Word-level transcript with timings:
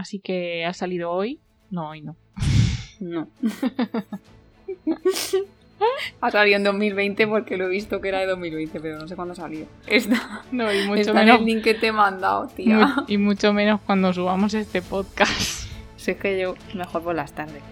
Así 0.00 0.18
que 0.18 0.64
ha 0.64 0.72
salido 0.72 1.10
hoy. 1.10 1.38
No, 1.70 1.90
hoy 1.90 2.00
no. 2.00 2.16
No. 3.00 3.28
ha 6.20 6.30
salido 6.30 6.56
en 6.56 6.64
2020 6.64 7.26
porque 7.26 7.56
lo 7.56 7.66
he 7.66 7.68
visto 7.68 8.00
que 8.00 8.08
era 8.08 8.18
de 8.20 8.26
2020, 8.26 8.80
pero 8.80 8.98
no 8.98 9.06
sé 9.08 9.14
cuándo 9.16 9.34
salió. 9.34 9.66
Está, 9.86 10.42
No, 10.52 10.72
y 10.72 10.86
mucho 10.86 11.00
está 11.02 11.12
menos. 11.14 11.36
en 11.36 11.40
el 11.40 11.46
link 11.46 11.62
que 11.64 11.74
te 11.74 11.88
he 11.88 11.92
mandado, 11.92 12.46
tía. 12.48 12.76
mu- 12.76 13.04
Y 13.08 13.18
mucho 13.18 13.52
menos 13.52 13.80
cuando 13.86 14.12
subamos 14.12 14.54
este 14.54 14.82
podcast. 14.82 15.68
Si 15.96 16.12
es 16.12 16.16
que 16.16 16.40
yo 16.40 16.54
mejor 16.74 17.02
por 17.02 17.14
las 17.14 17.32
tardes. 17.34 17.62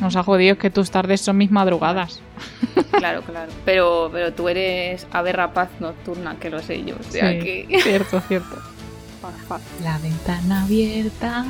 Nos 0.00 0.16
ha 0.16 0.22
jodido 0.22 0.56
que 0.56 0.70
tus 0.70 0.90
tardes 0.90 1.20
son 1.20 1.36
mis 1.36 1.50
madrugadas. 1.50 2.22
Claro, 2.90 3.20
claro. 3.20 3.52
Pero, 3.66 4.08
pero 4.10 4.32
tú 4.32 4.48
eres 4.48 5.06
ave 5.12 5.32
rapaz 5.32 5.68
nocturna, 5.78 6.36
que 6.38 6.48
lo 6.48 6.60
sé 6.60 6.82
yo. 6.84 6.96
O 6.98 7.02
sea 7.02 7.30
Sí, 7.32 7.38
que. 7.38 7.80
Cierto, 7.82 8.18
cierto. 8.22 8.56
La 9.82 9.98
ventana 9.98 10.64
abierta. 10.64 11.44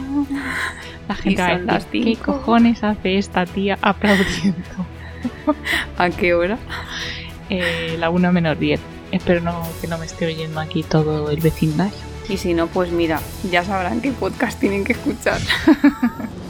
La 1.08 1.14
gente 1.14 1.42
va 1.42 1.48
a 1.48 1.78
decir, 1.78 2.04
¿qué 2.04 2.14
cinco". 2.14 2.32
cojones 2.32 2.82
hace 2.82 3.18
esta 3.18 3.46
tía 3.46 3.78
aplaudiendo? 3.82 4.86
¿A 5.98 6.10
qué 6.10 6.34
hora? 6.34 6.58
Eh, 7.48 7.96
la 7.98 8.10
1 8.10 8.32
menos 8.32 8.58
10. 8.58 8.80
Espero 9.12 9.40
no, 9.40 9.62
que 9.80 9.86
no 9.86 9.98
me 9.98 10.06
esté 10.06 10.26
oyendo 10.26 10.60
aquí 10.60 10.82
todo 10.82 11.30
el 11.30 11.40
vecindario. 11.40 11.98
Y 12.28 12.36
si 12.36 12.54
no, 12.54 12.68
pues 12.68 12.92
mira, 12.92 13.20
ya 13.50 13.64
sabrán 13.64 14.00
qué 14.00 14.12
podcast 14.12 14.58
tienen 14.60 14.84
que 14.84 14.92
escuchar. 14.92 15.40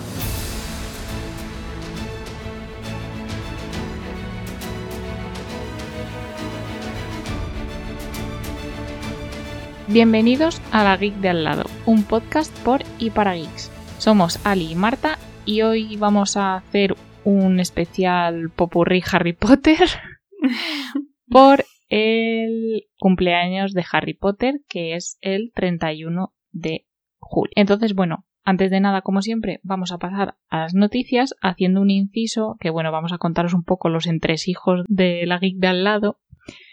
Bienvenidos 9.93 10.63
a 10.71 10.85
La 10.85 10.97
Geek 10.97 11.17
de 11.17 11.31
al 11.31 11.43
lado, 11.43 11.65
un 11.85 12.05
podcast 12.05 12.57
por 12.63 12.83
y 13.01 13.11
para 13.11 13.35
geeks. 13.35 13.73
Somos 13.99 14.39
Ali 14.47 14.71
y 14.71 14.75
Marta 14.77 15.19
y 15.45 15.63
hoy 15.63 15.97
vamos 15.97 16.37
a 16.37 16.55
hacer 16.55 16.95
un 17.25 17.59
especial 17.59 18.51
popurrí 18.51 19.03
Harry 19.11 19.33
Potter 19.33 19.89
por 21.29 21.65
el 21.89 22.85
cumpleaños 23.01 23.73
de 23.73 23.85
Harry 23.91 24.15
Potter, 24.15 24.61
que 24.69 24.95
es 24.95 25.19
el 25.23 25.51
31 25.57 26.33
de 26.53 26.87
julio. 27.19 27.53
Entonces, 27.57 27.93
bueno, 27.93 28.27
antes 28.45 28.71
de 28.71 28.79
nada, 28.79 29.03
como 29.03 29.23
siempre, 29.23 29.59
vamos 29.65 29.91
a 29.91 29.99
pasar 29.99 30.37
a 30.51 30.61
las 30.61 30.73
noticias 30.73 31.35
haciendo 31.43 31.81
un 31.81 31.91
inciso 31.91 32.57
que, 32.61 32.71
bueno, 32.71 32.93
vamos 32.93 33.13
a 33.13 33.19
contaros 33.19 33.55
un 33.55 33.65
poco 33.65 33.89
los 33.89 34.07
entresijos 34.07 34.85
de 34.87 35.27
la 35.27 35.41
geek 35.41 35.57
de 35.57 35.67
al 35.67 35.83
lado. 35.83 36.21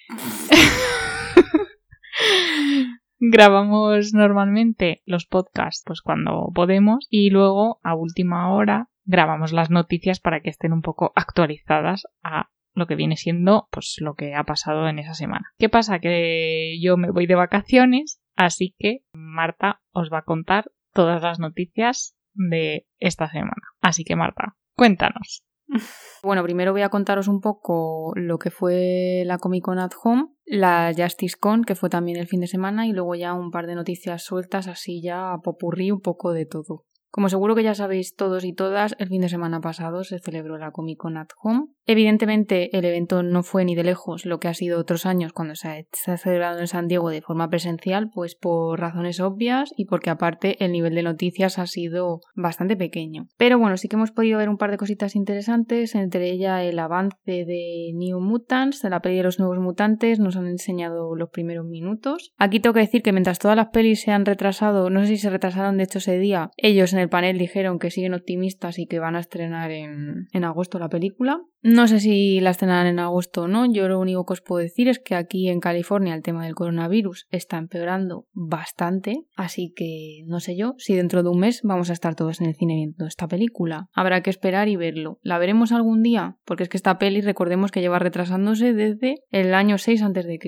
Grabamos 3.19 4.13
normalmente 4.13 5.01
los 5.05 5.25
podcasts 5.25 5.83
pues 5.85 6.01
cuando 6.01 6.51
podemos 6.53 7.07
y 7.09 7.31
luego 7.31 7.79
a 7.83 7.95
última 7.95 8.53
hora 8.53 8.89
grabamos 9.05 9.53
las 9.53 9.71
noticias 9.71 10.19
para 10.19 10.41
que 10.41 10.49
estén 10.49 10.73
un 10.73 10.81
poco 10.81 11.13
actualizadas 11.15 12.03
a 12.21 12.49
lo 12.73 12.85
que 12.85 12.95
viene 12.95 13.17
siendo 13.17 13.67
pues 13.71 13.95
lo 13.99 14.13
que 14.13 14.35
ha 14.35 14.43
pasado 14.43 14.87
en 14.87 14.99
esa 14.99 15.15
semana. 15.15 15.51
¿Qué 15.57 15.67
pasa? 15.67 15.99
Que 15.99 16.77
yo 16.79 16.95
me 16.95 17.09
voy 17.09 17.25
de 17.25 17.35
vacaciones, 17.35 18.21
así 18.35 18.75
que 18.77 18.99
Marta 19.13 19.81
os 19.91 20.11
va 20.13 20.19
a 20.19 20.25
contar 20.25 20.71
todas 20.93 21.23
las 21.23 21.39
noticias 21.39 22.15
de 22.33 22.87
esta 22.99 23.29
semana. 23.29 23.63
Así 23.81 24.03
que 24.03 24.15
Marta, 24.15 24.55
cuéntanos. 24.75 25.43
Bueno, 26.23 26.43
primero 26.43 26.71
voy 26.71 26.81
a 26.81 26.89
contaros 26.89 27.27
un 27.27 27.41
poco 27.41 28.11
lo 28.15 28.39
que 28.39 28.51
fue 28.51 29.23
la 29.25 29.37
Comic 29.37 29.63
Con 29.63 29.79
at 29.79 29.91
Home, 30.03 30.29
la 30.47 30.93
Justice 30.97 31.35
Con, 31.37 31.63
que 31.65 31.75
fue 31.75 31.89
también 31.89 32.17
el 32.17 32.27
fin 32.27 32.39
de 32.39 32.47
semana, 32.47 32.87
y 32.87 32.93
luego 32.93 33.13
ya 33.15 33.33
un 33.33 33.51
par 33.51 33.67
de 33.67 33.75
noticias 33.75 34.23
sueltas, 34.23 34.67
así 34.67 35.01
ya 35.01 35.35
popurrí 35.43 35.91
un 35.91 35.99
poco 35.99 36.31
de 36.31 36.45
todo. 36.45 36.85
Como 37.17 37.29
seguro 37.29 37.55
que 37.55 37.63
ya 37.63 37.73
sabéis 37.73 38.13
todos 38.13 38.43
y 38.43 38.53
todas, 38.53 38.95
el 38.99 39.07
fin 39.07 39.21
de 39.21 39.27
semana 39.27 39.59
pasado 39.59 40.03
se 40.03 40.19
celebró 40.19 40.59
la 40.59 40.69
Comic 40.69 40.99
Con 40.99 41.17
at 41.17 41.29
Home. 41.41 41.69
Evidentemente, 41.87 42.77
el 42.77 42.85
evento 42.85 43.23
no 43.23 43.41
fue 43.41 43.65
ni 43.65 43.73
de 43.73 43.83
lejos 43.83 44.27
lo 44.27 44.39
que 44.39 44.49
ha 44.49 44.53
sido 44.53 44.79
otros 44.79 45.07
años 45.07 45.33
cuando 45.33 45.55
se 45.55 45.87
ha, 46.05 46.17
celebrado 46.17 46.59
en 46.59 46.67
San 46.67 46.87
Diego 46.87 47.09
de 47.09 47.23
forma 47.23 47.49
presencial, 47.49 48.11
pues 48.13 48.35
por 48.35 48.79
razones 48.79 49.19
obvias 49.19 49.73
y 49.75 49.85
porque 49.85 50.11
aparte 50.11 50.63
el 50.63 50.73
nivel 50.73 50.93
de 50.93 51.01
noticias 51.01 51.57
ha 51.57 51.65
sido 51.65 52.19
bastante 52.35 52.75
pequeño. 52.75 53.25
Pero 53.35 53.57
bueno, 53.57 53.77
sí 53.77 53.87
que 53.87 53.95
hemos 53.95 54.11
podido 54.11 54.37
ver 54.37 54.49
un 54.49 54.57
par 54.57 54.69
de 54.69 54.77
cositas 54.77 55.15
interesantes, 55.15 55.95
entre 55.95 56.29
ellas 56.29 56.61
el 56.61 56.77
avance 56.77 57.15
de 57.25 57.93
New 57.95 58.19
Mutants, 58.19 58.83
de 58.83 58.91
la 58.91 58.99
peli 58.99 59.17
de 59.17 59.23
los 59.23 59.39
nuevos 59.39 59.57
mutantes, 59.57 60.19
nos 60.19 60.35
han 60.35 60.45
enseñado 60.45 61.15
los 61.15 61.29
primeros 61.29 61.65
minutos. 61.65 62.31
Aquí 62.37 62.59
tengo 62.59 62.75
que 62.75 62.81
decir 62.81 63.01
que 63.01 63.13
mientras 63.13 63.39
todas 63.39 63.57
las 63.57 63.69
pelis 63.69 64.01
se 64.01 64.11
han 64.11 64.25
retrasado, 64.25 64.91
no 64.91 65.01
sé 65.01 65.07
si 65.07 65.17
se 65.17 65.31
retrasaron 65.31 65.77
de 65.77 65.85
hecho 65.85 65.97
ese 65.97 66.19
día, 66.19 66.51
ellos 66.57 66.93
en 66.93 66.99
el 66.99 67.06
panel 67.09 67.37
dijeron 67.37 67.79
que 67.79 67.91
siguen 67.91 68.13
optimistas 68.13 68.79
y 68.79 68.87
que 68.87 68.99
van 68.99 69.15
a 69.15 69.19
estrenar 69.19 69.71
en, 69.71 70.27
en 70.31 70.43
agosto 70.43 70.79
la 70.79 70.89
película. 70.89 71.41
No 71.61 71.87
sé 71.87 71.99
si 71.99 72.39
la 72.39 72.51
estrenarán 72.51 72.87
en 72.87 72.99
agosto 72.99 73.43
o 73.43 73.47
no, 73.47 73.65
yo 73.65 73.87
lo 73.87 73.99
único 73.99 74.25
que 74.25 74.33
os 74.33 74.41
puedo 74.41 74.61
decir 74.61 74.87
es 74.87 74.99
que 74.99 75.15
aquí 75.15 75.49
en 75.49 75.59
California 75.59 76.13
el 76.13 76.21
tema 76.21 76.45
del 76.45 76.55
coronavirus 76.55 77.27
está 77.31 77.57
empeorando 77.57 78.25
bastante, 78.33 79.23
así 79.35 79.73
que 79.75 80.23
no 80.27 80.39
sé 80.39 80.55
yo 80.55 80.75
si 80.77 80.95
dentro 80.95 81.23
de 81.23 81.29
un 81.29 81.39
mes 81.39 81.61
vamos 81.63 81.89
a 81.89 81.93
estar 81.93 82.15
todos 82.15 82.41
en 82.41 82.47
el 82.47 82.55
cine 82.55 82.75
viendo 82.75 83.05
esta 83.05 83.27
película. 83.27 83.87
Habrá 83.93 84.21
que 84.21 84.29
esperar 84.29 84.67
y 84.67 84.75
verlo. 84.75 85.19
¿La 85.23 85.39
veremos 85.39 85.71
algún 85.71 86.03
día? 86.03 86.37
Porque 86.45 86.63
es 86.63 86.69
que 86.69 86.77
esta 86.77 86.99
peli 86.99 87.21
recordemos 87.21 87.71
que 87.71 87.81
lleva 87.81 87.99
retrasándose 87.99 88.73
desde 88.73 89.15
el 89.31 89.53
año 89.53 89.77
6 89.77 90.03
a.C. 90.03 90.39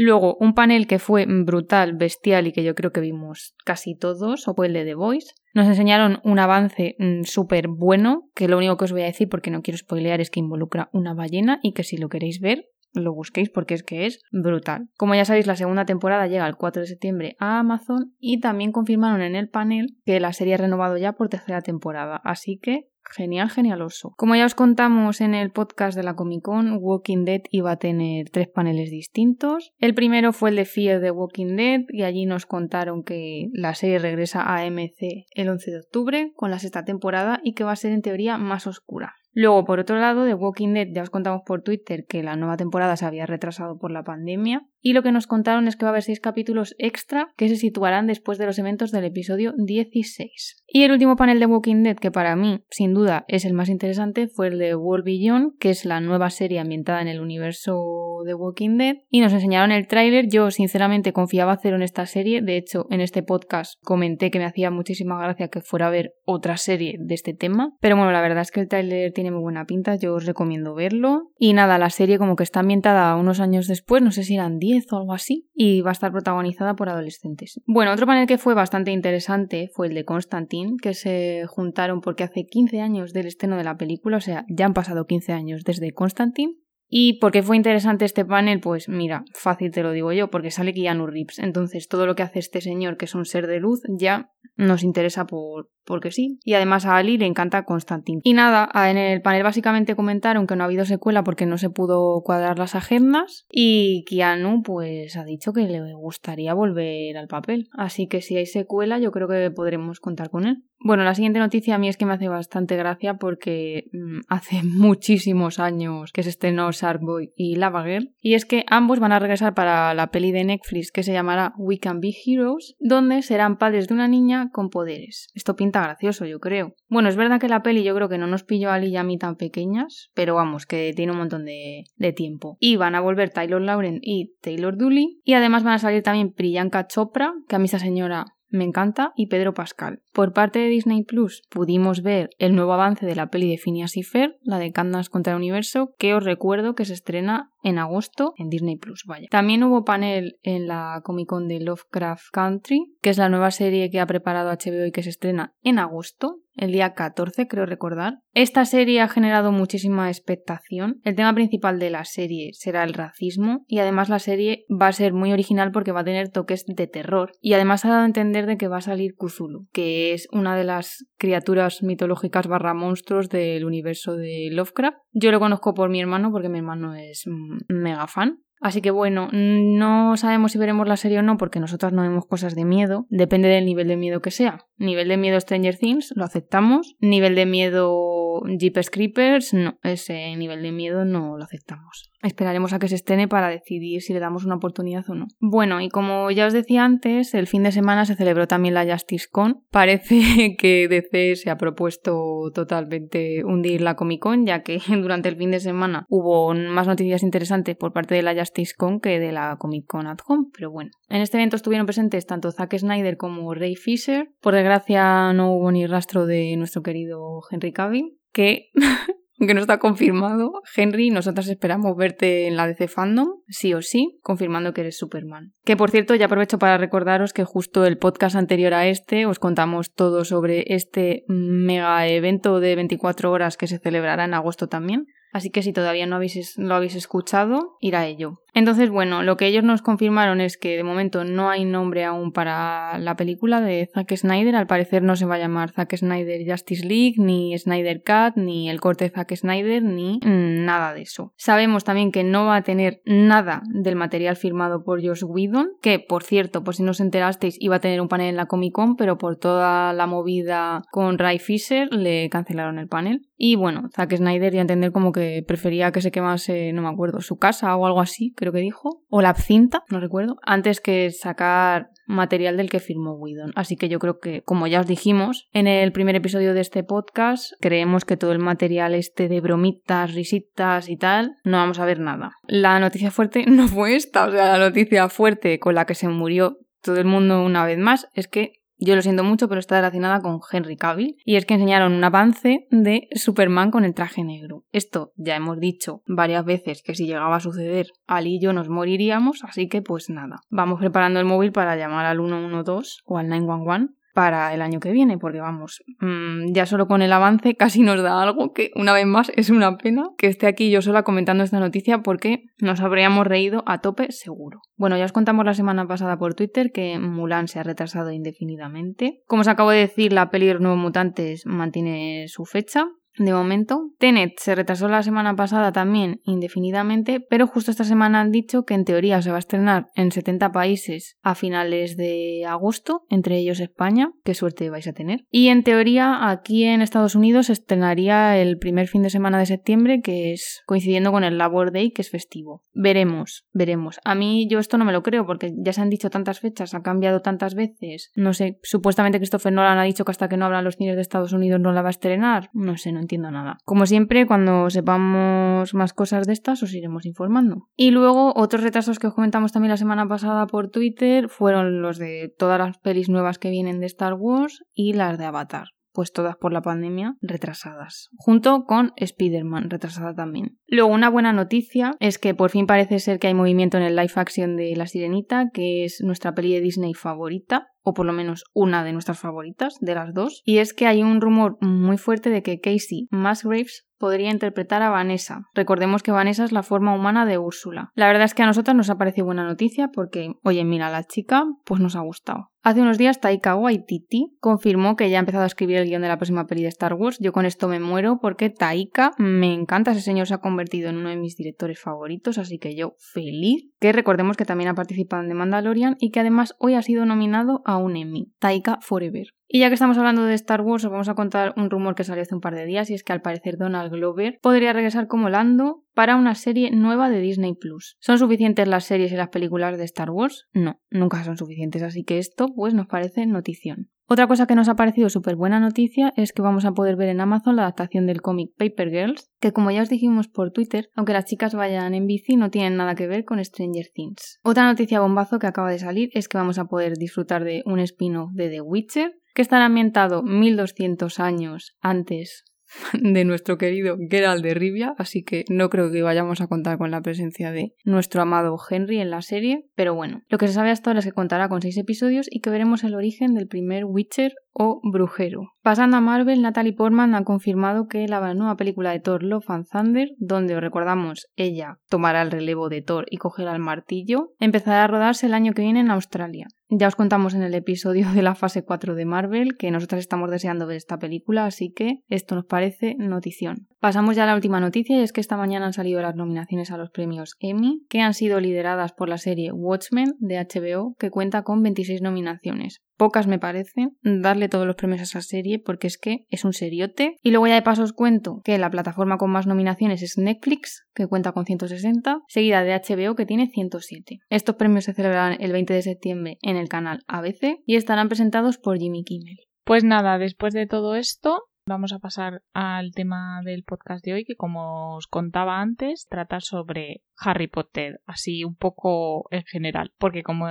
Luego, 0.00 0.36
un 0.38 0.54
panel 0.54 0.86
que 0.86 1.00
fue 1.00 1.26
brutal, 1.26 1.94
bestial 1.94 2.46
y 2.46 2.52
que 2.52 2.62
yo 2.62 2.76
creo 2.76 2.92
que 2.92 3.00
vimos 3.00 3.56
casi 3.64 3.96
todos, 3.96 4.46
o 4.46 4.54
el 4.62 4.72
de 4.72 4.84
The 4.84 4.94
Voice. 4.94 5.32
Nos 5.54 5.66
enseñaron 5.66 6.20
un 6.22 6.38
avance 6.38 6.94
mm, 7.00 7.24
súper 7.24 7.66
bueno, 7.66 8.30
que 8.36 8.46
lo 8.46 8.58
único 8.58 8.76
que 8.76 8.84
os 8.84 8.92
voy 8.92 9.02
a 9.02 9.06
decir, 9.06 9.28
porque 9.28 9.50
no 9.50 9.60
quiero 9.60 9.76
spoilear, 9.76 10.20
es 10.20 10.30
que 10.30 10.38
involucra 10.48 10.88
una 10.92 11.14
ballena 11.14 11.60
y 11.62 11.72
que 11.72 11.84
si 11.84 11.96
lo 11.96 12.08
queréis 12.08 12.40
ver, 12.40 12.66
lo 12.94 13.14
busquéis 13.14 13.50
porque 13.50 13.74
es 13.74 13.82
que 13.82 14.06
es 14.06 14.22
brutal. 14.32 14.88
Como 14.96 15.14
ya 15.14 15.24
sabéis, 15.24 15.46
la 15.46 15.56
segunda 15.56 15.84
temporada 15.84 16.26
llega 16.26 16.46
el 16.46 16.56
4 16.56 16.80
de 16.80 16.88
septiembre 16.88 17.36
a 17.38 17.58
Amazon 17.58 18.14
y 18.18 18.40
también 18.40 18.72
confirmaron 18.72 19.22
en 19.22 19.36
el 19.36 19.48
panel 19.48 19.96
que 20.04 20.20
la 20.20 20.32
serie 20.32 20.54
ha 20.54 20.58
renovado 20.58 20.96
ya 20.96 21.12
por 21.12 21.28
tercera 21.28 21.60
temporada, 21.60 22.20
así 22.24 22.58
que 22.58 22.88
Genial, 23.10 23.50
genialoso. 23.50 24.12
Como 24.16 24.36
ya 24.36 24.44
os 24.44 24.54
contamos 24.54 25.20
en 25.20 25.34
el 25.34 25.50
podcast 25.50 25.96
de 25.96 26.02
la 26.02 26.14
Comic 26.14 26.42
Con, 26.42 26.76
Walking 26.78 27.24
Dead 27.24 27.40
iba 27.50 27.70
a 27.70 27.78
tener 27.78 28.28
tres 28.30 28.48
paneles 28.48 28.90
distintos. 28.90 29.72
El 29.78 29.94
primero 29.94 30.32
fue 30.32 30.50
el 30.50 30.56
de 30.56 30.64
Fear 30.64 31.00
the 31.00 31.10
Walking 31.10 31.56
Dead 31.56 31.80
y 31.88 32.02
allí 32.02 32.26
nos 32.26 32.46
contaron 32.46 33.02
que 33.02 33.48
la 33.52 33.74
serie 33.74 33.98
regresa 33.98 34.42
a 34.42 34.60
AMC 34.60 35.26
el 35.34 35.48
11 35.48 35.70
de 35.70 35.78
octubre 35.78 36.32
con 36.36 36.50
la 36.50 36.58
sexta 36.58 36.84
temporada 36.84 37.40
y 37.42 37.54
que 37.54 37.64
va 37.64 37.72
a 37.72 37.76
ser 37.76 37.92
en 37.92 38.02
teoría 38.02 38.36
más 38.36 38.66
oscura. 38.66 39.14
Luego, 39.40 39.64
por 39.64 39.78
otro 39.78 40.00
lado, 40.00 40.24
de 40.24 40.34
Walking 40.34 40.74
Dead 40.74 40.88
ya 40.92 41.04
os 41.04 41.10
contamos 41.10 41.42
por 41.46 41.62
Twitter 41.62 42.06
que 42.06 42.24
la 42.24 42.34
nueva 42.34 42.56
temporada 42.56 42.96
se 42.96 43.06
había 43.06 43.24
retrasado 43.24 43.78
por 43.78 43.92
la 43.92 44.02
pandemia 44.02 44.66
y 44.80 44.92
lo 44.92 45.02
que 45.02 45.12
nos 45.12 45.26
contaron 45.26 45.68
es 45.68 45.76
que 45.76 45.84
va 45.84 45.90
a 45.90 45.92
haber 45.92 46.02
seis 46.02 46.20
capítulos 46.20 46.74
extra 46.78 47.32
que 47.36 47.48
se 47.48 47.56
situarán 47.56 48.06
después 48.06 48.38
de 48.38 48.46
los 48.46 48.58
eventos 48.58 48.90
del 48.92 49.04
episodio 49.04 49.54
16. 49.56 50.64
Y 50.70 50.82
el 50.82 50.92
último 50.92 51.16
panel 51.16 51.40
de 51.40 51.46
Walking 51.46 51.82
Dead, 51.82 51.96
que 51.96 52.10
para 52.10 52.36
mí, 52.36 52.60
sin 52.70 52.92
duda, 52.92 53.24
es 53.26 53.46
el 53.46 53.54
más 53.54 53.70
interesante, 53.70 54.28
fue 54.28 54.48
el 54.48 54.58
de 54.58 54.74
World 54.74 55.04
Beyond, 55.04 55.58
que 55.58 55.70
es 55.70 55.86
la 55.86 56.00
nueva 56.00 56.28
serie 56.28 56.60
ambientada 56.60 57.00
en 57.00 57.08
el 57.08 57.20
universo 57.20 58.18
de 58.26 58.34
Walking 58.34 58.76
Dead. 58.76 58.96
Y 59.08 59.20
nos 59.20 59.32
enseñaron 59.32 59.72
el 59.72 59.86
tráiler. 59.86 60.28
Yo, 60.28 60.50
sinceramente, 60.50 61.14
confiaba 61.14 61.58
cero 61.60 61.76
en 61.76 61.82
esta 61.82 62.04
serie. 62.04 62.42
De 62.42 62.58
hecho, 62.58 62.86
en 62.90 63.00
este 63.00 63.22
podcast 63.22 63.80
comenté 63.82 64.30
que 64.30 64.38
me 64.38 64.44
hacía 64.44 64.70
muchísima 64.70 65.18
gracia 65.18 65.48
que 65.48 65.62
fuera 65.62 65.86
a 65.86 65.90
ver 65.90 66.12
otra 66.26 66.58
serie 66.58 66.96
de 67.00 67.14
este 67.14 67.32
tema. 67.32 67.72
Pero 67.80 67.96
bueno, 67.96 68.12
la 68.12 68.20
verdad 68.20 68.42
es 68.42 68.50
que 68.50 68.60
el 68.60 68.68
tráiler 68.68 69.12
tiene 69.12 69.30
muy 69.30 69.40
buena 69.40 69.64
pinta. 69.64 69.96
Yo 69.96 70.14
os 70.14 70.26
recomiendo 70.26 70.74
verlo. 70.74 71.30
Y 71.38 71.54
nada, 71.54 71.78
la 71.78 71.88
serie 71.88 72.18
como 72.18 72.36
que 72.36 72.44
está 72.44 72.60
ambientada 72.60 73.16
unos 73.16 73.40
años 73.40 73.68
después, 73.68 74.02
no 74.02 74.10
sé 74.10 74.22
si 74.22 74.34
eran 74.34 74.58
10 74.58 74.67
o 74.90 74.96
algo 74.96 75.12
así, 75.12 75.48
y 75.54 75.80
va 75.80 75.90
a 75.90 75.92
estar 75.92 76.12
protagonizada 76.12 76.74
por 76.74 76.88
adolescentes. 76.88 77.60
Bueno, 77.66 77.92
otro 77.92 78.06
panel 78.06 78.26
que 78.26 78.38
fue 78.38 78.54
bastante 78.54 78.90
interesante 78.90 79.68
fue 79.74 79.88
el 79.88 79.94
de 79.94 80.04
Constantine, 80.04 80.76
que 80.80 80.94
se 80.94 81.44
juntaron 81.46 82.00
porque 82.00 82.24
hace 82.24 82.44
15 82.44 82.80
años 82.80 83.12
del 83.12 83.26
estreno 83.26 83.56
de 83.56 83.64
la 83.64 83.76
película, 83.76 84.18
o 84.18 84.20
sea, 84.20 84.44
ya 84.48 84.66
han 84.66 84.74
pasado 84.74 85.06
15 85.06 85.32
años 85.32 85.64
desde 85.64 85.92
Constantine. 85.92 86.54
¿Y 86.90 87.18
por 87.18 87.32
qué 87.32 87.42
fue 87.42 87.56
interesante 87.56 88.06
este 88.06 88.24
panel? 88.24 88.60
Pues 88.60 88.88
mira, 88.88 89.22
fácil 89.34 89.70
te 89.70 89.82
lo 89.82 89.92
digo 89.92 90.10
yo, 90.12 90.30
porque 90.30 90.50
sale 90.50 90.72
Keanu 90.72 91.06
Reeves. 91.06 91.38
Entonces 91.38 91.86
todo 91.86 92.06
lo 92.06 92.14
que 92.14 92.22
hace 92.22 92.38
este 92.38 92.62
señor, 92.62 92.96
que 92.96 93.04
es 93.04 93.14
un 93.14 93.26
ser 93.26 93.46
de 93.46 93.60
luz, 93.60 93.82
ya 93.98 94.32
nos 94.56 94.82
interesa 94.82 95.26
por, 95.26 95.68
porque 95.88 96.12
sí. 96.12 96.38
Y 96.44 96.52
además 96.52 96.84
a 96.84 96.96
Ali 96.96 97.16
le 97.16 97.26
encanta 97.26 97.64
Constantine. 97.64 98.20
Y 98.22 98.34
nada, 98.34 98.68
en 98.88 98.98
el 98.98 99.22
panel 99.22 99.42
básicamente 99.42 99.96
comentaron 99.96 100.46
que 100.46 100.54
no 100.54 100.62
ha 100.62 100.66
habido 100.66 100.84
secuela 100.84 101.24
porque 101.24 101.46
no 101.46 101.56
se 101.56 101.70
pudo 101.70 102.22
cuadrar 102.22 102.58
las 102.58 102.74
agendas 102.74 103.46
y 103.50 104.04
Keanu 104.04 104.62
pues 104.62 105.16
ha 105.16 105.24
dicho 105.24 105.52
que 105.52 105.62
le 105.62 105.94
gustaría 105.94 106.52
volver 106.54 107.16
al 107.16 107.26
papel. 107.26 107.68
Así 107.72 108.06
que 108.06 108.20
si 108.20 108.36
hay 108.36 108.46
secuela 108.46 108.98
yo 108.98 109.10
creo 109.10 109.26
que 109.26 109.50
podremos 109.50 109.98
contar 109.98 110.30
con 110.30 110.46
él. 110.46 110.62
Bueno, 110.80 111.02
la 111.02 111.14
siguiente 111.14 111.40
noticia 111.40 111.74
a 111.74 111.78
mí 111.78 111.88
es 111.88 111.96
que 111.96 112.06
me 112.06 112.12
hace 112.12 112.28
bastante 112.28 112.76
gracia 112.76 113.14
porque 113.14 113.90
mm, 113.92 114.20
hace 114.28 114.62
muchísimos 114.64 115.58
años 115.58 116.12
que 116.12 116.22
se 116.22 116.30
estrenó 116.30 116.70
Sharkboy 116.70 117.32
y 117.34 117.56
Lava 117.56 117.84
Girl 117.84 118.12
y 118.20 118.34
es 118.34 118.44
que 118.44 118.64
ambos 118.68 119.00
van 119.00 119.12
a 119.12 119.18
regresar 119.18 119.54
para 119.54 119.92
la 119.94 120.10
peli 120.10 120.30
de 120.32 120.44
Netflix 120.44 120.92
que 120.92 121.02
se 121.02 121.12
llamará 121.12 121.54
We 121.56 121.78
Can 121.78 122.00
Be 122.00 122.14
Heroes, 122.24 122.76
donde 122.78 123.22
serán 123.22 123.58
padres 123.58 123.88
de 123.88 123.94
una 123.94 124.08
niña 124.08 124.50
con 124.52 124.70
poderes. 124.70 125.28
Esto 125.34 125.56
pinta 125.56 125.77
gracioso, 125.82 126.24
yo 126.24 126.38
creo. 126.40 126.74
Bueno, 126.88 127.08
es 127.08 127.16
verdad 127.16 127.40
que 127.40 127.48
la 127.48 127.62
peli 127.62 127.82
yo 127.82 127.94
creo 127.94 128.08
que 128.08 128.18
no 128.18 128.26
nos 128.26 128.44
pilló 128.44 128.70
a 128.70 128.74
Ali 128.74 128.88
y 128.88 128.96
a 128.96 129.02
mí 129.02 129.18
tan 129.18 129.36
pequeñas, 129.36 130.10
pero 130.14 130.34
vamos, 130.34 130.66
que 130.66 130.92
tiene 130.94 131.12
un 131.12 131.18
montón 131.18 131.44
de, 131.44 131.84
de 131.96 132.12
tiempo. 132.12 132.56
Y 132.60 132.76
van 132.76 132.94
a 132.94 133.00
volver 133.00 133.30
Taylor 133.30 133.60
Lauren 133.60 133.98
y 134.02 134.34
Taylor 134.40 134.76
Dooley 134.76 135.20
y 135.24 135.34
además 135.34 135.64
van 135.64 135.74
a 135.74 135.78
salir 135.78 136.02
también 136.02 136.32
Priyanka 136.32 136.86
Chopra, 136.86 137.32
que 137.48 137.56
a 137.56 137.58
mí 137.58 137.66
esa 137.66 137.78
señora 137.78 138.26
me 138.50 138.64
encanta, 138.64 139.12
y 139.16 139.26
Pedro 139.26 139.54
Pascal. 139.54 140.00
Por 140.12 140.32
parte 140.32 140.58
de 140.58 140.68
Disney 140.68 141.04
Plus 141.04 141.42
pudimos 141.50 142.02
ver 142.02 142.30
el 142.38 142.54
nuevo 142.54 142.72
avance 142.72 143.06
de 143.06 143.14
la 143.14 143.28
peli 143.28 143.50
de 143.50 143.58
Phineas 143.58 143.96
y 143.96 144.02
Fer, 144.02 144.38
la 144.42 144.58
de 144.58 144.72
Candas 144.72 145.08
contra 145.10 145.32
el 145.32 145.38
Universo, 145.38 145.94
que 145.98 146.14
os 146.14 146.24
recuerdo 146.24 146.74
que 146.74 146.84
se 146.84 146.94
estrena 146.94 147.50
en 147.62 147.78
agosto 147.78 148.34
en 148.36 148.48
Disney 148.48 148.76
Plus, 148.76 149.04
vaya. 149.06 149.28
También 149.30 149.62
hubo 149.64 149.84
panel 149.84 150.38
en 150.42 150.66
la 150.66 151.00
Comic 151.04 151.28
Con 151.28 151.48
de 151.48 151.60
Lovecraft 151.60 152.30
Country, 152.32 152.96
que 153.02 153.10
es 153.10 153.18
la 153.18 153.28
nueva 153.28 153.50
serie 153.50 153.90
que 153.90 154.00
ha 154.00 154.06
preparado 154.06 154.50
HBO 154.50 154.86
y 154.86 154.92
que 154.92 155.02
se 155.02 155.10
estrena 155.10 155.54
en 155.62 155.78
agosto, 155.78 156.40
el 156.58 156.72
día 156.72 156.94
14, 156.94 157.46
creo 157.48 157.66
recordar. 157.66 158.18
Esta 158.34 158.64
serie 158.64 159.00
ha 159.00 159.08
generado 159.08 159.52
muchísima 159.52 160.08
expectación. 160.08 161.00
El 161.04 161.14
tema 161.14 161.34
principal 161.34 161.78
de 161.78 161.90
la 161.90 162.04
serie 162.04 162.50
será 162.52 162.84
el 162.84 162.94
racismo 162.94 163.64
y 163.66 163.78
además 163.78 164.08
la 164.08 164.18
serie 164.18 164.66
va 164.70 164.88
a 164.88 164.92
ser 164.92 165.12
muy 165.12 165.32
original 165.32 165.70
porque 165.72 165.92
va 165.92 166.00
a 166.00 166.04
tener 166.04 166.30
toques 166.30 166.64
de 166.66 166.86
terror 166.86 167.32
y 167.40 167.54
además 167.54 167.84
ha 167.84 167.90
dado 167.90 168.02
a 168.02 168.06
entender 168.06 168.46
de 168.46 168.56
que 168.56 168.68
va 168.68 168.78
a 168.78 168.82
salir 168.82 169.14
Cthulhu, 169.16 169.66
que 169.72 170.12
es 170.12 170.28
una 170.32 170.56
de 170.56 170.64
las 170.64 171.06
criaturas 171.16 171.82
mitológicas 171.82 172.46
barra 172.46 172.74
monstruos 172.74 173.28
del 173.28 173.64
universo 173.64 174.16
de 174.16 174.48
Lovecraft. 174.52 174.98
Yo 175.12 175.32
lo 175.32 175.40
conozco 175.40 175.74
por 175.74 175.90
mi 175.90 176.00
hermano 176.00 176.30
porque 176.30 176.48
mi 176.48 176.58
hermano 176.58 176.94
es 176.94 177.24
mega 177.68 178.06
fan 178.06 178.38
Así 178.60 178.82
que 178.82 178.90
bueno, 178.90 179.28
no 179.32 180.16
sabemos 180.16 180.52
si 180.52 180.58
veremos 180.58 180.88
la 180.88 180.96
serie 180.96 181.18
o 181.18 181.22
no 181.22 181.36
porque 181.36 181.60
nosotras 181.60 181.92
no 181.92 182.02
vemos 182.02 182.26
cosas 182.26 182.54
de 182.54 182.64
miedo, 182.64 183.06
depende 183.08 183.48
del 183.48 183.64
nivel 183.64 183.88
de 183.88 183.96
miedo 183.96 184.20
que 184.20 184.30
sea. 184.30 184.66
Nivel 184.76 185.08
de 185.08 185.16
miedo 185.16 185.40
Stranger 185.40 185.76
Things, 185.76 186.12
lo 186.16 186.24
aceptamos. 186.24 186.96
Nivel 187.00 187.34
de 187.34 187.46
miedo 187.46 188.42
Jeepers 188.58 188.90
Creepers, 188.90 189.54
no, 189.54 189.78
ese 189.82 190.34
nivel 190.36 190.62
de 190.62 190.72
miedo 190.72 191.04
no 191.04 191.36
lo 191.36 191.44
aceptamos. 191.44 192.10
Esperaremos 192.22 192.72
a 192.72 192.78
que 192.78 192.88
se 192.88 192.96
estrene 192.96 193.28
para 193.28 193.48
decidir 193.48 194.02
si 194.02 194.12
le 194.12 194.20
damos 194.20 194.44
una 194.44 194.56
oportunidad 194.56 195.08
o 195.08 195.14
no. 195.14 195.26
Bueno, 195.38 195.80
y 195.80 195.88
como 195.88 196.30
ya 196.30 196.46
os 196.46 196.52
decía 196.52 196.84
antes, 196.84 197.32
el 197.34 197.46
fin 197.46 197.62
de 197.62 197.70
semana 197.70 198.06
se 198.06 198.16
celebró 198.16 198.48
también 198.48 198.74
la 198.74 198.84
Justice 198.84 199.26
Con. 199.30 199.62
Parece 199.70 200.56
que 200.58 200.88
DC 200.88 201.36
se 201.36 201.50
ha 201.50 201.56
propuesto 201.56 202.50
totalmente 202.52 203.44
hundir 203.44 203.80
la 203.82 203.94
Comic 203.94 204.20
Con, 204.20 204.46
ya 204.46 204.62
que 204.62 204.80
durante 204.88 205.28
el 205.28 205.36
fin 205.36 205.52
de 205.52 205.60
semana 205.60 206.06
hubo 206.08 206.52
más 206.54 206.86
noticias 206.86 207.22
interesantes 207.22 207.76
por 207.76 207.92
parte 207.92 208.14
de 208.14 208.22
la 208.22 208.34
Justice 208.34 208.74
Con 208.76 209.00
que 209.00 209.20
de 209.20 209.32
la 209.32 209.56
Comic 209.58 209.86
Con 209.86 210.06
at 210.06 210.18
Home, 210.26 210.46
pero 210.52 210.70
bueno. 210.70 210.90
En 211.08 211.22
este 211.22 211.36
evento 211.36 211.56
estuvieron 211.56 211.86
presentes 211.86 212.26
tanto 212.26 212.50
Zack 212.50 212.76
Snyder 212.78 213.16
como 213.16 213.54
Ray 213.54 213.76
Fisher. 213.76 214.28
Por 214.40 214.54
desgracia 214.54 215.32
no 215.32 215.52
hubo 215.52 215.70
ni 215.70 215.86
rastro 215.86 216.26
de 216.26 216.56
nuestro 216.56 216.82
querido 216.82 217.40
Henry 217.50 217.72
Cavill, 217.72 218.18
que 218.32 218.70
aunque 219.40 219.54
no 219.54 219.60
está 219.60 219.78
confirmado. 219.78 220.52
Henry, 220.74 221.10
nosotras 221.10 221.48
esperamos 221.48 221.96
verte 221.96 222.46
en 222.46 222.56
la 222.56 222.66
DC 222.66 222.88
Fandom, 222.88 223.28
sí 223.48 223.74
o 223.74 223.82
sí, 223.82 224.18
confirmando 224.22 224.72
que 224.72 224.82
eres 224.82 224.98
Superman. 224.98 225.52
Que 225.64 225.76
por 225.76 225.90
cierto, 225.90 226.14
ya 226.14 226.26
aprovecho 226.26 226.58
para 226.58 226.78
recordaros 226.78 227.32
que 227.32 227.44
justo 227.44 227.86
el 227.86 227.98
podcast 227.98 228.36
anterior 228.36 228.74
a 228.74 228.86
este 228.86 229.26
os 229.26 229.38
contamos 229.38 229.92
todo 229.92 230.24
sobre 230.24 230.64
este 230.74 231.24
mega 231.28 232.06
evento 232.08 232.60
de 232.60 232.76
24 232.76 233.30
horas 233.30 233.56
que 233.56 233.66
se 233.66 233.78
celebrará 233.78 234.24
en 234.24 234.34
agosto 234.34 234.68
también. 234.68 235.06
Así 235.32 235.50
que 235.50 235.62
si 235.62 235.72
todavía 235.72 236.06
no 236.06 236.16
habéis, 236.16 236.56
lo 236.58 236.74
habéis 236.74 236.94
escuchado, 236.94 237.76
ir 237.80 237.96
a 237.96 238.06
ello. 238.06 238.40
Entonces, 238.54 238.90
bueno, 238.90 239.22
lo 239.22 239.36
que 239.36 239.46
ellos 239.46 239.62
nos 239.62 239.82
confirmaron 239.82 240.40
es 240.40 240.56
que 240.56 240.76
de 240.76 240.82
momento 240.82 241.22
no 241.22 241.48
hay 241.48 241.64
nombre 241.64 242.04
aún 242.04 242.32
para 242.32 242.98
la 242.98 243.14
película 243.14 243.60
de 243.60 243.88
Zack 243.94 244.16
Snyder. 244.16 244.56
Al 244.56 244.66
parecer 244.66 245.02
no 245.02 245.14
se 245.16 245.26
va 245.26 245.36
a 245.36 245.38
llamar 245.38 245.70
Zack 245.70 245.96
Snyder 245.96 246.50
Justice 246.50 246.84
League, 246.84 247.14
ni 247.18 247.56
Snyder 247.56 248.02
Cut, 248.02 248.36
ni 248.36 248.68
el 248.68 248.80
corte 248.80 249.04
de 249.04 249.10
Zack 249.10 249.36
Snyder, 249.36 249.82
ni 249.82 250.18
nada 250.24 250.92
de 250.94 251.02
eso. 251.02 251.32
Sabemos 251.36 251.84
también 251.84 252.10
que 252.10 252.24
no 252.24 252.46
va 252.46 252.56
a 252.56 252.62
tener 252.62 253.00
nada 253.04 253.62
del 253.72 253.96
material 253.96 254.34
firmado 254.36 254.82
por 254.82 255.06
Josh 255.06 255.24
Whedon, 255.24 255.68
que 255.80 256.00
por 256.00 256.24
cierto, 256.24 256.64
por 256.64 256.74
si 256.74 256.82
no 256.82 256.90
os 256.90 257.00
enterasteis, 257.00 257.56
iba 257.60 257.76
a 257.76 257.80
tener 257.80 258.00
un 258.00 258.08
panel 258.08 258.30
en 258.30 258.36
la 258.36 258.46
Comic 258.46 258.72
Con, 258.72 258.96
pero 258.96 259.18
por 259.18 259.36
toda 259.36 259.92
la 259.92 260.06
movida 260.06 260.82
con 260.90 261.18
Ray 261.18 261.38
Fisher 261.38 261.92
le 261.92 262.28
cancelaron 262.28 262.78
el 262.78 262.88
panel. 262.88 263.27
Y 263.40 263.54
bueno, 263.54 263.88
Zack 263.94 264.16
Snyder 264.16 264.52
ya 264.52 264.60
entender 264.60 264.90
como 264.90 265.12
que 265.12 265.44
prefería 265.46 265.92
que 265.92 266.02
se 266.02 266.10
quemase, 266.10 266.72
no 266.72 266.82
me 266.82 266.88
acuerdo, 266.88 267.20
su 267.20 267.38
casa 267.38 267.74
o 267.76 267.86
algo 267.86 268.00
así, 268.00 268.34
creo 268.36 268.52
que 268.52 268.58
dijo, 268.58 269.04
o 269.08 269.22
la 269.22 269.28
abcinta, 269.30 269.84
no 269.90 270.00
recuerdo, 270.00 270.38
antes 270.42 270.80
que 270.80 271.12
sacar 271.12 271.90
material 272.08 272.56
del 272.56 272.68
que 272.68 272.80
firmó 272.80 273.12
Whedon. 273.12 273.52
Así 273.54 273.76
que 273.76 273.88
yo 273.88 274.00
creo 274.00 274.18
que, 274.18 274.42
como 274.42 274.66
ya 274.66 274.80
os 274.80 274.88
dijimos 274.88 275.46
en 275.52 275.68
el 275.68 275.92
primer 275.92 276.16
episodio 276.16 276.52
de 276.52 276.62
este 276.62 276.82
podcast, 276.82 277.52
creemos 277.60 278.04
que 278.04 278.16
todo 278.16 278.32
el 278.32 278.40
material 278.40 278.96
este 278.96 279.28
de 279.28 279.40
bromitas, 279.40 280.14
risitas 280.14 280.88
y 280.88 280.96
tal, 280.96 281.36
no 281.44 281.58
vamos 281.58 281.78
a 281.78 281.84
ver 281.84 282.00
nada. 282.00 282.32
La 282.48 282.80
noticia 282.80 283.12
fuerte 283.12 283.44
no 283.48 283.68
fue 283.68 283.94
esta, 283.94 284.26
o 284.26 284.32
sea, 284.32 284.58
la 284.58 284.68
noticia 284.68 285.08
fuerte 285.08 285.60
con 285.60 285.76
la 285.76 285.84
que 285.84 285.94
se 285.94 286.08
murió 286.08 286.58
todo 286.82 286.96
el 286.96 287.04
mundo 287.04 287.44
una 287.44 287.64
vez 287.64 287.78
más 287.78 288.08
es 288.14 288.28
que 288.28 288.57
yo 288.78 288.94
lo 288.94 289.02
siento 289.02 289.24
mucho, 289.24 289.48
pero 289.48 289.60
está 289.60 289.76
relacionada 289.76 290.20
con 290.20 290.40
Henry 290.50 290.76
Cavill. 290.76 291.16
Y 291.24 291.36
es 291.36 291.46
que 291.46 291.54
enseñaron 291.54 291.92
un 291.92 292.04
avance 292.04 292.66
de 292.70 293.08
Superman 293.12 293.70
con 293.70 293.84
el 293.84 293.94
traje 293.94 294.24
negro. 294.24 294.64
Esto 294.72 295.12
ya 295.16 295.36
hemos 295.36 295.58
dicho 295.58 296.02
varias 296.06 296.44
veces 296.44 296.82
que 296.82 296.94
si 296.94 297.06
llegaba 297.06 297.36
a 297.36 297.40
suceder, 297.40 297.88
Ali 298.06 298.36
y 298.36 298.40
yo 298.40 298.52
nos 298.52 298.68
moriríamos, 298.68 299.42
así 299.44 299.68
que 299.68 299.82
pues 299.82 300.10
nada. 300.10 300.40
Vamos 300.48 300.78
preparando 300.78 301.18
el 301.18 301.26
móvil 301.26 301.52
para 301.52 301.76
llamar 301.76 302.06
al 302.06 302.18
112 302.18 303.02
o 303.04 303.18
al 303.18 303.28
911 303.28 303.97
para 304.18 304.52
el 304.52 304.62
año 304.62 304.80
que 304.80 304.90
viene, 304.90 305.16
porque 305.16 305.38
vamos, 305.38 305.80
mm, 306.00 306.52
ya 306.52 306.66
solo 306.66 306.88
con 306.88 307.02
el 307.02 307.12
avance 307.12 307.54
casi 307.54 307.82
nos 307.82 308.02
da 308.02 308.20
algo 308.20 308.52
que 308.52 308.72
una 308.74 308.92
vez 308.92 309.06
más 309.06 309.30
es 309.36 309.48
una 309.48 309.76
pena 309.76 310.08
que 310.18 310.26
esté 310.26 310.48
aquí 310.48 310.72
yo 310.72 310.82
sola 310.82 311.04
comentando 311.04 311.44
esta 311.44 311.60
noticia 311.60 312.02
porque 312.02 312.46
nos 312.58 312.80
habríamos 312.80 313.28
reído 313.28 313.62
a 313.64 313.78
tope 313.78 314.10
seguro. 314.10 314.58
Bueno, 314.76 314.98
ya 314.98 315.04
os 315.04 315.12
contamos 315.12 315.44
la 315.44 315.54
semana 315.54 315.86
pasada 315.86 316.18
por 316.18 316.34
Twitter 316.34 316.72
que 316.72 316.98
Mulan 316.98 317.46
se 317.46 317.60
ha 317.60 317.62
retrasado 317.62 318.10
indefinidamente. 318.10 319.22
Como 319.28 319.42
os 319.42 319.48
acabo 319.48 319.70
de 319.70 319.78
decir, 319.78 320.12
la 320.12 320.30
peli 320.30 320.46
de 320.46 320.54
los 320.54 320.62
nuevos 320.62 320.80
mutantes 320.80 321.46
mantiene 321.46 322.24
su 322.26 322.44
fecha, 322.44 322.86
de 323.18 323.32
momento. 323.32 323.90
Tenet 323.98 324.38
se 324.38 324.54
retrasó 324.54 324.88
la 324.88 325.02
semana 325.02 325.34
pasada 325.36 325.72
también 325.72 326.20
indefinidamente, 326.24 327.20
pero 327.20 327.46
justo 327.46 327.70
esta 327.70 327.84
semana 327.84 328.20
han 328.20 328.30
dicho 328.30 328.64
que 328.64 328.74
en 328.74 328.84
teoría 328.84 329.20
se 329.22 329.30
va 329.30 329.36
a 329.36 329.40
estrenar 329.40 329.86
en 329.94 330.12
70 330.12 330.52
países 330.52 331.16
a 331.22 331.34
finales 331.34 331.96
de 331.96 332.44
agosto, 332.46 333.02
entre 333.08 333.38
ellos 333.38 333.60
España. 333.60 334.12
Qué 334.24 334.34
suerte 334.34 334.70
vais 334.70 334.86
a 334.86 334.92
tener. 334.92 335.24
Y 335.30 335.48
en 335.48 335.62
teoría 335.62 336.30
aquí 336.30 336.64
en 336.64 336.82
Estados 336.82 337.14
Unidos 337.14 337.46
se 337.46 337.52
estrenaría 337.52 338.38
el 338.38 338.58
primer 338.58 338.88
fin 338.88 339.02
de 339.02 339.10
semana 339.10 339.38
de 339.38 339.46
septiembre, 339.46 340.00
que 340.00 340.32
es 340.32 340.62
coincidiendo 340.66 341.12
con 341.12 341.24
el 341.24 341.38
Labor 341.38 341.72
Day, 341.72 341.90
que 341.90 342.02
es 342.02 342.10
festivo. 342.10 342.64
Veremos, 342.72 343.46
veremos. 343.52 344.00
A 344.04 344.14
mí 344.14 344.46
yo 344.48 344.58
esto 344.58 344.78
no 344.78 344.84
me 344.84 344.92
lo 344.92 345.02
creo 345.02 345.26
porque 345.26 345.52
ya 345.56 345.72
se 345.72 345.80
han 345.80 345.90
dicho 345.90 346.10
tantas 346.10 346.40
fechas, 346.40 346.74
ha 346.74 346.82
cambiado 346.82 347.22
tantas 347.22 347.54
veces. 347.54 348.12
No 348.14 348.32
sé, 348.32 348.58
supuestamente 348.62 349.18
Christopher 349.18 349.52
Nolan 349.52 349.78
ha 349.78 349.84
dicho 349.84 350.04
que 350.04 350.12
hasta 350.12 350.28
que 350.28 350.36
no 350.36 350.46
abran 350.46 350.64
los 350.64 350.76
cines 350.76 350.96
de 350.96 351.02
Estados 351.02 351.32
Unidos 351.32 351.60
no 351.60 351.72
la 351.72 351.82
va 351.82 351.88
a 351.88 351.90
estrenar. 351.90 352.50
No 352.52 352.76
sé, 352.76 352.92
no 352.92 353.00
entiendo 353.08 353.30
nada. 353.30 353.56
Como 353.64 353.86
siempre, 353.86 354.26
cuando 354.26 354.68
sepamos 354.68 355.72
más 355.72 355.94
cosas 355.94 356.26
de 356.26 356.34
estas, 356.34 356.62
os 356.62 356.74
iremos 356.74 357.06
informando. 357.06 357.68
Y 357.74 357.90
luego, 357.90 358.34
otros 358.36 358.62
retrasos 358.62 358.98
que 358.98 359.06
os 359.06 359.14
comentamos 359.14 359.52
también 359.52 359.70
la 359.70 359.78
semana 359.78 360.06
pasada 360.06 360.46
por 360.46 360.68
Twitter 360.68 361.30
fueron 361.30 361.80
los 361.80 361.96
de 361.96 362.30
todas 362.36 362.58
las 362.58 362.76
pelis 362.78 363.08
nuevas 363.08 363.38
que 363.38 363.50
vienen 363.50 363.80
de 363.80 363.86
Star 363.86 364.12
Wars 364.14 364.62
y 364.74 364.92
las 364.92 365.16
de 365.16 365.24
Avatar 365.24 365.68
pues 365.98 366.12
todas 366.12 366.36
por 366.36 366.52
la 366.52 366.62
pandemia, 366.62 367.16
retrasadas, 367.20 368.10
junto 368.14 368.66
con 368.66 368.92
Spider-Man, 368.94 369.68
retrasada 369.68 370.14
también. 370.14 370.56
Luego, 370.68 370.92
una 370.92 371.10
buena 371.10 371.32
noticia 371.32 371.96
es 371.98 372.18
que 372.18 372.34
por 372.34 372.50
fin 372.50 372.68
parece 372.68 373.00
ser 373.00 373.18
que 373.18 373.26
hay 373.26 373.34
movimiento 373.34 373.78
en 373.78 373.82
el 373.82 373.96
live 373.96 374.12
action 374.14 374.54
de 374.54 374.76
La 374.76 374.86
Sirenita, 374.86 375.50
que 375.52 375.84
es 375.84 376.00
nuestra 376.04 376.34
peli 376.36 376.54
de 376.54 376.60
Disney 376.60 376.94
favorita, 376.94 377.66
o 377.88 377.94
por 377.94 378.04
lo 378.04 378.12
menos 378.12 378.44
una 378.52 378.84
de 378.84 378.92
nuestras 378.92 379.18
favoritas, 379.18 379.78
de 379.80 379.94
las 379.94 380.12
dos, 380.12 380.42
y 380.44 380.58
es 380.58 380.74
que 380.74 380.86
hay 380.86 381.02
un 381.02 381.22
rumor 381.22 381.56
muy 381.62 381.96
fuerte 381.96 382.28
de 382.28 382.42
que 382.42 382.60
Casey 382.60 383.08
Musgraves 383.10 383.88
podría 383.98 384.30
interpretar 384.30 384.82
a 384.82 384.90
Vanessa. 384.90 385.42
Recordemos 385.54 386.02
que 386.02 386.12
Vanessa 386.12 386.44
es 386.44 386.52
la 386.52 386.62
forma 386.62 386.94
humana 386.94 387.24
de 387.24 387.38
Úrsula. 387.38 387.90
La 387.94 388.06
verdad 388.06 388.24
es 388.24 388.34
que 388.34 388.42
a 388.42 388.46
nosotras 388.46 388.76
nos 388.76 388.90
ha 388.90 388.98
parecido 388.98 389.24
buena 389.24 389.44
noticia 389.44 389.88
porque, 389.88 390.34
oye, 390.44 390.64
mira, 390.64 390.90
la 390.90 391.02
chica, 391.04 391.44
pues 391.64 391.80
nos 391.80 391.96
ha 391.96 392.00
gustado. 392.00 392.50
Hace 392.62 392.82
unos 392.82 392.98
días 392.98 393.20
Taika 393.20 393.54
Waititi 393.54 394.36
confirmó 394.40 394.94
que 394.94 395.08
ya 395.08 395.18
ha 395.18 395.20
empezado 395.20 395.44
a 395.44 395.46
escribir 395.46 395.78
el 395.78 395.88
guion 395.88 396.02
de 396.02 396.08
la 396.08 396.18
próxima 396.18 396.46
peli 396.46 396.62
de 396.62 396.68
Star 396.68 396.94
Wars. 396.94 397.16
Yo 397.18 397.32
con 397.32 397.46
esto 397.46 397.66
me 397.66 397.80
muero 397.80 398.18
porque 398.20 398.50
Taika 398.50 399.12
me 399.16 399.54
encanta, 399.54 399.92
ese 399.92 400.02
señor 400.02 400.26
se 400.26 400.34
ha 400.34 400.38
convertido 400.38 400.90
en 400.90 400.98
uno 400.98 401.08
de 401.08 401.16
mis 401.16 401.36
directores 401.36 401.80
favoritos, 401.80 402.36
así 402.36 402.58
que 402.58 402.76
yo 402.76 402.94
feliz. 402.98 403.70
Que 403.80 403.92
recordemos 403.92 404.36
que 404.36 404.44
también 404.44 404.68
ha 404.68 404.74
participado 404.74 405.22
en 405.22 405.28
The 405.28 405.34
Mandalorian 405.34 405.96
y 405.98 406.10
que 406.10 406.20
además 406.20 406.56
hoy 406.58 406.74
ha 406.74 406.82
sido 406.82 407.06
nominado 407.06 407.62
a 407.64 407.77
un 407.78 407.96
Emmy. 407.96 408.32
Taika 408.38 408.78
Forever. 408.80 409.28
Y 409.50 409.60
ya 409.60 409.68
que 409.68 409.74
estamos 409.74 409.96
hablando 409.96 410.24
de 410.24 410.34
Star 410.34 410.60
Wars, 410.60 410.84
os 410.84 410.90
vamos 410.90 411.08
a 411.08 411.14
contar 411.14 411.54
un 411.56 411.70
rumor 411.70 411.94
que 411.94 412.04
salió 412.04 412.22
hace 412.22 412.34
un 412.34 412.42
par 412.42 412.54
de 412.54 412.66
días 412.66 412.90
y 412.90 412.94
es 412.94 413.02
que 413.02 413.14
al 413.14 413.22
parecer 413.22 413.56
Donald 413.56 413.90
Glover 413.90 414.38
podría 414.42 414.74
regresar 414.74 415.06
como 415.06 415.30
Lando 415.30 415.84
para 415.94 416.16
una 416.16 416.34
serie 416.34 416.70
nueva 416.70 417.08
de 417.08 417.20
Disney 417.20 417.54
Plus. 417.54 417.96
¿Son 417.98 418.18
suficientes 418.18 418.68
las 418.68 418.84
series 418.84 419.10
y 419.10 419.16
las 419.16 419.28
películas 419.28 419.78
de 419.78 419.84
Star 419.84 420.10
Wars? 420.10 420.46
No, 420.52 420.80
nunca 420.90 421.24
son 421.24 421.38
suficientes, 421.38 421.82
así 421.82 422.04
que 422.04 422.18
esto 422.18 422.48
pues 422.54 422.74
nos 422.74 422.86
parece 422.86 423.24
notición. 423.26 423.90
Otra 424.10 424.26
cosa 424.26 424.46
que 424.46 424.54
nos 424.54 424.70
ha 424.70 424.74
parecido 424.74 425.10
súper 425.10 425.36
buena 425.36 425.60
noticia 425.60 426.14
es 426.16 426.32
que 426.32 426.40
vamos 426.40 426.64
a 426.64 426.72
poder 426.72 426.96
ver 426.96 427.10
en 427.10 427.20
Amazon 427.20 427.56
la 427.56 427.62
adaptación 427.62 428.06
del 428.06 428.22
cómic 428.22 428.52
Paper 428.56 428.88
Girls, 428.88 429.30
que 429.38 429.52
como 429.52 429.70
ya 429.70 429.82
os 429.82 429.90
dijimos 429.90 430.28
por 430.28 430.50
Twitter, 430.50 430.88
aunque 430.96 431.12
las 431.12 431.26
chicas 431.26 431.54
vayan 431.54 431.92
en 431.92 432.06
bici, 432.06 432.36
no 432.36 432.50
tienen 432.50 432.78
nada 432.78 432.94
que 432.94 433.06
ver 433.06 433.26
con 433.26 433.44
Stranger 433.44 433.88
Things. 433.92 434.40
Otra 434.42 434.64
noticia 434.64 435.00
bombazo 435.00 435.38
que 435.38 435.46
acaba 435.46 435.70
de 435.70 435.78
salir 435.78 436.08
es 436.14 436.26
que 436.26 436.38
vamos 436.38 436.58
a 436.58 436.64
poder 436.64 436.94
disfrutar 436.96 437.44
de 437.44 437.62
un 437.66 437.80
spin-off 437.80 438.32
de 438.32 438.48
The 438.48 438.62
Witcher, 438.62 439.12
que 439.34 439.42
estará 439.42 439.66
ambientado 439.66 440.22
1200 440.22 441.20
años 441.20 441.76
antes 441.82 442.44
de 442.92 443.24
nuestro 443.24 443.58
querido 443.58 443.96
Geralt 444.10 444.42
de 444.42 444.54
Rivia, 444.54 444.94
así 444.98 445.22
que 445.22 445.44
no 445.48 445.70
creo 445.70 445.90
que 445.90 446.02
vayamos 446.02 446.40
a 446.40 446.46
contar 446.46 446.78
con 446.78 446.90
la 446.90 447.00
presencia 447.00 447.50
de 447.52 447.74
nuestro 447.84 448.22
amado 448.22 448.56
Henry 448.68 448.98
en 448.98 449.10
la 449.10 449.22
serie, 449.22 449.64
pero 449.74 449.94
bueno, 449.94 450.22
lo 450.28 450.38
que 450.38 450.48
se 450.48 450.54
sabe 450.54 450.70
hasta 450.70 450.90
ahora 450.90 451.00
es 451.00 451.06
que 451.06 451.12
contará 451.12 451.48
con 451.48 451.62
seis 451.62 451.76
episodios 451.76 452.26
y 452.30 452.40
que 452.40 452.50
veremos 452.50 452.84
el 452.84 452.94
origen 452.94 453.34
del 453.34 453.48
primer 453.48 453.84
Witcher 453.84 454.34
o 454.58 454.80
brujero. 454.82 455.52
Pasando 455.62 455.96
a 455.96 456.00
Marvel, 456.00 456.42
Natalie 456.42 456.74
Portman 456.74 457.14
ha 457.14 457.24
confirmado 457.24 457.86
que 457.86 458.06
la 458.08 458.34
nueva 458.34 458.56
película 458.56 458.90
de 458.90 459.00
Thor 459.00 459.22
Love 459.22 459.48
and 459.50 459.66
Thunder, 459.70 460.10
donde 460.18 460.56
os 460.56 460.60
recordamos 460.60 461.28
ella 461.36 461.78
tomará 461.88 462.22
el 462.22 462.30
relevo 462.30 462.68
de 462.68 462.82
Thor 462.82 463.06
y 463.10 463.18
cogerá 463.18 463.52
el 463.52 463.60
martillo, 463.60 464.32
empezará 464.40 464.84
a 464.84 464.88
rodarse 464.88 465.26
el 465.26 465.34
año 465.34 465.52
que 465.52 465.62
viene 465.62 465.80
en 465.80 465.90
Australia. 465.90 466.48
Ya 466.70 466.88
os 466.88 466.96
contamos 466.96 467.34
en 467.34 467.42
el 467.42 467.54
episodio 467.54 468.08
de 468.12 468.22
la 468.22 468.34
fase 468.34 468.64
4 468.64 468.94
de 468.94 469.04
Marvel 469.04 469.56
que 469.56 469.70
nosotras 469.70 470.00
estamos 470.00 470.30
deseando 470.30 470.66
ver 470.66 470.76
esta 470.76 470.98
película, 470.98 471.46
así 471.46 471.72
que 471.72 472.00
esto 472.08 472.34
nos 472.34 472.44
parece 472.44 472.96
notición. 472.98 473.68
Pasamos 473.80 474.16
ya 474.16 474.24
a 474.24 474.26
la 474.26 474.34
última 474.34 474.60
noticia 474.60 474.96
y 474.98 475.02
es 475.02 475.12
que 475.12 475.20
esta 475.20 475.36
mañana 475.36 475.66
han 475.66 475.72
salido 475.72 476.02
las 476.02 476.16
nominaciones 476.16 476.70
a 476.70 476.76
los 476.76 476.90
premios 476.90 477.36
Emmy, 477.38 477.84
que 477.88 478.00
han 478.00 478.14
sido 478.14 478.40
lideradas 478.40 478.92
por 478.92 479.08
la 479.08 479.18
serie 479.18 479.52
Watchmen 479.52 480.14
de 480.18 480.38
HBO, 480.38 480.94
que 480.98 481.10
cuenta 481.10 481.42
con 481.42 481.62
26 481.62 482.02
nominaciones 482.02 482.82
pocas 482.98 483.26
me 483.26 483.38
parecen, 483.38 483.96
darle 484.02 484.50
todos 484.50 484.66
los 484.66 484.76
premios 484.76 485.00
a 485.00 485.04
esa 485.04 485.22
serie 485.22 485.58
porque 485.58 485.86
es 485.86 485.96
que 485.96 486.26
es 486.28 486.44
un 486.44 486.52
seriote. 486.52 487.16
Y 487.22 487.30
luego 487.30 487.46
ya 487.46 487.54
de 487.54 487.62
paso 487.62 487.84
os 487.84 487.94
cuento 487.94 488.42
que 488.44 488.58
la 488.58 488.68
plataforma 488.68 489.16
con 489.16 489.30
más 489.30 489.46
nominaciones 489.46 490.02
es 490.02 490.18
Netflix, 490.18 490.84
que 490.94 491.06
cuenta 491.06 491.32
con 491.32 491.46
160, 491.46 492.20
seguida 492.28 492.62
de 492.62 492.74
HBO 492.74 493.14
que 493.14 493.24
tiene 493.24 493.46
107. 493.46 494.18
Estos 494.28 494.56
premios 494.56 494.84
se 494.84 494.92
celebrarán 494.92 495.40
el 495.40 495.52
20 495.52 495.72
de 495.72 495.82
septiembre 495.82 496.38
en 496.42 496.56
el 496.56 496.68
canal 496.68 497.00
ABC 497.06 497.60
y 497.64 497.76
estarán 497.76 498.08
presentados 498.08 498.58
por 498.58 498.78
Jimmy 498.78 499.04
Kimmel. 499.04 499.38
Pues 499.64 499.84
nada, 499.84 500.18
después 500.18 500.52
de 500.52 500.66
todo 500.66 500.96
esto, 500.96 501.42
vamos 501.68 501.92
a 501.92 501.98
pasar 501.98 502.42
al 502.54 502.92
tema 502.92 503.42
del 503.44 503.62
podcast 503.62 504.04
de 504.04 504.14
hoy, 504.14 504.24
que 504.24 504.36
como 504.36 504.96
os 504.96 505.06
contaba 505.06 505.60
antes, 505.60 506.06
trata 506.08 506.40
sobre 506.40 507.02
Harry 507.18 507.48
Potter, 507.48 508.00
así 508.06 508.44
un 508.44 508.54
poco 508.54 509.28
en 509.30 509.44
general, 509.44 509.92
porque 509.98 510.22
como 510.22 510.46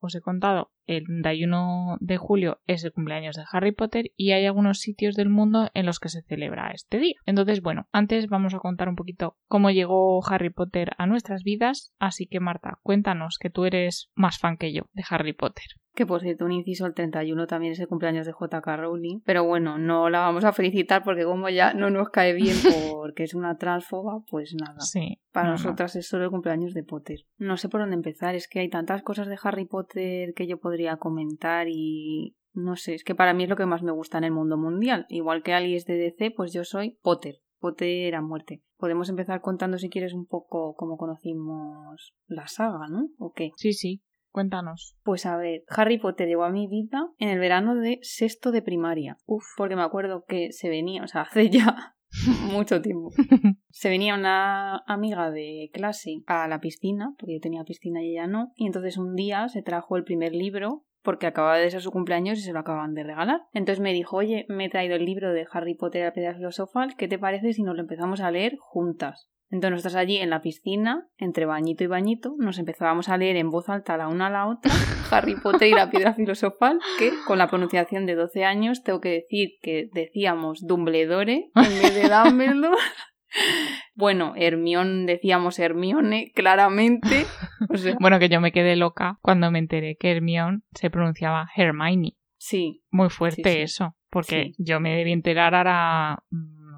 os 0.00 0.14
he 0.14 0.20
contado, 0.20 0.70
el 0.86 1.04
31 1.04 1.96
de 2.00 2.16
julio 2.18 2.60
es 2.66 2.84
el 2.84 2.92
cumpleaños 2.92 3.36
de 3.36 3.44
Harry 3.50 3.72
Potter 3.72 4.12
y 4.16 4.32
hay 4.32 4.44
algunos 4.44 4.80
sitios 4.80 5.14
del 5.14 5.30
mundo 5.30 5.70
en 5.72 5.86
los 5.86 5.98
que 5.98 6.10
se 6.10 6.22
celebra 6.22 6.72
este 6.72 6.98
día. 6.98 7.16
Entonces, 7.24 7.62
bueno, 7.62 7.88
antes 7.92 8.28
vamos 8.28 8.54
a 8.54 8.58
contar 8.58 8.88
un 8.88 8.96
poquito 8.96 9.36
cómo 9.48 9.70
llegó 9.70 10.20
Harry 10.26 10.50
Potter 10.50 10.92
a 10.98 11.06
nuestras 11.06 11.42
vidas, 11.42 11.94
así 11.98 12.26
que 12.26 12.40
Marta, 12.40 12.78
cuéntanos 12.82 13.38
que 13.38 13.50
tú 13.50 13.64
eres 13.64 14.10
más 14.14 14.38
fan 14.38 14.56
que 14.56 14.72
yo 14.72 14.82
de 14.92 15.04
Harry 15.08 15.32
Potter. 15.32 15.64
Que 15.94 16.06
por 16.06 16.22
cierto, 16.22 16.44
un 16.44 16.50
inciso, 16.50 16.86
el 16.86 16.94
31 16.94 17.46
también 17.46 17.72
es 17.72 17.78
el 17.78 17.86
cumpleaños 17.86 18.26
de 18.26 18.32
JK 18.32 18.66
Rowling. 18.66 19.20
Pero 19.24 19.44
bueno, 19.44 19.78
no 19.78 20.10
la 20.10 20.20
vamos 20.20 20.44
a 20.44 20.52
felicitar 20.52 21.04
porque 21.04 21.22
como 21.22 21.48
ya 21.50 21.72
no 21.72 21.88
nos 21.88 22.08
cae 22.08 22.32
bien 22.32 22.56
porque 22.92 23.22
es 23.22 23.34
una 23.34 23.58
transfoba, 23.58 24.24
pues 24.28 24.56
nada. 24.60 24.80
Sí. 24.80 25.20
Para 25.32 25.50
nosotras 25.50 25.93
es 25.96 26.08
solo 26.08 26.24
el 26.24 26.30
cumpleaños 26.30 26.74
de 26.74 26.82
Potter. 26.82 27.20
No 27.38 27.56
sé 27.56 27.68
por 27.68 27.80
dónde 27.80 27.96
empezar, 27.96 28.34
es 28.34 28.48
que 28.48 28.60
hay 28.60 28.68
tantas 28.68 29.02
cosas 29.02 29.28
de 29.28 29.38
Harry 29.42 29.66
Potter 29.66 30.34
que 30.34 30.46
yo 30.46 30.58
podría 30.58 30.96
comentar 30.96 31.68
y 31.68 32.36
no 32.52 32.76
sé, 32.76 32.94
es 32.94 33.04
que 33.04 33.14
para 33.14 33.34
mí 33.34 33.44
es 33.44 33.50
lo 33.50 33.56
que 33.56 33.66
más 33.66 33.82
me 33.82 33.92
gusta 33.92 34.18
en 34.18 34.24
el 34.24 34.32
mundo 34.32 34.56
mundial. 34.56 35.06
Igual 35.08 35.42
que 35.42 35.52
alguien 35.52 35.76
es 35.76 35.86
de 35.86 35.96
DC, 35.96 36.30
pues 36.30 36.52
yo 36.52 36.64
soy 36.64 36.98
Potter. 37.02 37.36
Potter 37.58 38.14
a 38.14 38.20
muerte. 38.20 38.62
Podemos 38.76 39.08
empezar 39.08 39.40
contando 39.40 39.78
si 39.78 39.88
quieres 39.88 40.12
un 40.14 40.26
poco 40.26 40.74
cómo 40.74 40.96
conocimos 40.96 42.14
la 42.26 42.46
saga, 42.46 42.88
¿no? 42.88 43.08
¿O 43.18 43.32
qué? 43.32 43.50
Sí, 43.56 43.72
sí. 43.72 44.02
Cuéntanos. 44.30 44.96
Pues 45.04 45.26
a 45.26 45.36
ver, 45.36 45.62
Harry 45.68 45.98
Potter 45.98 46.26
llegó 46.26 46.44
a 46.44 46.50
mi 46.50 46.66
vida 46.66 47.08
en 47.18 47.28
el 47.28 47.38
verano 47.38 47.76
de 47.76 48.00
sexto 48.02 48.50
de 48.50 48.62
primaria. 48.62 49.16
Uf. 49.26 49.44
Porque 49.56 49.76
me 49.76 49.82
acuerdo 49.82 50.24
que 50.26 50.52
se 50.52 50.68
venía, 50.68 51.04
o 51.04 51.06
sea, 51.06 51.22
hace 51.30 51.50
ya 51.50 51.93
mucho 52.52 52.80
tiempo. 52.80 53.10
Se 53.70 53.88
venía 53.88 54.14
una 54.14 54.78
amiga 54.86 55.30
de 55.30 55.70
clase 55.72 56.22
a 56.26 56.48
la 56.48 56.60
piscina, 56.60 57.14
porque 57.18 57.34
yo 57.34 57.40
tenía 57.40 57.64
piscina 57.64 58.02
y 58.02 58.12
ella 58.12 58.26
no, 58.26 58.52
y 58.56 58.66
entonces 58.66 58.96
un 58.96 59.14
día 59.14 59.48
se 59.48 59.62
trajo 59.62 59.96
el 59.96 60.04
primer 60.04 60.32
libro 60.32 60.84
porque 61.02 61.26
acababa 61.26 61.58
de 61.58 61.70
ser 61.70 61.82
su 61.82 61.90
cumpleaños 61.90 62.38
y 62.38 62.42
se 62.42 62.52
lo 62.52 62.60
acaban 62.60 62.94
de 62.94 63.02
regalar. 63.02 63.42
Entonces 63.52 63.80
me 63.80 63.92
dijo, 63.92 64.16
oye, 64.16 64.46
me 64.48 64.66
he 64.66 64.70
traído 64.70 64.96
el 64.96 65.04
libro 65.04 65.32
de 65.32 65.46
Harry 65.52 65.74
Potter 65.74 66.02
a 66.02 66.06
la 66.06 66.12
piedra 66.12 66.34
filosofal, 66.34 66.96
¿qué 66.96 67.08
te 67.08 67.18
parece 67.18 67.52
si 67.52 67.62
nos 67.62 67.76
lo 67.76 67.82
empezamos 67.82 68.20
a 68.20 68.30
leer 68.30 68.56
juntas? 68.58 69.28
Entonces 69.50 69.70
nosotras 69.72 69.94
allí 69.96 70.16
en 70.16 70.30
la 70.30 70.42
piscina, 70.42 71.06
entre 71.16 71.46
bañito 71.46 71.84
y 71.84 71.86
bañito, 71.86 72.34
nos 72.38 72.58
empezábamos 72.58 73.08
a 73.08 73.16
leer 73.16 73.36
en 73.36 73.50
voz 73.50 73.68
alta 73.68 73.96
la 73.96 74.08
una 74.08 74.26
a 74.26 74.30
la 74.30 74.48
otra 74.48 74.72
Harry 75.10 75.36
Potter 75.36 75.68
y 75.68 75.72
la 75.72 75.90
piedra 75.90 76.14
filosofal, 76.14 76.78
que 76.98 77.12
con 77.26 77.38
la 77.38 77.48
pronunciación 77.48 78.06
de 78.06 78.14
12 78.14 78.44
años 78.44 78.82
tengo 78.82 79.00
que 79.00 79.10
decir 79.10 79.50
que 79.62 79.88
decíamos 79.92 80.66
Dumbledore 80.66 81.50
en 81.54 81.82
vez 81.82 81.94
de 81.94 82.08
Dumbledore. 82.08 82.76
Bueno, 83.96 84.34
Hermione 84.36 85.06
decíamos 85.06 85.58
Hermione, 85.58 86.30
claramente. 86.34 87.26
Bueno, 87.98 88.20
que 88.20 88.28
yo 88.28 88.40
me 88.40 88.52
quedé 88.52 88.76
loca 88.76 89.18
cuando 89.22 89.50
me 89.50 89.58
enteré 89.58 89.96
que 89.96 90.12
Hermione 90.12 90.60
se 90.72 90.88
pronunciaba 90.88 91.48
Hermione. 91.56 92.16
Sí. 92.36 92.82
Muy 92.90 93.10
fuerte 93.10 93.62
eso, 93.62 93.96
porque 94.10 94.52
yo 94.58 94.78
me 94.78 94.94
debí 94.94 95.12
enterar 95.12 95.54
ahora 95.54 96.22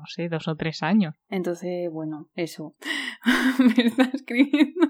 no 0.07 0.09
sé, 0.09 0.29
dos 0.29 0.47
o 0.47 0.55
tres 0.55 0.83
años. 0.83 1.17
Entonces, 1.29 1.91
bueno, 1.91 2.29
eso. 2.35 2.77
Me 3.59 3.87
está 3.87 4.05
escribiendo 4.15 4.89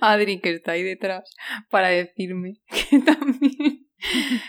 Adri, 0.00 0.40
que 0.40 0.54
está 0.54 0.72
ahí 0.72 0.82
detrás, 0.82 1.32
para 1.70 1.88
decirme 1.88 2.54
que 2.68 2.98
también 3.04 3.86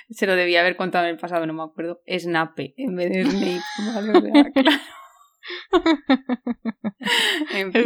se 0.10 0.26
lo 0.26 0.36
debía 0.36 0.62
haber 0.62 0.76
contado 0.76 1.06
en 1.06 1.12
el 1.12 1.18
pasado, 1.18 1.46
no 1.46 1.54
me 1.54 1.64
acuerdo. 1.64 2.02
Snape 2.08 2.74
en 2.78 2.96
vez 2.96 3.12
de 3.12 3.26
Snape. 3.26 3.62
Vale, 3.94 4.52
claro. 4.54 4.78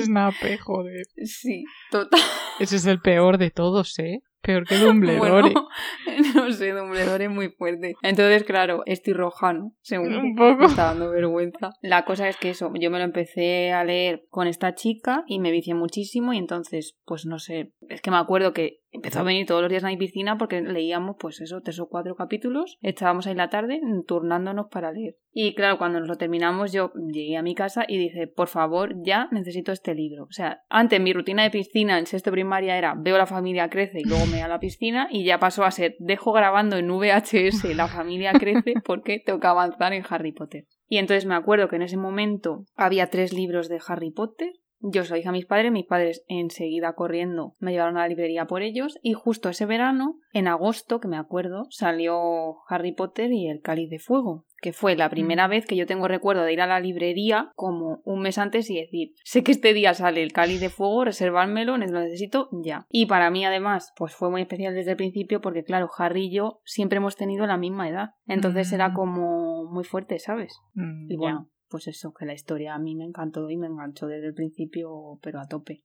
Snape, 0.01 0.57
joder. 0.59 1.05
Sí, 1.25 1.65
total. 1.91 2.21
Ese 2.59 2.77
es 2.77 2.85
el 2.85 3.01
peor 3.01 3.37
de 3.37 3.51
todos, 3.51 3.97
¿eh? 3.99 4.21
Peor 4.45 4.65
que 4.65 4.77
Dumbledore. 4.77 5.53
no 6.35 6.51
sé, 6.51 6.71
Dumbledore 6.71 7.25
es 7.25 7.31
muy 7.31 7.49
fuerte. 7.49 7.95
Entonces, 8.01 8.43
claro, 8.43 8.83
estoy 8.85 9.13
rojano, 9.13 9.73
según 9.81 10.15
Un 10.15 10.35
poco. 10.35 10.57
me 10.57 10.65
está 10.65 10.85
dando 10.85 11.09
vergüenza. 11.09 11.71
La 11.81 12.05
cosa 12.05 12.27
es 12.29 12.37
que 12.37 12.51
eso, 12.51 12.71
yo 12.79 12.91
me 12.91 12.99
lo 12.99 13.05
empecé 13.05 13.71
a 13.71 13.83
leer 13.83 14.23
con 14.29 14.47
esta 14.47 14.75
chica 14.75 15.23
y 15.27 15.39
me 15.39 15.51
vicié 15.51 15.73
muchísimo 15.73 16.33
y 16.33 16.37
entonces, 16.37 16.97
pues 17.05 17.25
no 17.25 17.39
sé, 17.39 17.71
es 17.89 18.01
que 18.01 18.11
me 18.11 18.17
acuerdo 18.17 18.53
que 18.53 18.79
empezó 18.95 19.19
a 19.19 19.23
venir 19.23 19.45
todos 19.45 19.61
los 19.61 19.69
días 19.69 19.83
a 19.83 19.87
mi 19.87 19.97
piscina 19.97 20.37
porque 20.37 20.61
leíamos, 20.61 21.15
pues 21.19 21.41
eso, 21.41 21.61
tres 21.61 21.79
o 21.79 21.87
cuatro 21.87 22.15
capítulos, 22.15 22.77
estábamos 22.81 23.27
ahí 23.27 23.35
la 23.35 23.49
tarde 23.49 23.81
turnándonos 24.07 24.67
para 24.71 24.91
leer. 24.91 25.15
Y 25.31 25.53
claro, 25.53 25.77
cuando 25.77 25.99
nos 25.99 26.07
lo 26.07 26.15
terminamos, 26.15 26.71
yo 26.71 26.93
llegué 26.93 27.37
a 27.37 27.41
mi 27.41 27.55
casa 27.55 27.83
y 27.87 27.97
dije, 27.97 28.27
por 28.27 28.47
favor, 28.47 28.95
ya 29.03 29.27
necesito 29.31 29.71
este 29.71 29.93
libro. 29.93 30.23
O 30.23 30.31
sea, 30.31 30.61
antes 30.69 31.01
mi 31.01 31.11
rutina 31.11 31.43
de 31.43 31.51
piscina 31.51 31.99
en 31.99 32.05
sexto 32.05 32.31
primaria 32.31 32.77
era 32.77 32.95
veo 32.97 33.17
la 33.17 33.25
familia 33.25 33.69
crece 33.69 33.99
y 33.99 34.05
luego 34.05 34.25
me 34.27 34.41
a 34.41 34.47
la 34.47 34.59
piscina 34.59 35.07
y 35.11 35.25
ya 35.25 35.39
pasó 35.39 35.65
a 35.65 35.71
ser 35.71 35.95
dejo 35.99 36.31
grabando 36.31 36.77
en 36.77 36.89
VHS 36.89 37.75
la 37.75 37.87
familia 37.87 38.33
crece 38.33 38.75
porque 38.85 39.19
tengo 39.19 39.39
que 39.39 39.47
avanzar 39.47 39.93
en 39.93 40.03
Harry 40.09 40.31
Potter. 40.31 40.65
Y 40.87 40.97
entonces 40.97 41.25
me 41.25 41.35
acuerdo 41.35 41.67
que 41.67 41.75
en 41.75 41.81
ese 41.81 41.97
momento 41.97 42.65
había 42.75 43.07
tres 43.07 43.33
libros 43.33 43.69
de 43.69 43.79
Harry 43.87 44.11
Potter 44.11 44.53
Yo 44.87 45.03
se 45.03 45.09
lo 45.09 45.15
dije 45.15 45.29
a 45.29 45.31
mis 45.31 45.47
padres, 45.47 45.71
mis 45.71 45.87
padres 45.87 46.23
enseguida 46.27 46.93
corriendo 46.93 47.55
me 47.57 47.71
llevaron 47.71 47.97
a 47.97 48.01
la 48.01 48.07
librería 48.07 48.45
por 48.45 48.61
ellos 48.61 48.99
y 49.01 49.13
justo 49.13 49.49
ese 49.49 49.65
verano, 49.65 50.19
en 50.31 50.47
agosto, 50.47 50.99
que 50.99 51.07
me 51.07 51.17
acuerdo, 51.17 51.65
salió 51.71 52.57
Harry 52.69 52.91
Potter 52.91 53.31
y 53.31 53.47
el 53.47 53.61
Cáliz 53.61 53.89
de 53.89 53.97
Fuego, 53.97 54.45
que 54.61 54.73
fue 54.73 54.95
la 54.95 55.09
primera 55.09 55.47
mm. 55.47 55.49
vez 55.49 55.65
que 55.65 55.75
yo 55.75 55.87
tengo 55.87 56.07
recuerdo 56.07 56.43
de 56.43 56.53
ir 56.53 56.61
a 56.61 56.67
la 56.67 56.79
librería 56.79 57.51
como 57.55 58.01
un 58.03 58.21
mes 58.21 58.37
antes 58.37 58.69
y 58.69 58.79
decir, 58.79 59.13
sé 59.23 59.43
que 59.43 59.53
este 59.53 59.73
día 59.73 59.95
sale 59.95 60.21
el 60.21 60.33
Cáliz 60.33 60.59
de 60.59 60.69
Fuego, 60.69 61.03
reservármelo, 61.05 61.77
lo 61.77 61.99
necesito 61.99 62.49
ya. 62.51 62.85
Y 62.91 63.07
para 63.07 63.31
mí 63.31 63.43
además, 63.43 63.91
pues 63.97 64.13
fue 64.13 64.29
muy 64.29 64.41
especial 64.41 64.75
desde 64.75 64.91
el 64.91 64.97
principio 64.97 65.41
porque 65.41 65.63
claro, 65.63 65.89
Harry 65.97 66.25
y 66.25 66.31
yo 66.31 66.61
siempre 66.63 66.97
hemos 66.97 67.15
tenido 67.15 67.47
la 67.47 67.57
misma 67.57 67.89
edad, 67.89 68.09
entonces 68.27 68.71
era 68.71 68.89
mm. 68.89 68.93
como 68.93 69.65
muy 69.65 69.83
fuerte, 69.83 70.19
¿sabes? 70.19 70.53
Mm, 70.75 71.11
y 71.11 71.17
bueno, 71.17 71.49
pues 71.69 71.87
eso, 71.87 72.13
que 72.13 72.25
la 72.25 72.33
historia 72.33 72.75
a 72.75 72.79
mí 72.79 72.95
me 72.95 73.05
encantó 73.05 73.49
y 73.49 73.57
me 73.57 73.67
enganchó 73.67 74.07
desde 74.07 74.27
el 74.27 74.33
principio, 74.33 75.19
pero 75.21 75.39
a 75.39 75.47
tope. 75.47 75.83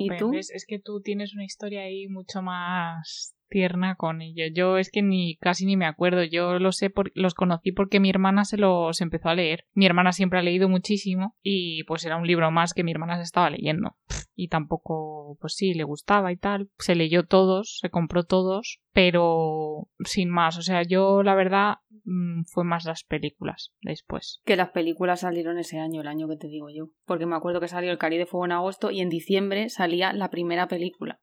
¿Y 0.00 0.16
tú? 0.16 0.34
Es, 0.34 0.50
es, 0.50 0.66
que 0.66 0.78
tú 0.78 1.00
tienes 1.00 1.34
una 1.34 1.44
historia 1.44 1.82
ahí 1.82 2.08
mucho 2.08 2.42
más 2.42 3.36
tierna 3.48 3.94
con 3.96 4.22
ello. 4.22 4.44
Yo 4.52 4.78
es 4.78 4.90
que 4.90 5.02
ni 5.02 5.36
casi 5.36 5.66
ni 5.66 5.76
me 5.76 5.86
acuerdo. 5.86 6.24
Yo 6.24 6.58
lo 6.58 6.72
sé, 6.72 6.90
por, 6.90 7.12
los 7.14 7.34
conocí 7.34 7.72
porque 7.72 8.00
mi 8.00 8.10
hermana 8.10 8.44
se 8.44 8.56
los 8.56 9.00
empezó 9.00 9.28
a 9.28 9.34
leer. 9.34 9.64
Mi 9.74 9.86
hermana 9.86 10.12
siempre 10.12 10.38
ha 10.38 10.42
leído 10.42 10.68
muchísimo 10.68 11.36
y 11.42 11.84
pues 11.84 12.04
era 12.04 12.16
un 12.16 12.26
libro 12.26 12.50
más 12.50 12.74
que 12.74 12.84
mi 12.84 12.92
hermana 12.92 13.16
se 13.16 13.22
estaba 13.22 13.50
leyendo. 13.50 13.96
Y 14.34 14.48
tampoco, 14.48 15.38
pues 15.40 15.54
sí, 15.54 15.74
le 15.74 15.84
gustaba 15.84 16.32
y 16.32 16.36
tal. 16.36 16.70
Se 16.78 16.94
leyó 16.94 17.24
todos, 17.24 17.78
se 17.80 17.90
compró 17.90 18.24
todos, 18.24 18.80
pero 18.96 19.90
sin 20.06 20.30
más. 20.30 20.56
O 20.56 20.62
sea, 20.62 20.82
yo 20.82 21.22
la 21.22 21.34
verdad 21.34 21.74
mm, 22.04 22.44
fue 22.46 22.64
más 22.64 22.86
las 22.86 23.04
películas 23.04 23.74
después. 23.82 24.40
Que 24.46 24.56
las 24.56 24.70
películas 24.70 25.20
salieron 25.20 25.58
ese 25.58 25.78
año, 25.78 26.00
el 26.00 26.08
año 26.08 26.26
que 26.28 26.38
te 26.38 26.48
digo 26.48 26.68
yo. 26.74 26.86
Porque 27.04 27.26
me 27.26 27.36
acuerdo 27.36 27.60
que 27.60 27.68
salió 27.68 27.92
El 27.92 27.98
Cari 27.98 28.16
de 28.16 28.24
Fuego 28.24 28.46
en 28.46 28.52
agosto 28.52 28.90
y 28.90 29.02
en 29.02 29.10
diciembre 29.10 29.68
salía 29.68 30.14
la 30.14 30.30
primera 30.30 30.66
película. 30.66 31.20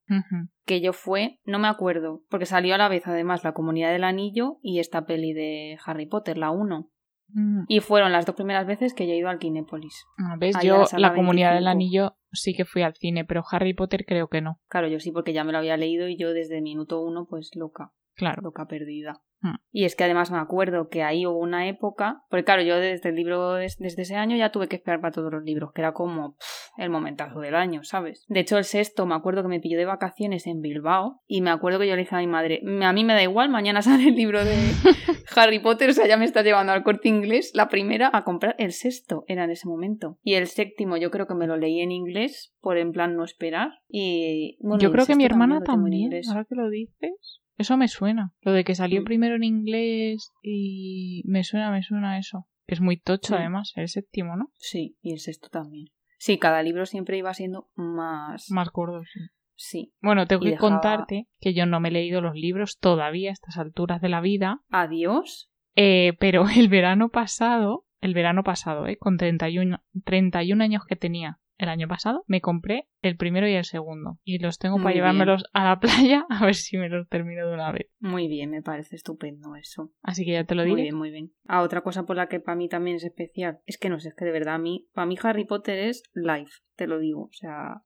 Que 0.68 0.82
yo 0.82 0.94
fue, 0.94 1.39
no 1.46 1.58
me 1.58 1.68
acuerdo, 1.68 2.22
porque 2.30 2.46
salió 2.46 2.75
a 2.75 2.77
la 2.77 2.89
vez 2.89 3.08
además 3.08 3.44
La 3.44 3.53
Comunidad 3.53 3.92
del 3.92 4.03
Anillo 4.03 4.60
y 4.62 4.77
esta 4.77 5.08
peli 5.08 5.34
de 5.34 5.80
Harry 5.84 6.06
Potter, 6.06 6.38
la 6.38 6.51
1. 6.51 6.92
Mm. 7.30 7.63
Y 7.68 7.80
fueron 7.80 8.12
las 8.12 8.27
dos 8.27 8.36
primeras 8.36 8.68
veces 8.68 8.94
que 8.94 9.08
yo 9.08 9.13
he 9.13 9.18
ido 9.18 9.30
al 9.30 9.39
Kinépolis. 9.39 10.06
Ah, 10.20 10.36
¿Ves? 10.38 10.56
yo, 10.62 10.84
la, 10.96 11.15
Comunidad 11.15 11.56
del 11.56 11.65
Anillo 11.65 12.18
sí 12.33 12.53
que 12.53 12.65
fui 12.65 12.81
al 12.81 12.95
cine, 12.95 13.25
pero 13.25 13.43
Harry 13.51 13.73
Potter 13.73 14.05
creo 14.05 14.27
que 14.27 14.41
no. 14.41 14.59
Claro, 14.67 14.87
yo 14.87 14.99
sí, 14.99 15.11
porque 15.11 15.33
ya 15.33 15.43
me 15.43 15.51
lo 15.51 15.59
había 15.59 15.77
leído 15.77 16.07
y 16.07 16.17
yo 16.17 16.33
desde 16.33 16.61
minuto 16.61 17.01
uno, 17.01 17.25
pues 17.29 17.51
loca. 17.55 17.91
Claro. 18.15 18.41
Loca 18.41 18.67
perdida. 18.67 19.21
Hmm. 19.43 19.55
Y 19.71 19.83
es 19.83 19.95
que 19.95 20.05
además 20.05 20.31
me 20.31 20.38
acuerdo 20.38 20.88
que 20.88 21.03
ahí 21.03 21.25
hubo 21.25 21.38
una 21.38 21.67
época, 21.67 22.23
porque 22.29 22.45
claro, 22.45 22.62
yo 22.62 22.77
desde 22.77 23.09
el 23.09 23.15
libro, 23.15 23.55
desde 23.55 24.01
ese 24.01 24.15
año 24.15 24.38
ya 24.38 24.51
tuve 24.51 24.69
que 24.69 24.77
esperar 24.77 25.01
para 25.01 25.12
todos 25.12 25.31
los 25.31 25.43
libros, 25.43 25.73
que 25.73 25.81
era 25.81 25.91
como 25.91 26.38
el 26.77 26.89
momentazo 26.89 27.41
del 27.41 27.55
año, 27.55 27.83
¿sabes? 27.83 28.25
De 28.29 28.39
hecho, 28.39 28.57
el 28.57 28.63
sexto 28.63 29.05
me 29.05 29.15
acuerdo 29.15 29.41
que 29.41 29.50
me 29.50 29.59
pilló 29.59 29.77
de 29.77 29.85
vacaciones 29.85 30.47
en 30.47 30.62
Bilbao 30.62 31.21
y 31.27 31.41
me 31.41 31.50
acuerdo 31.50 31.79
que 31.79 31.88
yo 31.88 31.95
le 31.95 32.03
dije 32.03 32.15
a 32.15 32.19
mi 32.19 32.27
madre, 32.27 32.62
a 32.81 32.93
mí 32.93 33.03
me 33.03 33.13
da 33.13 33.21
igual, 33.21 33.50
mañana 33.50 33.81
sale 33.81 34.07
el 34.07 34.15
libro 34.15 34.43
de 34.45 34.55
Harry 35.35 35.59
Potter, 35.59 35.89
o 35.89 35.93
sea, 35.93 36.07
ya 36.07 36.15
me 36.15 36.25
está 36.25 36.41
llevando 36.41 36.71
al 36.71 36.83
corte 36.83 37.09
inglés, 37.09 37.51
la 37.53 37.67
primera 37.67 38.09
a 38.13 38.23
comprar 38.23 38.55
el 38.59 38.71
sexto, 38.71 39.25
era 39.27 39.43
en 39.43 39.51
ese 39.51 39.67
momento. 39.67 40.17
Y 40.23 40.35
el 40.35 40.47
séptimo 40.47 40.95
yo 40.95 41.12
creo 41.12 41.27
que 41.27 41.35
me 41.35 41.47
lo 41.47 41.57
leí 41.57 41.81
en 41.81 41.91
inglés, 41.91 42.55
por 42.62 42.77
en 42.77 42.93
plan 42.93 43.17
no 43.17 43.25
esperar. 43.25 43.71
Y 43.89 44.57
yo 44.79 44.91
creo 44.91 45.05
que 45.05 45.15
mi 45.15 45.25
hermana 45.25 45.62
también, 45.62 46.13
ahora 46.29 46.45
que 46.45 46.55
lo 46.55 46.69
dices. 46.69 47.41
Eso 47.57 47.77
me 47.77 47.88
suena. 47.88 48.33
Lo 48.41 48.51
de 48.51 48.63
que 48.63 48.75
salió 48.75 49.01
mm. 49.01 49.05
Primero 49.33 49.35
en 49.35 49.43
inglés 49.43 50.31
y 50.41 51.23
me 51.25 51.43
suena, 51.43 51.71
me 51.71 51.83
suena 51.83 52.17
eso. 52.17 52.47
Es 52.67 52.79
muy 52.79 52.97
tocho, 52.97 53.35
además, 53.35 53.73
el 53.75 53.89
séptimo, 53.89 54.37
¿no? 54.37 54.49
Sí, 54.55 54.97
y 55.01 55.11
el 55.11 55.19
sexto 55.19 55.49
también. 55.49 55.87
Sí, 56.17 56.37
cada 56.37 56.63
libro 56.63 56.85
siempre 56.85 57.17
iba 57.17 57.33
siendo 57.33 57.69
más. 57.75 58.49
Más 58.49 58.69
gordo, 58.71 59.03
sí. 59.03 59.19
Sí. 59.55 59.93
Bueno, 60.01 60.25
tengo 60.25 60.43
que 60.43 60.57
contarte 60.57 61.27
que 61.39 61.53
yo 61.53 61.65
no 61.65 61.79
me 61.79 61.89
he 61.89 61.91
leído 61.91 62.21
los 62.21 62.35
libros 62.35 62.77
todavía 62.79 63.29
a 63.29 63.33
estas 63.33 63.57
alturas 63.57 64.01
de 64.01 64.09
la 64.09 64.21
vida. 64.21 64.61
Adiós. 64.69 65.51
Eh, 65.75 66.13
pero 66.19 66.45
el 66.55 66.69
verano 66.69 67.09
pasado, 67.09 67.85
el 68.01 68.13
verano 68.13 68.43
pasado, 68.43 68.87
eh, 68.87 68.97
con 68.97 69.17
31, 69.17 69.83
31 70.05 70.63
años 70.63 70.83
que 70.87 70.95
tenía, 70.95 71.39
el 71.63 71.70
año 71.70 71.88
pasado, 71.88 72.24
me 72.27 72.41
compré 72.41 72.88
el 73.01 73.17
primero 73.17 73.48
y 73.48 73.53
el 73.53 73.65
segundo. 73.65 74.20
Y 74.24 74.39
los 74.39 74.60
tengo 74.60 74.77
para 74.77 74.93
llevármelos 74.93 75.43
a 75.53 75.63
la 75.65 75.79
playa 75.79 76.25
a 76.29 76.46
ver 76.46 76.55
si 76.55 76.77
me 76.77 76.89
los 76.89 77.08
termino 77.08 77.48
de 77.48 77.53
una 77.53 77.72
vez. 77.72 77.88
Muy 78.00 78.27
bien, 78.27 78.51
me 78.51 78.62
parece 78.62 78.96
estupendo 78.96 79.55
eso. 79.55 79.91
Así 80.01 80.25
que 80.25 80.34
ya 80.34 80.43
te 80.43 80.55
lo 80.55 80.63
digo. 80.63 80.75
Muy 80.75 80.84
bien, 80.84 80.96
muy 80.96 81.12
bien. 81.12 81.32
Ah, 81.48 81.62
otra 81.62 81.82
cosa 81.82 82.05
por 82.05 82.15
la 82.15 82.27
que 82.27 82.39
para 82.39 82.55
mí 82.55 82.70
también 82.70 82.98
es 82.98 83.03
especial. 83.03 83.60
Es 83.65 83.77
que 83.77 83.89
no 83.89 84.00
sé, 84.00 84.10
es 84.10 84.15
que 84.15 84.25
de 84.25 84.32
verdad 84.32 84.55
a 84.55 84.60
mí, 84.60 84.88
para 84.93 85.05
mí 85.05 85.17
Harry 85.22 85.46
Potter 85.46 85.77
es 85.79 86.03
life, 86.13 86.51
te 86.75 86.88
lo 86.88 87.00
digo. 87.00 87.24
O 87.24 87.34
sea, 87.34 87.84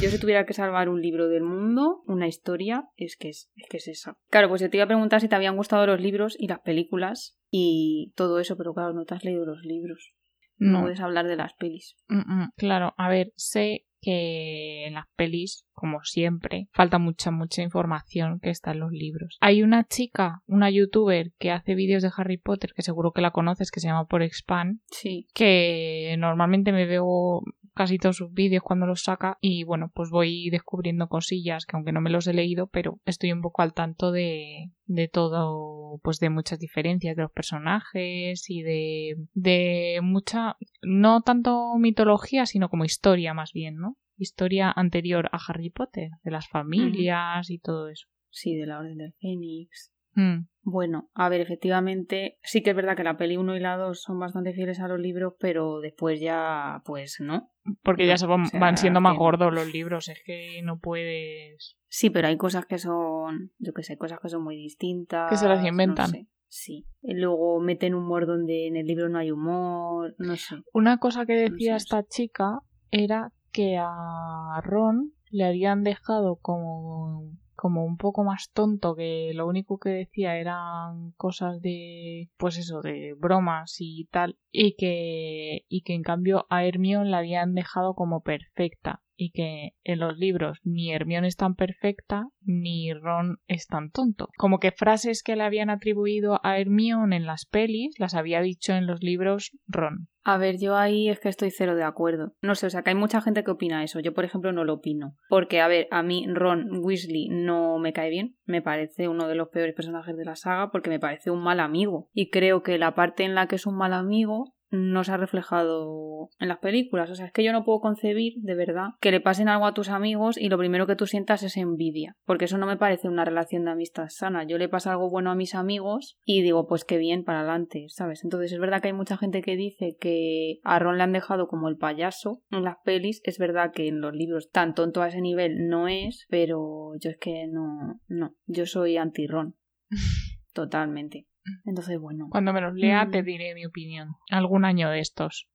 yo 0.00 0.10
si 0.10 0.20
tuviera 0.20 0.46
que 0.46 0.52
salvar 0.52 0.88
un 0.88 1.00
libro 1.00 1.28
del 1.28 1.42
mundo, 1.42 2.02
una 2.06 2.28
historia, 2.28 2.88
es 2.96 3.16
que 3.16 3.30
es, 3.30 3.50
es 3.56 3.68
que 3.68 3.78
es 3.78 3.88
esa. 3.88 4.16
Claro, 4.30 4.48
pues 4.48 4.60
yo 4.60 4.70
te 4.70 4.76
iba 4.76 4.84
a 4.84 4.88
preguntar 4.88 5.20
si 5.20 5.28
te 5.28 5.34
habían 5.34 5.56
gustado 5.56 5.86
los 5.86 6.00
libros 6.00 6.36
y 6.38 6.46
las 6.46 6.60
películas 6.60 7.36
y 7.50 8.12
todo 8.14 8.38
eso, 8.38 8.56
pero 8.56 8.74
claro, 8.74 8.92
no 8.92 9.04
te 9.04 9.14
has 9.14 9.24
leído 9.24 9.44
los 9.44 9.64
libros. 9.64 10.14
No, 10.58 10.82
puedes 10.82 11.00
hablar 11.00 11.26
de 11.26 11.36
las 11.36 11.54
pelis. 11.54 11.96
Mm, 12.08 12.42
mm, 12.42 12.52
claro, 12.56 12.94
a 12.98 13.08
ver, 13.08 13.32
sé 13.36 13.84
que 14.00 14.86
en 14.86 14.94
las 14.94 15.06
pelis, 15.16 15.64
como 15.72 16.02
siempre, 16.02 16.68
falta 16.72 16.98
mucha, 16.98 17.30
mucha 17.30 17.62
información 17.62 18.40
que 18.40 18.50
está 18.50 18.72
en 18.72 18.80
los 18.80 18.92
libros. 18.92 19.36
Hay 19.40 19.62
una 19.62 19.84
chica, 19.84 20.42
una 20.46 20.70
youtuber 20.70 21.32
que 21.38 21.50
hace 21.50 21.74
vídeos 21.74 22.02
de 22.02 22.10
Harry 22.16 22.38
Potter, 22.38 22.72
que 22.74 22.82
seguro 22.82 23.12
que 23.12 23.20
la 23.22 23.30
conoces, 23.30 23.70
que 23.70 23.80
se 23.80 23.88
llama 23.88 24.06
Por 24.06 24.22
Expand. 24.22 24.80
Sí. 24.90 25.26
Que 25.34 26.16
normalmente 26.18 26.72
me 26.72 26.86
veo 26.86 27.42
casi 27.78 27.96
todos 27.96 28.16
sus 28.16 28.32
vídeos 28.32 28.64
cuando 28.64 28.86
los 28.86 29.04
saca 29.04 29.38
y 29.40 29.62
bueno, 29.62 29.92
pues 29.94 30.10
voy 30.10 30.50
descubriendo 30.50 31.06
cosillas 31.08 31.64
que 31.64 31.76
aunque 31.76 31.92
no 31.92 32.00
me 32.00 32.10
los 32.10 32.26
he 32.26 32.32
leído, 32.32 32.66
pero 32.66 32.98
estoy 33.04 33.30
un 33.30 33.40
poco 33.40 33.62
al 33.62 33.72
tanto 33.72 34.10
de, 34.10 34.72
de 34.86 35.06
todo, 35.06 36.00
pues 36.02 36.18
de 36.18 36.28
muchas 36.28 36.58
diferencias 36.58 37.14
de 37.14 37.22
los 37.22 37.30
personajes 37.30 38.50
y 38.50 38.62
de, 38.62 39.16
de 39.34 40.00
mucha, 40.02 40.56
no 40.82 41.20
tanto 41.20 41.76
mitología, 41.78 42.46
sino 42.46 42.68
como 42.68 42.84
historia 42.84 43.32
más 43.32 43.52
bien, 43.52 43.76
¿no? 43.76 43.96
Historia 44.18 44.72
anterior 44.74 45.28
a 45.32 45.38
Harry 45.46 45.70
Potter, 45.70 46.10
de 46.22 46.30
las 46.30 46.48
familias 46.48 47.48
y 47.50 47.58
todo 47.58 47.88
eso. 47.88 48.08
Sí, 48.30 48.56
de 48.56 48.66
la 48.66 48.78
Orden 48.78 48.98
del 48.98 49.14
Fénix. 49.20 49.92
Mm. 50.14 50.48
Bueno, 50.62 51.08
a 51.14 51.28
ver, 51.28 51.40
efectivamente, 51.40 52.38
sí 52.42 52.62
que 52.62 52.70
es 52.70 52.76
verdad 52.76 52.96
que 52.96 53.04
la 53.04 53.16
peli 53.16 53.36
1 53.36 53.56
y 53.56 53.60
la 53.60 53.76
2 53.76 54.02
son 54.02 54.18
bastante 54.18 54.52
fieles 54.52 54.80
a 54.80 54.88
los 54.88 54.98
libros, 54.98 55.34
pero 55.38 55.80
después 55.80 56.20
ya, 56.20 56.82
pues 56.84 57.18
no. 57.20 57.52
Porque 57.82 58.06
ya 58.06 58.16
se 58.16 58.26
van, 58.26 58.76
siendo 58.76 59.00
más 59.00 59.16
gordos 59.16 59.54
los 59.54 59.72
libros, 59.72 60.08
es 60.08 60.20
que 60.26 60.60
no 60.62 60.78
puedes. 60.78 61.78
Sí, 61.86 62.10
pero 62.10 62.28
hay 62.28 62.36
cosas 62.36 62.66
que 62.66 62.78
son, 62.78 63.52
yo 63.58 63.72
que 63.72 63.82
sé, 63.82 63.96
cosas 63.96 64.18
que 64.20 64.28
son 64.28 64.42
muy 64.42 64.56
distintas. 64.56 65.30
Que 65.30 65.36
se 65.36 65.48
las 65.48 65.64
inventan. 65.64 66.10
Sí. 66.50 66.86
luego 67.02 67.60
meten 67.60 67.94
humor 67.94 68.26
donde 68.26 68.66
en 68.66 68.76
el 68.76 68.86
libro 68.86 69.08
no 69.08 69.18
hay 69.18 69.30
humor, 69.30 70.14
no 70.18 70.36
sé. 70.36 70.56
Una 70.72 70.98
cosa 70.98 71.26
que 71.26 71.34
decía 71.34 71.76
esta 71.76 72.02
chica 72.06 72.60
era 72.90 73.32
que 73.58 73.76
a 73.76 74.60
Ron 74.62 75.14
le 75.30 75.44
habían 75.44 75.82
dejado 75.82 76.36
como 76.36 77.24
como 77.56 77.84
un 77.84 77.96
poco 77.96 78.22
más 78.22 78.52
tonto 78.52 78.94
que 78.94 79.32
lo 79.34 79.48
único 79.48 79.80
que 79.80 79.88
decía 79.88 80.36
eran 80.36 81.10
cosas 81.16 81.60
de 81.60 82.30
pues 82.36 82.56
eso 82.56 82.82
de 82.82 83.14
bromas 83.18 83.74
y 83.80 84.04
tal 84.12 84.38
y 84.52 84.76
que 84.76 85.64
y 85.68 85.82
que 85.82 85.94
en 85.94 86.04
cambio 86.04 86.46
a 86.50 86.64
Hermione 86.64 87.10
la 87.10 87.18
habían 87.18 87.54
dejado 87.54 87.94
como 87.94 88.20
perfecta 88.20 89.02
y 89.18 89.32
que 89.32 89.72
en 89.84 89.98
los 89.98 90.16
libros 90.16 90.60
ni 90.62 90.92
Hermione 90.92 91.28
es 91.28 91.36
tan 91.36 91.56
perfecta 91.56 92.28
ni 92.40 92.94
Ron 92.94 93.38
es 93.48 93.66
tan 93.66 93.90
tonto. 93.90 94.28
Como 94.38 94.60
que 94.60 94.70
frases 94.70 95.22
que 95.22 95.36
le 95.36 95.42
habían 95.42 95.68
atribuido 95.68 96.40
a 96.44 96.58
Hermione 96.58 97.16
en 97.16 97.26
las 97.26 97.44
pelis 97.44 97.98
las 97.98 98.14
había 98.14 98.40
dicho 98.40 98.72
en 98.72 98.86
los 98.86 99.02
libros 99.02 99.50
Ron. 99.66 100.08
A 100.22 100.36
ver, 100.36 100.58
yo 100.58 100.76
ahí 100.76 101.08
es 101.08 101.20
que 101.20 101.30
estoy 101.30 101.50
cero 101.50 101.74
de 101.74 101.82
acuerdo. 101.82 102.34
No 102.42 102.54
sé, 102.54 102.66
o 102.66 102.70
sea, 102.70 102.82
que 102.82 102.90
hay 102.90 102.96
mucha 102.96 103.22
gente 103.22 103.42
que 103.42 103.50
opina 103.50 103.82
eso. 103.82 103.98
Yo, 103.98 104.12
por 104.12 104.26
ejemplo, 104.26 104.52
no 104.52 104.62
lo 104.62 104.74
opino. 104.74 105.16
Porque, 105.30 105.62
a 105.62 105.68
ver, 105.68 105.88
a 105.90 106.02
mí 106.02 106.26
Ron 106.28 106.84
Weasley 106.84 107.28
no 107.30 107.78
me 107.78 107.94
cae 107.94 108.10
bien. 108.10 108.36
Me 108.44 108.60
parece 108.60 109.08
uno 109.08 109.26
de 109.26 109.34
los 109.34 109.48
peores 109.48 109.74
personajes 109.74 110.16
de 110.16 110.26
la 110.26 110.36
saga 110.36 110.70
porque 110.70 110.90
me 110.90 111.00
parece 111.00 111.30
un 111.30 111.42
mal 111.42 111.60
amigo. 111.60 112.10
Y 112.12 112.28
creo 112.28 112.62
que 112.62 112.76
la 112.76 112.94
parte 112.94 113.24
en 113.24 113.34
la 113.34 113.46
que 113.48 113.56
es 113.56 113.64
un 113.64 113.76
mal 113.76 113.94
amigo 113.94 114.52
no 114.70 115.04
se 115.04 115.12
ha 115.12 115.16
reflejado 115.16 116.28
en 116.38 116.48
las 116.48 116.58
películas. 116.58 117.10
O 117.10 117.14
sea, 117.14 117.26
es 117.26 117.32
que 117.32 117.44
yo 117.44 117.52
no 117.52 117.64
puedo 117.64 117.80
concebir, 117.80 118.34
de 118.36 118.54
verdad, 118.54 118.88
que 119.00 119.10
le 119.10 119.20
pasen 119.20 119.48
algo 119.48 119.66
a 119.66 119.74
tus 119.74 119.88
amigos 119.88 120.36
y 120.36 120.48
lo 120.48 120.58
primero 120.58 120.86
que 120.86 120.96
tú 120.96 121.06
sientas 121.06 121.42
es 121.42 121.56
envidia. 121.56 122.16
Porque 122.24 122.46
eso 122.46 122.58
no 122.58 122.66
me 122.66 122.76
parece 122.76 123.08
una 123.08 123.24
relación 123.24 123.64
de 123.64 123.72
amistad 123.72 124.08
sana. 124.08 124.44
Yo 124.44 124.58
le 124.58 124.68
paso 124.68 124.90
algo 124.90 125.10
bueno 125.10 125.30
a 125.30 125.34
mis 125.34 125.54
amigos 125.54 126.18
y 126.24 126.42
digo, 126.42 126.66
pues 126.66 126.84
qué 126.84 126.98
bien, 126.98 127.24
para 127.24 127.40
adelante, 127.40 127.86
¿sabes? 127.88 128.24
Entonces 128.24 128.52
es 128.52 128.58
verdad 128.58 128.82
que 128.82 128.88
hay 128.88 128.94
mucha 128.94 129.16
gente 129.16 129.42
que 129.42 129.56
dice 129.56 129.96
que 129.98 130.58
a 130.64 130.78
Ron 130.78 130.98
le 130.98 131.04
han 131.04 131.12
dejado 131.12 131.48
como 131.48 131.68
el 131.68 131.76
payaso 131.76 132.42
en 132.50 132.64
las 132.64 132.76
pelis. 132.84 133.20
Es 133.24 133.38
verdad 133.38 133.72
que 133.72 133.88
en 133.88 134.00
los 134.00 134.14
libros 134.14 134.50
tan 134.50 134.74
tonto 134.74 135.02
a 135.02 135.08
ese 135.08 135.20
nivel 135.20 135.68
no 135.68 135.88
es, 135.88 136.26
pero 136.28 136.92
yo 137.00 137.10
es 137.10 137.18
que 137.18 137.46
no, 137.46 138.00
no. 138.06 138.34
Yo 138.46 138.66
soy 138.66 138.96
anti-Ron. 138.96 139.56
Totalmente. 140.52 141.26
Entonces, 141.64 141.98
bueno. 142.00 142.26
Cuando 142.30 142.52
me 142.52 142.60
los 142.60 142.74
lea 142.74 143.04
Mm. 143.06 143.10
te 143.10 143.22
diré 143.22 143.54
mi 143.54 143.64
opinión. 143.66 144.08
Algún 144.30 144.64
año 144.64 144.90
de 144.90 145.00
estos. 145.00 145.48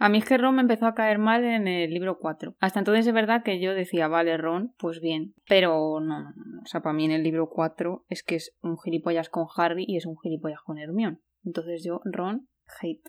A 0.00 0.08
mí 0.08 0.18
es 0.18 0.24
que 0.24 0.38
Ron 0.38 0.54
me 0.54 0.62
empezó 0.62 0.86
a 0.86 0.94
caer 0.94 1.18
mal 1.18 1.42
en 1.44 1.66
el 1.66 1.90
libro 1.90 2.18
4. 2.20 2.54
Hasta 2.60 2.78
entonces 2.78 3.06
es 3.06 3.12
verdad 3.12 3.42
que 3.42 3.58
yo 3.60 3.74
decía, 3.74 4.06
vale, 4.06 4.36
Ron, 4.36 4.72
pues 4.78 5.00
bien. 5.00 5.34
Pero 5.48 5.98
no, 6.00 6.20
no, 6.20 6.30
no. 6.30 6.62
O 6.62 6.66
sea, 6.66 6.82
para 6.82 6.92
mí 6.94 7.04
en 7.04 7.10
el 7.10 7.24
libro 7.24 7.48
4 7.48 8.04
es 8.08 8.22
que 8.22 8.36
es 8.36 8.56
un 8.62 8.78
gilipollas 8.78 9.28
con 9.28 9.46
Harry 9.56 9.84
y 9.88 9.96
es 9.96 10.06
un 10.06 10.16
gilipollas 10.22 10.60
con 10.64 10.78
Hermione. 10.78 11.18
Entonces 11.44 11.82
yo, 11.84 12.00
Ron, 12.04 12.48
hate. 12.80 13.02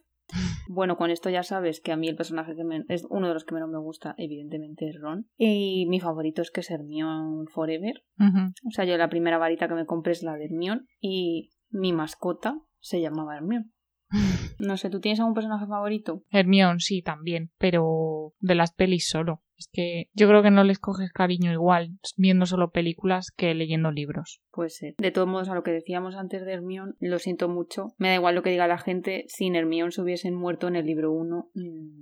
Bueno, 0.67 0.95
con 0.97 1.09
esto 1.09 1.29
ya 1.31 1.41
sabes 1.41 1.81
que 1.81 1.91
a 1.91 1.95
mí 1.97 2.07
el 2.07 2.15
personaje 2.15 2.55
que 2.55 2.63
me- 2.63 2.85
es 2.87 3.03
uno 3.09 3.27
de 3.27 3.33
los 3.33 3.45
que 3.45 3.55
menos 3.55 3.69
me 3.69 3.79
gusta, 3.79 4.13
evidentemente, 4.17 4.87
es 4.87 4.99
Ron. 4.99 5.27
Y 5.37 5.87
mi 5.89 5.99
favorito 5.99 6.41
es 6.43 6.51
que 6.51 6.59
es 6.61 6.69
Hermione 6.71 7.45
Forever. 7.51 8.03
O 8.19 8.71
sea, 8.71 8.85
yo 8.85 8.95
la 8.97 9.09
primera 9.09 9.37
varita 9.39 9.67
que 9.67 9.73
me 9.75 9.85
compré 9.87 10.11
es 10.13 10.21
la 10.23 10.35
de 10.37 10.45
Hermione 10.45 10.81
y 10.99 11.49
mi 11.69 11.93
mascota 11.93 12.61
se 12.79 13.01
llamaba 13.01 13.35
Hermione. 13.35 13.71
No 14.59 14.75
sé, 14.75 14.89
¿tú 14.89 14.99
tienes 14.99 15.19
algún 15.19 15.35
personaje 15.35 15.65
favorito? 15.67 16.23
Hermione, 16.31 16.79
sí, 16.79 17.01
también, 17.01 17.51
pero 17.57 18.33
de 18.39 18.55
las 18.55 18.73
pelis 18.73 19.07
solo. 19.07 19.41
Es 19.59 19.69
que 19.71 20.05
yo 20.13 20.27
creo 20.27 20.41
que 20.41 20.51
no 20.51 20.63
les 20.63 20.79
coges 20.79 21.11
cariño 21.11 21.51
igual 21.51 21.99
viendo 22.15 22.45
solo 22.45 22.71
películas 22.71 23.31
que 23.35 23.53
leyendo 23.53 23.91
libros. 23.91 24.41
Puede 24.51 24.69
ser. 24.69 24.95
De 24.97 25.11
todos 25.11 25.27
modos, 25.27 25.49
a 25.49 25.55
lo 25.55 25.63
que 25.63 25.71
decíamos 25.71 26.15
antes 26.15 26.45
de 26.45 26.53
Hermione, 26.53 26.93
lo 26.99 27.19
siento 27.19 27.49
mucho. 27.49 27.93
Me 27.97 28.07
da 28.09 28.15
igual 28.15 28.35
lo 28.35 28.41
que 28.41 28.51
diga 28.51 28.67
la 28.67 28.77
gente. 28.77 29.25
Sin 29.27 29.55
Hermione 29.55 29.91
se 29.91 30.01
hubiesen 30.01 30.33
muerto 30.33 30.69
en 30.69 30.77
el 30.77 30.85
libro 30.85 31.11
1. 31.11 31.51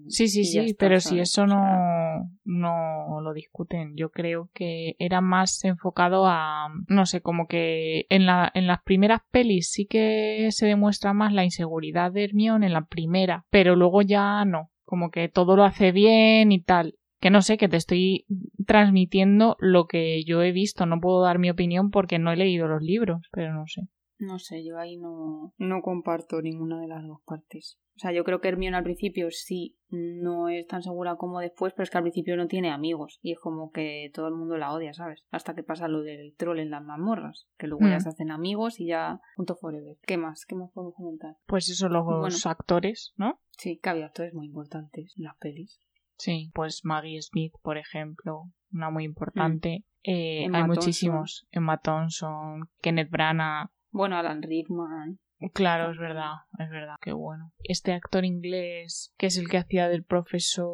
Sí, 0.08 0.28
sí, 0.28 0.46
sí, 0.46 0.60
está, 0.60 0.86
pero 0.86 1.00
si 1.00 1.20
eso 1.20 1.48
no, 1.48 2.30
no 2.46 3.22
lo 3.22 3.34
discuten. 3.34 3.96
Yo 3.96 4.10
creo 4.12 4.50
que 4.54 4.96
era 5.00 5.22
más 5.22 5.64
enfocado 5.64 6.28
a, 6.28 6.68
no 6.88 7.06
sé, 7.06 7.22
como 7.22 7.48
que 7.48 8.06
en, 8.10 8.26
la, 8.26 8.52
en 8.54 8.68
las 8.68 8.84
primeras 8.84 9.22
pelis 9.32 9.72
sí 9.72 9.88
que 9.88 10.48
se 10.52 10.68
demuestra 10.68 11.14
más 11.14 11.34
la 11.34 11.44
inseguridad 11.44 12.12
de 12.12 12.26
Hermione 12.26 12.68
en 12.68 12.74
la 12.74 12.86
primera, 12.86 13.46
pero 13.50 13.76
luego 13.76 14.02
ya 14.02 14.46
no, 14.46 14.72
como 14.86 15.10
que 15.10 15.30
todo 15.30 15.56
lo 15.56 15.64
hace 15.64 15.92
bien 15.92 16.52
y 16.52 16.62
tal. 16.62 16.96
Que 17.20 17.30
no 17.32 17.42
sé, 17.42 17.58
que 17.58 17.68
te 17.68 17.78
estoy 17.78 18.26
transmitiendo 18.66 19.56
lo 19.60 19.88
que 19.88 20.24
yo 20.24 20.42
he 20.44 20.52
visto. 20.52 20.86
No 20.86 21.00
puedo 21.00 21.22
dar 21.22 21.40
mi 21.40 21.50
opinión 21.50 21.90
porque 21.90 22.20
no 22.20 22.32
he 22.32 22.36
leído 22.38 22.68
los 22.68 22.82
libros, 22.82 23.28
pero 23.32 23.54
no 23.54 23.66
sé. 23.68 23.82
No 24.20 24.40
sé, 24.40 24.64
yo 24.66 24.80
ahí 24.80 24.98
no, 24.98 25.54
no 25.58 25.82
comparto 25.82 26.42
ninguna 26.42 26.82
de 26.82 26.88
las 26.88 27.04
dos 27.06 27.20
partes. 27.26 27.80
O 27.96 28.00
sea, 28.00 28.12
yo 28.12 28.24
creo 28.24 28.42
que 28.42 28.48
Hermione 28.48 28.78
al 28.78 28.84
principio 28.84 29.30
sí 29.32 29.76
no 29.90 30.50
es 30.50 30.68
tan 30.68 30.84
segura 30.84 31.16
como 31.16 31.40
después, 31.40 31.74
pero 31.74 31.84
es 31.84 31.90
que 31.90 31.98
al 31.98 32.04
principio 32.04 32.36
no 32.36 32.48
tiene 32.48 32.70
amigos. 32.72 33.20
Y 33.24 33.32
es 33.32 33.40
como 33.40 33.72
que 33.72 34.12
todo 34.14 34.28
el 34.28 34.36
mundo 34.36 34.58
la 34.58 34.72
odia, 34.74 34.94
¿sabes? 34.94 35.24
Hasta 35.32 35.56
que 35.56 35.64
pasa 35.64 35.88
lo 35.88 36.02
del 36.02 36.36
troll 36.36 36.60
en 36.60 36.70
las 36.72 36.84
mazmorras. 36.84 37.48
Que 37.58 37.66
luego 37.68 37.88
ya 37.88 37.98
Mm. 37.98 38.02
se 38.02 38.10
hacen 38.10 38.32
amigos 38.32 38.80
y 38.80 38.88
ya 38.88 39.20
punto 39.36 39.56
forever. 39.56 39.98
¿Qué 40.06 40.18
más? 40.18 40.46
¿Qué 40.46 40.56
más 40.56 40.72
podemos 40.72 40.96
comentar? 40.96 41.36
Pues 41.48 41.70
eso, 41.70 41.88
los 41.90 42.06
Bueno. 42.06 42.28
actores, 42.46 43.14
¿no? 43.18 43.40
Sí, 43.58 43.80
que 43.82 43.90
había 43.90 44.06
actores 44.08 44.34
muy 44.34 44.46
importantes 44.48 45.14
en 45.18 45.24
las 45.24 45.36
pelis. 45.38 45.80
Sí, 46.18 46.50
pues 46.54 46.82
Maggie 46.84 47.22
Smith, 47.22 47.54
por 47.62 47.78
ejemplo, 47.78 48.44
una 48.72 48.90
muy 48.90 49.04
importante. 49.06 49.84
Eh, 50.04 50.44
Emma 50.46 50.58
hay 50.60 50.64
Thompson. 50.64 50.84
muchísimos. 50.84 51.48
Emma 51.52 51.78
Thompson, 51.78 52.70
Kenneth 52.82 53.10
Branagh. 53.10 53.70
Bueno, 53.92 54.18
Alan 54.18 54.42
Rickman. 54.42 55.20
Claro, 55.54 55.92
es 55.92 55.98
verdad, 56.00 56.32
es 56.58 56.70
verdad, 56.70 56.96
qué 57.02 57.14
bueno. 57.14 57.52
Este 57.64 57.94
actor 57.94 58.26
inglés, 58.26 59.14
que 59.18 59.28
es 59.28 59.38
el 59.38 59.48
que 59.48 59.58
hacía 59.58 59.88
del 59.88 60.04
profesor... 60.04 60.68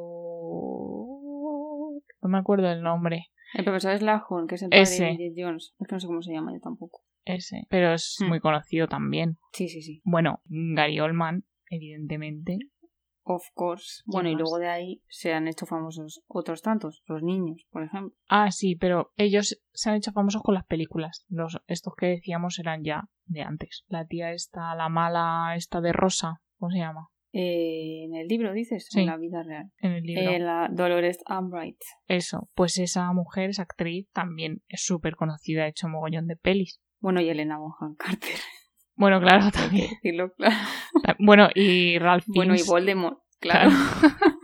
No 2.21 2.29
me 2.29 2.37
acuerdo 2.37 2.67
del 2.69 2.81
nombre. 2.81 3.27
El 3.53 3.65
profesor 3.65 3.97
Slahorn, 3.97 4.47
que 4.47 4.55
es 4.55 4.61
el 4.63 4.69
padre 4.69 4.81
Ese. 4.83 5.03
de 5.03 5.13
Bridget 5.15 5.33
Jones. 5.37 5.75
Es 5.79 5.87
que 5.87 5.95
no 5.95 5.99
sé 5.99 6.07
cómo 6.07 6.21
se 6.21 6.31
llama 6.33 6.53
yo 6.53 6.59
tampoco. 6.61 7.03
Ese. 7.25 7.65
Pero 7.69 7.93
es 7.93 8.17
Hmm. 8.19 8.27
muy 8.29 8.39
conocido 8.39 8.87
también. 8.87 9.37
Sí, 9.51 9.67
sí, 9.69 9.81
sí. 9.81 10.01
Bueno, 10.05 10.41
Gary 10.45 10.99
Oldman, 10.99 11.43
evidentemente. 11.69 12.57
Of 13.25 13.43
course. 13.53 14.01
Bueno, 14.05 14.29
y 14.29 14.35
luego 14.35 14.59
de 14.59 14.67
ahí 14.67 15.01
se 15.07 15.33
han 15.33 15.47
hecho 15.47 15.65
famosos 15.65 16.21
otros 16.27 16.61
tantos. 16.61 17.03
Los 17.05 17.23
niños, 17.23 17.65
por 17.71 17.83
ejemplo. 17.83 18.13
Ah, 18.27 18.51
sí, 18.51 18.75
pero 18.75 19.13
ellos 19.15 19.61
se 19.71 19.89
han 19.89 19.95
hecho 19.95 20.11
famosos 20.11 20.41
con 20.43 20.55
las 20.55 20.65
películas. 20.65 21.25
Los, 21.29 21.57
estos 21.67 21.93
que 21.95 22.07
decíamos 22.07 22.59
eran 22.59 22.83
ya 22.83 23.09
de 23.25 23.41
antes. 23.41 23.85
La 23.87 24.05
tía 24.05 24.31
esta, 24.33 24.75
la 24.75 24.89
mala 24.89 25.53
esta 25.55 25.79
de 25.79 25.93
Rosa, 25.93 26.41
¿cómo 26.57 26.71
se 26.71 26.79
llama? 26.79 27.07
Eh, 27.31 28.03
en 28.05 28.13
el 28.15 28.27
libro, 28.27 28.53
dices, 28.53 28.87
Sí. 28.89 28.99
en 28.99 29.05
la 29.07 29.17
vida 29.17 29.41
real. 29.41 29.71
En 29.79 29.93
el 29.93 30.03
libro. 30.03 30.29
Eh, 30.31 30.39
la 30.39 30.69
Dolores 30.71 31.17
Albright. 31.25 31.79
Eso, 32.07 32.49
pues 32.53 32.77
esa 32.77 33.11
mujer, 33.13 33.49
esa 33.49 33.63
actriz, 33.63 34.07
también 34.11 34.61
es 34.67 34.83
súper 34.83 35.15
conocida, 35.15 35.63
ha 35.63 35.67
hecho 35.67 35.87
mogollón 35.87 36.27
de 36.27 36.35
pelis. 36.35 36.79
Bueno, 36.99 37.21
y 37.21 37.29
Elena 37.29 37.57
Bonham 37.57 37.95
Carter. 37.95 38.35
Bueno, 38.95 39.19
claro, 39.19 39.49
también. 39.51 39.89
decirlo, 39.89 40.33
claro. 40.35 40.55
Bueno, 41.19 41.49
y 41.55 41.97
Ralph 41.99 42.25
Bueno, 42.27 42.53
y 42.53 42.57
Fiennes. 42.57 42.69
Voldemort, 42.71 43.19
claro. 43.39 43.71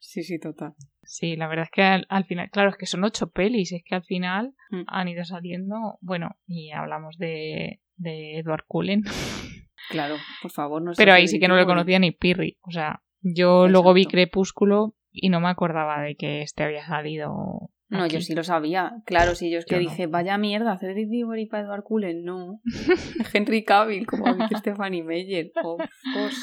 sí, 0.00 0.22
sí, 0.22 0.38
total. 0.38 0.74
Sí, 1.02 1.36
la 1.36 1.46
verdad 1.48 1.64
es 1.64 1.70
que 1.70 1.82
al, 1.82 2.06
al 2.08 2.24
final, 2.24 2.50
claro, 2.50 2.70
es 2.70 2.76
que 2.76 2.86
son 2.86 3.04
ocho 3.04 3.30
pelis, 3.30 3.72
es 3.72 3.82
que 3.84 3.94
al 3.94 4.04
final 4.04 4.54
Mm. 4.70 4.82
han 4.86 5.08
ido 5.08 5.24
saliendo, 5.24 5.98
bueno, 6.00 6.36
y 6.46 6.70
hablamos 6.72 7.16
de, 7.18 7.80
de 7.96 8.38
Edward 8.38 8.64
Cullen, 8.66 9.02
Claro, 9.90 10.16
por 10.40 10.50
favor, 10.50 10.80
no 10.82 10.94
sé. 10.94 11.02
pero 11.02 11.12
ahí 11.12 11.28
sí 11.28 11.38
que 11.38 11.46
no 11.48 11.56
le 11.56 11.66
conocía 11.66 11.98
ni 11.98 12.10
Pirri, 12.10 12.58
o 12.62 12.70
sea, 12.70 13.02
yo 13.20 13.68
luego 13.68 13.92
vi. 13.92 14.06
Crepúsculo 14.06 14.94
y 15.12 15.28
no 15.28 15.40
me 15.40 15.48
acordaba 15.48 16.00
de 16.00 16.16
que 16.16 16.40
este 16.42 16.64
había 16.64 16.86
salido. 16.86 17.70
No, 17.88 18.06
yo 18.06 18.20
sí 18.20 18.34
lo 18.34 18.44
sabía. 18.44 18.92
Claro, 19.04 19.34
sí, 19.34 19.50
yo 19.50 19.58
es 19.58 19.66
que 19.66 19.74
Yo 19.76 19.82
no. 19.82 19.88
dije, 19.88 20.06
vaya 20.06 20.38
mierda, 20.38 20.78
Cedric 20.78 21.08
Diggory 21.08 21.46
para 21.46 21.64
Edward 21.64 21.84
Cullen. 21.84 22.24
No. 22.24 22.60
Henry 23.32 23.64
Cavill, 23.64 24.06
como 24.06 24.34
dice 24.34 24.56
Stephanie 24.56 25.02
Meyer. 25.02 25.50
Course. 25.62 26.40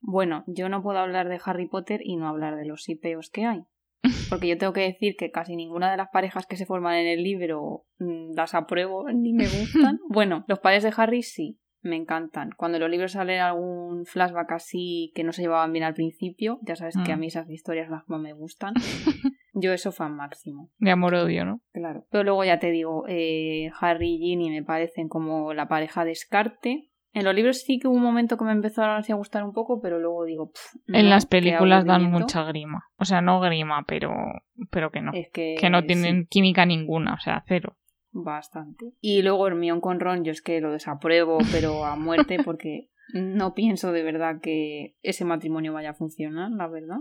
Bueno, 0.00 0.44
yo 0.46 0.68
no 0.68 0.82
puedo 0.82 0.98
hablar 0.98 1.28
de 1.28 1.40
Harry 1.44 1.68
Potter 1.68 2.00
y 2.02 2.16
no 2.16 2.26
hablar 2.28 2.56
de 2.56 2.64
los 2.64 2.88
hipeos 2.88 3.30
que 3.30 3.44
hay. 3.44 3.60
Porque 4.30 4.48
yo 4.48 4.56
tengo 4.56 4.72
que 4.72 4.80
decir 4.80 5.14
que 5.18 5.30
casi 5.30 5.56
ninguna 5.56 5.90
de 5.90 5.98
las 5.98 6.08
parejas 6.10 6.46
que 6.46 6.56
se 6.56 6.64
forman 6.64 6.96
en 6.96 7.06
el 7.06 7.22
libro 7.22 7.84
mm, 7.98 8.32
las 8.34 8.54
apruebo 8.54 9.10
ni 9.12 9.34
me 9.34 9.44
gustan. 9.44 9.98
Bueno, 10.08 10.44
los 10.48 10.58
padres 10.58 10.82
de 10.82 10.92
Harry 10.96 11.22
sí, 11.22 11.60
me 11.82 11.96
encantan. 11.96 12.50
Cuando 12.56 12.76
en 12.76 12.82
los 12.82 12.90
libros 12.90 13.12
sale 13.12 13.40
algún 13.40 14.04
flashback 14.06 14.52
así 14.52 15.12
que 15.14 15.24
no 15.24 15.32
se 15.32 15.42
llevaban 15.42 15.72
bien 15.72 15.84
al 15.84 15.94
principio, 15.94 16.58
ya 16.62 16.76
sabes 16.76 16.94
que 17.04 17.12
a 17.12 17.16
Mm. 17.16 17.20
mí 17.20 17.26
esas 17.28 17.48
historias 17.50 17.88
las 17.90 18.08
más 18.08 18.20
me 18.20 18.32
gustan. 18.32 18.74
Yo 19.52 19.72
eso 19.72 19.90
fan 19.92 20.14
máximo. 20.14 20.70
De 20.78 20.90
amor-odio, 20.92 21.44
¿no? 21.44 21.60
Claro. 21.72 22.04
Pero 22.10 22.24
luego 22.24 22.44
ya 22.44 22.58
te 22.58 22.70
digo, 22.70 23.04
eh, 23.08 23.70
Harry 23.80 24.14
y 24.14 24.18
Ginny 24.18 24.50
me 24.50 24.62
parecen 24.62 25.08
como 25.08 25.52
la 25.54 25.66
pareja 25.68 26.04
descarte. 26.04 26.86
En 27.12 27.24
los 27.24 27.34
libros 27.34 27.62
sí 27.62 27.80
que 27.80 27.88
hubo 27.88 27.96
un 27.96 28.02
momento 28.04 28.36
que 28.36 28.44
me 28.44 28.52
empezaron 28.52 28.96
así 28.96 29.10
a 29.10 29.16
gustar 29.16 29.42
un 29.42 29.52
poco, 29.52 29.80
pero 29.80 29.98
luego 29.98 30.24
digo, 30.24 30.50
pff, 30.52 30.76
en 30.94 31.10
las 31.10 31.26
películas 31.26 31.84
dan 31.84 32.04
mucha 32.08 32.44
grima. 32.44 32.84
O 32.98 33.04
sea, 33.04 33.20
no 33.20 33.40
grima, 33.40 33.82
pero, 33.88 34.12
pero 34.70 34.92
que 34.92 35.00
no. 35.00 35.10
Es 35.12 35.28
que, 35.32 35.56
que 35.58 35.70
no 35.70 35.80
sí, 35.80 35.88
tienen 35.88 36.26
química 36.30 36.64
ninguna, 36.66 37.14
o 37.14 37.18
sea, 37.18 37.42
cero. 37.48 37.76
Bastante. 38.12 38.92
Y 39.00 39.22
luego 39.22 39.46
Hermione 39.46 39.80
con 39.80 40.00
Ron, 40.00 40.24
yo 40.24 40.32
es 40.32 40.42
que 40.42 40.60
lo 40.60 40.72
desapruebo, 40.72 41.38
pero 41.52 41.84
a 41.84 41.96
muerte, 41.96 42.38
porque 42.44 42.88
no 43.14 43.54
pienso 43.54 43.90
de 43.92 44.02
verdad 44.02 44.40
que 44.40 44.96
ese 45.02 45.24
matrimonio 45.24 45.72
vaya 45.72 45.90
a 45.90 45.94
funcionar, 45.94 46.50
la 46.52 46.68
verdad. 46.68 46.98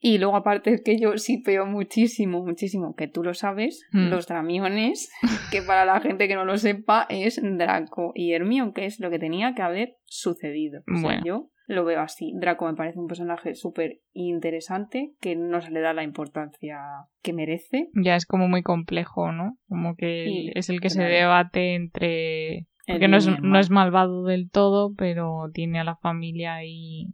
Y 0.00 0.18
luego 0.18 0.36
aparte 0.36 0.72
es 0.74 0.82
que 0.82 0.98
yo 1.00 1.16
sí 1.18 1.38
peo 1.38 1.66
muchísimo, 1.66 2.44
muchísimo, 2.44 2.94
que 2.94 3.08
tú 3.08 3.22
lo 3.22 3.34
sabes, 3.34 3.84
Mm. 3.92 4.08
los 4.10 4.26
dramiones, 4.28 5.10
que 5.50 5.62
para 5.62 5.84
la 5.84 6.00
gente 6.00 6.28
que 6.28 6.34
no 6.36 6.44
lo 6.44 6.56
sepa 6.58 7.06
es 7.08 7.40
Draco 7.42 8.12
y 8.14 8.32
Hermione, 8.32 8.72
que 8.72 8.84
es 8.86 9.00
lo 9.00 9.10
que 9.10 9.18
tenía 9.18 9.54
que 9.54 9.62
haber 9.62 9.96
sucedido. 10.04 10.80
O 10.86 10.94
sea, 10.96 11.02
Bueno. 11.02 11.22
yo 11.24 11.50
lo 11.66 11.84
veo 11.84 12.00
así. 12.00 12.32
Draco 12.36 12.66
me 12.66 12.74
parece 12.74 12.98
un 12.98 13.08
personaje 13.08 13.54
súper 13.54 14.00
interesante 14.12 15.12
que 15.20 15.36
no 15.36 15.60
se 15.60 15.70
le 15.70 15.80
da 15.80 15.92
la 15.92 16.04
importancia 16.04 16.78
que 17.22 17.32
merece. 17.32 17.90
Ya 17.94 18.16
es 18.16 18.26
como 18.26 18.48
muy 18.48 18.62
complejo, 18.62 19.32
¿no? 19.32 19.58
Como 19.68 19.96
que 19.96 20.24
Y- 20.28 20.52
es 20.54 20.68
el 20.70 20.80
que 20.80 20.90
se 20.90 21.02
debate 21.02 21.74
entre... 21.74 22.66
Porque 22.86 23.08
no 23.08 23.16
es, 23.16 23.26
y 23.26 23.36
no 23.42 23.58
es 23.58 23.68
malvado 23.68 24.22
del 24.24 24.48
todo, 24.48 24.94
pero 24.94 25.50
tiene 25.52 25.80
a 25.80 25.84
la 25.84 25.96
familia 25.96 26.54
ahí... 26.54 27.08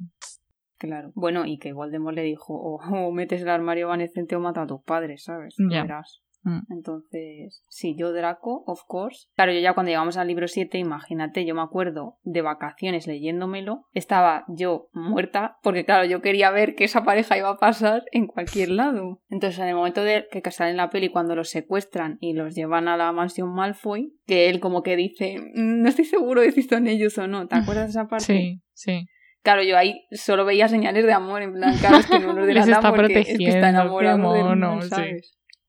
Claro. 0.76 1.12
Bueno, 1.14 1.46
y 1.46 1.58
que 1.58 1.72
Voldemort 1.72 2.16
le 2.16 2.22
dijo, 2.22 2.54
o, 2.54 2.76
o 2.76 3.12
metes 3.12 3.40
el 3.42 3.48
armario 3.48 3.86
evanescente 3.86 4.36
o 4.36 4.40
mata 4.40 4.62
a 4.62 4.66
tus 4.66 4.82
padres, 4.82 5.22
¿sabes? 5.24 5.54
Ya. 5.70 5.82
verás. 5.82 6.20
Mm. 6.44 6.60
Entonces, 6.70 7.62
sí, 7.68 7.94
yo 7.96 8.12
Draco, 8.12 8.64
of 8.66 8.82
course. 8.86 9.28
Claro, 9.36 9.52
yo 9.52 9.60
ya 9.60 9.74
cuando 9.74 9.90
llegamos 9.90 10.16
al 10.16 10.28
libro 10.28 10.48
7, 10.48 10.78
imagínate, 10.78 11.44
yo 11.44 11.54
me 11.54 11.62
acuerdo 11.62 12.18
de 12.22 12.42
vacaciones 12.42 13.06
leyéndomelo, 13.06 13.86
estaba 13.92 14.44
yo 14.48 14.88
muerta, 14.92 15.58
porque 15.62 15.84
claro, 15.84 16.04
yo 16.04 16.20
quería 16.20 16.50
ver 16.50 16.74
que 16.74 16.84
esa 16.84 17.04
pareja 17.04 17.38
iba 17.38 17.50
a 17.50 17.58
pasar 17.58 18.04
en 18.12 18.26
cualquier 18.26 18.70
lado. 18.70 19.20
Entonces, 19.28 19.60
en 19.60 19.68
el 19.68 19.74
momento 19.74 20.02
de 20.02 20.26
que 20.30 20.50
sale 20.50 20.70
en 20.70 20.76
la 20.76 20.90
peli, 20.90 21.08
cuando 21.10 21.36
los 21.36 21.50
secuestran 21.50 22.18
y 22.20 22.32
los 22.32 22.54
llevan 22.54 22.88
a 22.88 22.96
la 22.96 23.12
mansión 23.12 23.54
Malfoy, 23.54 24.14
que 24.26 24.48
él 24.48 24.60
como 24.60 24.82
que 24.82 24.96
dice, 24.96 25.36
"Mm, 25.38 25.82
no 25.82 25.88
estoy 25.88 26.04
seguro 26.04 26.40
de 26.40 26.52
si 26.52 26.62
son 26.62 26.86
ellos 26.88 27.16
o 27.18 27.26
no, 27.26 27.46
¿te 27.46 27.56
acuerdas 27.56 27.86
de 27.86 27.90
esa 27.90 28.08
parte? 28.08 28.24
Sí, 28.24 28.62
sí. 28.72 29.06
Claro, 29.42 29.62
yo 29.62 29.76
ahí 29.76 30.04
solo 30.12 30.44
veía 30.44 30.68
señales 30.68 31.04
de 31.04 31.12
amor, 31.12 31.42
en 31.42 31.52
plan, 31.52 31.76
claro, 31.78 31.96
es 31.98 32.06
que 32.06 32.20
no 32.20 32.32
los 32.32 32.46
delatan 32.46 32.94
porque 32.94 33.20
es 33.20 33.38
que 33.38 33.48
está 33.48 33.70
enamorado 33.70 34.18
mono, 34.18 34.76
mal, 34.76 34.82
sí. 34.90 35.02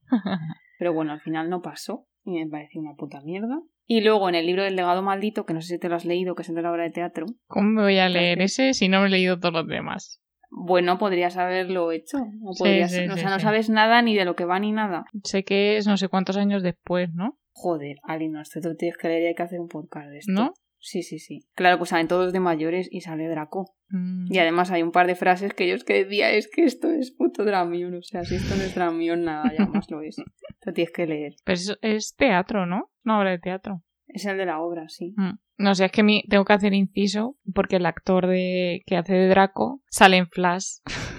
Pero 0.78 0.92
bueno, 0.92 1.12
al 1.12 1.20
final 1.20 1.50
no 1.50 1.62
pasó 1.62 2.06
y 2.24 2.32
me 2.32 2.46
pareció 2.48 2.80
una 2.80 2.94
puta 2.94 3.20
mierda. 3.20 3.60
Y 3.86 4.00
luego 4.00 4.28
en 4.28 4.34
el 4.34 4.46
libro 4.46 4.62
del 4.62 4.76
legado 4.76 5.02
maldito, 5.02 5.44
que 5.44 5.52
no 5.52 5.60
sé 5.60 5.74
si 5.74 5.78
te 5.78 5.88
lo 5.88 5.96
has 5.96 6.04
leído, 6.04 6.34
que 6.34 6.42
es 6.42 6.48
el 6.48 6.54
de 6.54 6.62
la 6.62 6.72
obra 6.72 6.84
de 6.84 6.90
teatro. 6.90 7.26
¿Cómo 7.46 7.68
me 7.68 7.82
voy 7.82 7.98
a 7.98 8.08
leer 8.08 8.40
ese 8.40 8.72
si 8.72 8.88
no 8.88 9.00
me 9.00 9.08
he 9.08 9.10
leído 9.10 9.38
todos 9.38 9.54
los 9.54 9.68
demás? 9.68 10.22
Bueno, 10.50 10.98
podrías 10.98 11.36
haberlo 11.36 11.92
hecho. 11.92 12.18
O, 12.42 12.54
podrías, 12.56 12.92
sí, 12.92 13.06
o 13.08 13.14
sí, 13.14 13.20
sea, 13.20 13.30
no 13.30 13.40
sabes 13.40 13.68
nada 13.68 14.00
ni 14.02 14.16
de 14.16 14.24
lo 14.24 14.36
que 14.36 14.44
va 14.44 14.58
ni 14.58 14.72
nada. 14.72 15.04
Sé 15.24 15.44
que 15.44 15.76
es 15.76 15.86
no 15.86 15.96
sé 15.96 16.08
cuántos 16.08 16.36
años 16.36 16.62
después, 16.62 17.12
¿no? 17.12 17.38
Joder, 17.50 17.98
Ali, 18.04 18.28
no, 18.28 18.40
esto 18.40 18.60
te 18.60 18.74
tienes 18.74 18.96
que 18.96 19.08
leer 19.08 19.22
y 19.22 19.26
hay 19.26 19.34
que 19.34 19.42
hacer 19.42 19.60
un 19.60 19.68
podcast 19.68 20.08
de 20.08 20.18
esto. 20.18 20.32
¿No? 20.32 20.54
Sí, 20.84 21.02
sí, 21.02 21.18
sí. 21.18 21.46
Claro, 21.54 21.78
pues 21.78 21.88
salen 21.90 22.08
todos 22.08 22.34
de 22.34 22.40
mayores 22.40 22.88
y 22.90 23.00
sale 23.00 23.26
Draco. 23.26 23.74
Mm. 23.88 24.26
Y 24.30 24.38
además 24.38 24.70
hay 24.70 24.82
un 24.82 24.92
par 24.92 25.06
de 25.06 25.14
frases 25.14 25.54
que 25.54 25.66
yo 25.66 25.74
es 25.74 25.82
que 25.82 26.04
decía, 26.04 26.30
es 26.30 26.46
que 26.46 26.64
esto 26.64 26.90
es 26.90 27.10
puto 27.10 27.42
Dramión. 27.42 27.94
O 27.94 28.02
sea, 28.02 28.22
si 28.24 28.34
esto 28.34 28.54
no 28.54 28.62
es 28.62 28.74
Dramión, 28.74 29.24
nada, 29.24 29.50
ya 29.58 29.64
más 29.64 29.90
lo 29.90 30.02
es. 30.02 30.16
Lo 30.66 30.72
tienes 30.72 30.92
que 30.92 31.06
leer. 31.06 31.34
Pero 31.44 31.54
es, 31.54 31.78
es 31.82 32.14
teatro, 32.16 32.64
¿no? 32.64 32.90
Una 33.04 33.18
obra 33.18 33.30
de 33.30 33.38
teatro. 33.38 33.82
Es 34.06 34.24
el 34.24 34.38
de 34.38 34.46
la 34.46 34.60
obra, 34.60 34.88
sí. 34.88 35.14
Mm. 35.16 35.38
No 35.56 35.74
sé, 35.74 35.86
es 35.86 35.92
que 35.92 36.02
mi, 36.02 36.22
tengo 36.28 36.44
que 36.44 36.52
hacer 36.52 36.74
inciso 36.74 37.36
porque 37.54 37.76
el 37.76 37.86
actor 37.86 38.26
de, 38.26 38.82
que 38.86 38.96
hace 38.96 39.14
de 39.14 39.28
Draco 39.28 39.82
sale 39.88 40.16
en 40.18 40.28
Flash 40.28 40.78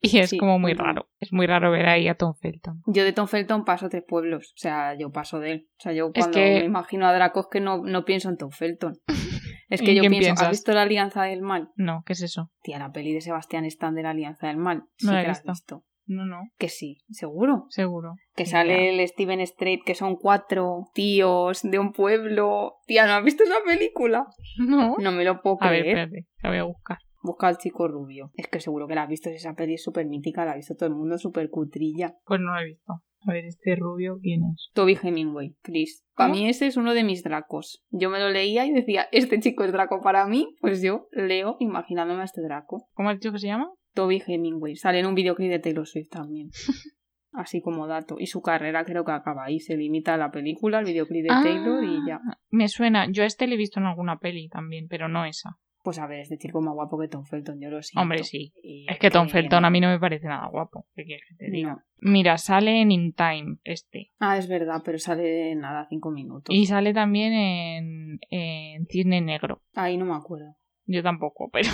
Y 0.00 0.18
es 0.18 0.30
Sí, 0.30 0.38
como 0.38 0.58
muy 0.58 0.74
raro. 0.74 1.08
Es 1.20 1.32
muy 1.32 1.46
raro 1.46 1.70
ver 1.70 1.86
ahí 1.86 2.08
a 2.08 2.14
Tom 2.14 2.34
Felton. 2.40 2.82
Yo 2.86 3.04
de 3.04 3.12
Tom 3.12 3.26
Felton 3.28 3.64
paso 3.64 3.88
tres 3.88 4.04
pueblos. 4.06 4.52
O 4.56 4.58
sea, 4.58 4.94
yo 4.98 5.10
paso 5.12 5.38
de 5.40 5.50
él. 5.52 5.66
O 5.78 5.82
sea, 5.82 5.92
yo 5.92 6.10
Es 6.14 6.24
cuando 6.24 6.38
que- 6.38 6.58
me 6.60 6.64
imagino 6.64 7.06
a 7.06 7.12
Draco 7.14 7.40
es 7.40 7.46
que 7.50 7.60
no, 7.60 7.78
no 7.84 8.04
pienso 8.04 8.28
en 8.28 8.36
Tom 8.36 8.50
Felton. 8.50 8.98
Es 9.68 9.80
que 9.82 9.90
¿En 9.90 9.96
yo 9.96 10.02
pienso, 10.02 10.20
piensas? 10.20 10.44
¿has 10.46 10.50
visto 10.52 10.72
la 10.72 10.82
Alianza 10.82 11.24
del 11.24 11.42
Mal? 11.42 11.70
No, 11.74 12.04
¿qué 12.06 12.12
es 12.12 12.22
eso? 12.22 12.52
Tía, 12.62 12.78
la 12.78 12.92
peli 12.92 13.12
de 13.12 13.20
Sebastián 13.20 13.64
Stan 13.64 13.96
de 13.96 14.04
la 14.04 14.10
Alianza 14.10 14.46
del 14.46 14.58
Mal. 14.58 14.84
Sí 14.96 15.06
No 15.06 15.12
la 15.12 15.18
que 15.18 15.24
he 15.24 15.26
la 15.26 15.32
has 15.32 15.42
visto. 15.42 15.82
No, 16.06 16.24
no, 16.24 16.42
Que 16.56 16.68
sí, 16.68 16.98
seguro. 17.10 17.64
seguro. 17.70 18.14
Que 18.36 18.46
sale 18.46 18.90
el 18.94 19.08
Steven 19.08 19.44
Strait, 19.44 19.80
que 19.84 19.96
son 19.96 20.14
cuatro 20.14 20.84
tíos 20.94 21.62
de 21.64 21.80
un 21.80 21.90
pueblo. 21.92 22.74
Tía, 22.86 23.06
¿no 23.08 23.14
has 23.14 23.24
visto 23.24 23.42
esa 23.42 23.56
película? 23.66 24.26
No. 24.58 24.94
No 25.00 25.10
me 25.10 25.24
lo 25.24 25.42
puedo 25.42 25.56
A 25.60 25.68
ver, 25.70 25.80
creer. 25.80 25.98
espérate, 25.98 26.26
la 26.44 26.50
voy 26.50 26.58
a 26.58 26.62
buscar. 26.62 26.98
Busca 27.26 27.48
al 27.48 27.58
chico 27.58 27.88
rubio. 27.88 28.30
Es 28.34 28.46
que 28.46 28.60
seguro 28.60 28.86
que 28.86 28.94
la 28.94 29.02
has 29.02 29.08
visto. 29.08 29.28
si 29.30 29.36
Esa 29.36 29.54
peli 29.54 29.74
es 29.74 29.82
súper 29.82 30.06
mítica, 30.06 30.44
la 30.44 30.52
ha 30.52 30.56
visto 30.56 30.76
todo 30.76 30.88
el 30.88 30.94
mundo, 30.94 31.18
súper 31.18 31.50
cutrilla. 31.50 32.14
Pues 32.24 32.40
no 32.40 32.52
la 32.52 32.62
he 32.62 32.66
visto. 32.66 32.92
A 33.26 33.32
ver, 33.32 33.44
este 33.44 33.74
rubio, 33.74 34.20
¿quién 34.22 34.44
es? 34.44 34.70
Toby 34.74 34.96
Hemingway, 35.02 35.56
Chris. 35.60 36.04
Para 36.14 36.32
mí 36.32 36.48
ese 36.48 36.68
es 36.68 36.76
uno 36.76 36.94
de 36.94 37.02
mis 37.02 37.24
dracos. 37.24 37.82
Yo 37.90 38.10
me 38.10 38.20
lo 38.20 38.30
leía 38.30 38.64
y 38.64 38.72
decía, 38.72 39.08
este 39.10 39.40
chico 39.40 39.64
es 39.64 39.72
draco 39.72 40.00
para 40.00 40.26
mí. 40.28 40.54
Pues 40.60 40.80
yo 40.80 41.08
leo 41.10 41.56
imaginándome 41.58 42.20
a 42.20 42.26
este 42.26 42.42
draco. 42.42 42.86
¿Cómo 42.94 43.10
has 43.10 43.18
dicho 43.18 43.32
que 43.32 43.40
se 43.40 43.48
llama? 43.48 43.72
Toby 43.94 44.22
Hemingway. 44.24 44.76
Sale 44.76 45.00
en 45.00 45.06
un 45.06 45.16
videoclip 45.16 45.50
de 45.50 45.58
Taylor 45.58 45.88
Swift 45.88 46.10
también. 46.10 46.50
Así 47.32 47.60
como 47.60 47.88
dato. 47.88 48.16
Y 48.18 48.26
su 48.28 48.40
carrera 48.40 48.84
creo 48.84 49.04
que 49.04 49.12
acaba 49.12 49.44
ahí. 49.44 49.58
Se 49.58 49.76
limita 49.76 50.14
a 50.14 50.18
la 50.18 50.30
película, 50.30 50.78
al 50.78 50.84
videoclip 50.84 51.24
de 51.24 51.28
Taylor 51.28 51.82
y 51.82 52.06
ya. 52.06 52.20
Ah, 52.24 52.38
Me 52.50 52.68
suena. 52.68 53.10
Yo 53.10 53.24
a 53.24 53.26
este 53.26 53.48
le 53.48 53.56
he 53.56 53.58
visto 53.58 53.80
en 53.80 53.86
alguna 53.86 54.18
peli 54.20 54.48
también, 54.48 54.86
pero 54.88 55.08
no 55.08 55.24
esa. 55.24 55.58
Pues 55.86 56.00
a 56.00 56.08
ver, 56.08 56.18
este 56.18 56.36
chico 56.36 56.60
más 56.60 56.74
guapo 56.74 56.98
que 56.98 57.06
Tom 57.06 57.24
Felton, 57.24 57.60
yo 57.60 57.70
lo 57.70 57.80
siento. 57.80 58.02
Hombre, 58.02 58.24
sí. 58.24 58.52
Y 58.60 58.86
Es 58.90 58.98
que 58.98 59.08
Tom 59.08 59.28
Felton 59.28 59.64
a 59.64 59.70
mí 59.70 59.80
no 59.80 59.86
me 59.86 60.00
parece 60.00 60.26
nada 60.26 60.48
guapo. 60.48 60.88
¿Qué 60.96 61.04
quieres 61.04 61.24
que 61.28 61.36
te 61.36 61.48
diga? 61.48 61.74
No. 61.74 61.82
Mira, 62.00 62.38
sale 62.38 62.80
en 62.80 62.90
In 62.90 63.12
Time 63.12 63.58
este. 63.62 64.10
Ah, 64.18 64.36
es 64.36 64.48
verdad, 64.48 64.82
pero 64.84 64.98
sale 64.98 65.54
nada, 65.54 65.86
cinco 65.88 66.10
minutos. 66.10 66.52
Y 66.52 66.66
sale 66.66 66.92
también 66.92 67.32
en, 67.34 68.18
en 68.30 68.86
Cisne 68.88 69.20
Negro. 69.20 69.62
Ahí 69.76 69.96
no 69.96 70.06
me 70.06 70.16
acuerdo. 70.16 70.56
Yo 70.86 71.04
tampoco, 71.04 71.50
pero, 71.52 71.70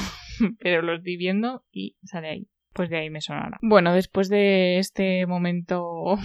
pero 0.58 0.82
lo 0.82 0.96
estoy 0.96 1.16
viendo 1.16 1.64
y 1.72 1.96
sale 2.02 2.28
ahí. 2.28 2.48
Pues 2.74 2.90
de 2.90 2.98
ahí 2.98 3.08
me 3.08 3.22
sonará. 3.22 3.58
Bueno, 3.62 3.94
después 3.94 4.28
de 4.28 4.76
este 4.76 5.24
momento 5.24 6.18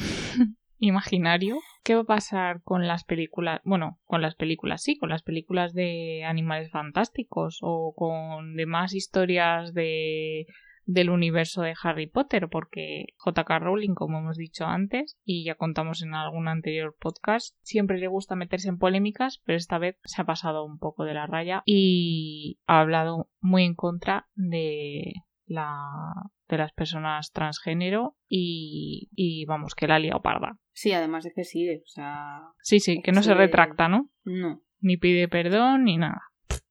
imaginario, 0.80 1.58
¿qué 1.84 1.96
va 1.96 2.02
a 2.02 2.06
pasar 2.06 2.62
con 2.64 2.88
las 2.88 3.04
películas? 3.04 3.62
Bueno, 3.64 4.00
con 4.06 4.22
las 4.22 4.36
películas, 4.36 4.84
sí, 4.84 4.98
con 4.98 5.10
las 5.10 5.24
películas 5.24 5.74
de 5.74 6.24
animales 6.26 6.72
fantásticos 6.72 7.60
o 7.62 7.94
con 7.96 8.56
demás 8.56 8.94
historias 8.94 9.74
de 9.74 10.46
del 10.88 11.10
universo 11.10 11.62
de 11.62 11.76
Harry 11.84 12.08
Potter, 12.08 12.48
porque 12.50 13.08
JK 13.26 13.50
Rowling, 13.60 13.94
como 13.94 14.20
hemos 14.20 14.38
dicho 14.38 14.66
antes, 14.66 15.18
y 15.26 15.44
ya 15.44 15.56
contamos 15.56 16.02
en 16.02 16.14
algún 16.14 16.48
anterior 16.48 16.96
podcast, 16.98 17.58
siempre 17.62 18.00
le 18.00 18.08
gusta 18.08 18.38
meterse 18.38 18.70
en 18.70 18.78
polémicas, 18.78 19.42
pero 19.46 19.58
esta 19.58 19.80
vez 19.80 19.98
se 20.06 20.22
ha 20.22 20.26
pasado 20.26 20.64
un 20.64 20.80
poco 20.80 21.04
de 21.04 21.14
la 21.14 21.28
raya 21.28 21.62
y 21.66 22.60
ha 22.68 22.80
hablado 22.80 23.30
muy 23.42 23.66
en 23.66 23.76
contra 23.76 24.30
de 24.36 25.14
la 25.46 26.32
de 26.48 26.58
las 26.58 26.72
personas 26.72 27.34
transgénero 27.34 28.16
y, 28.30 29.10
y 29.12 29.44
vamos, 29.46 29.76
que 29.76 29.88
la 29.88 29.96
ha 29.96 30.00
liado 30.00 30.22
parda. 30.22 30.58
Sí, 30.78 30.92
además 30.92 31.26
es 31.26 31.34
que 31.34 31.44
sigue, 31.44 31.82
o 31.84 31.88
sea... 31.88 32.52
Sí, 32.62 32.80
sí, 32.80 33.02
que 33.02 33.12
no 33.12 33.24
se 33.24 33.34
retracta, 33.34 33.88
¿no? 33.88 34.12
No. 34.24 34.62
Ni 34.80 34.96
pide 34.96 35.28
perdón 35.28 35.86
ni 35.86 35.98
nada. 35.98 36.22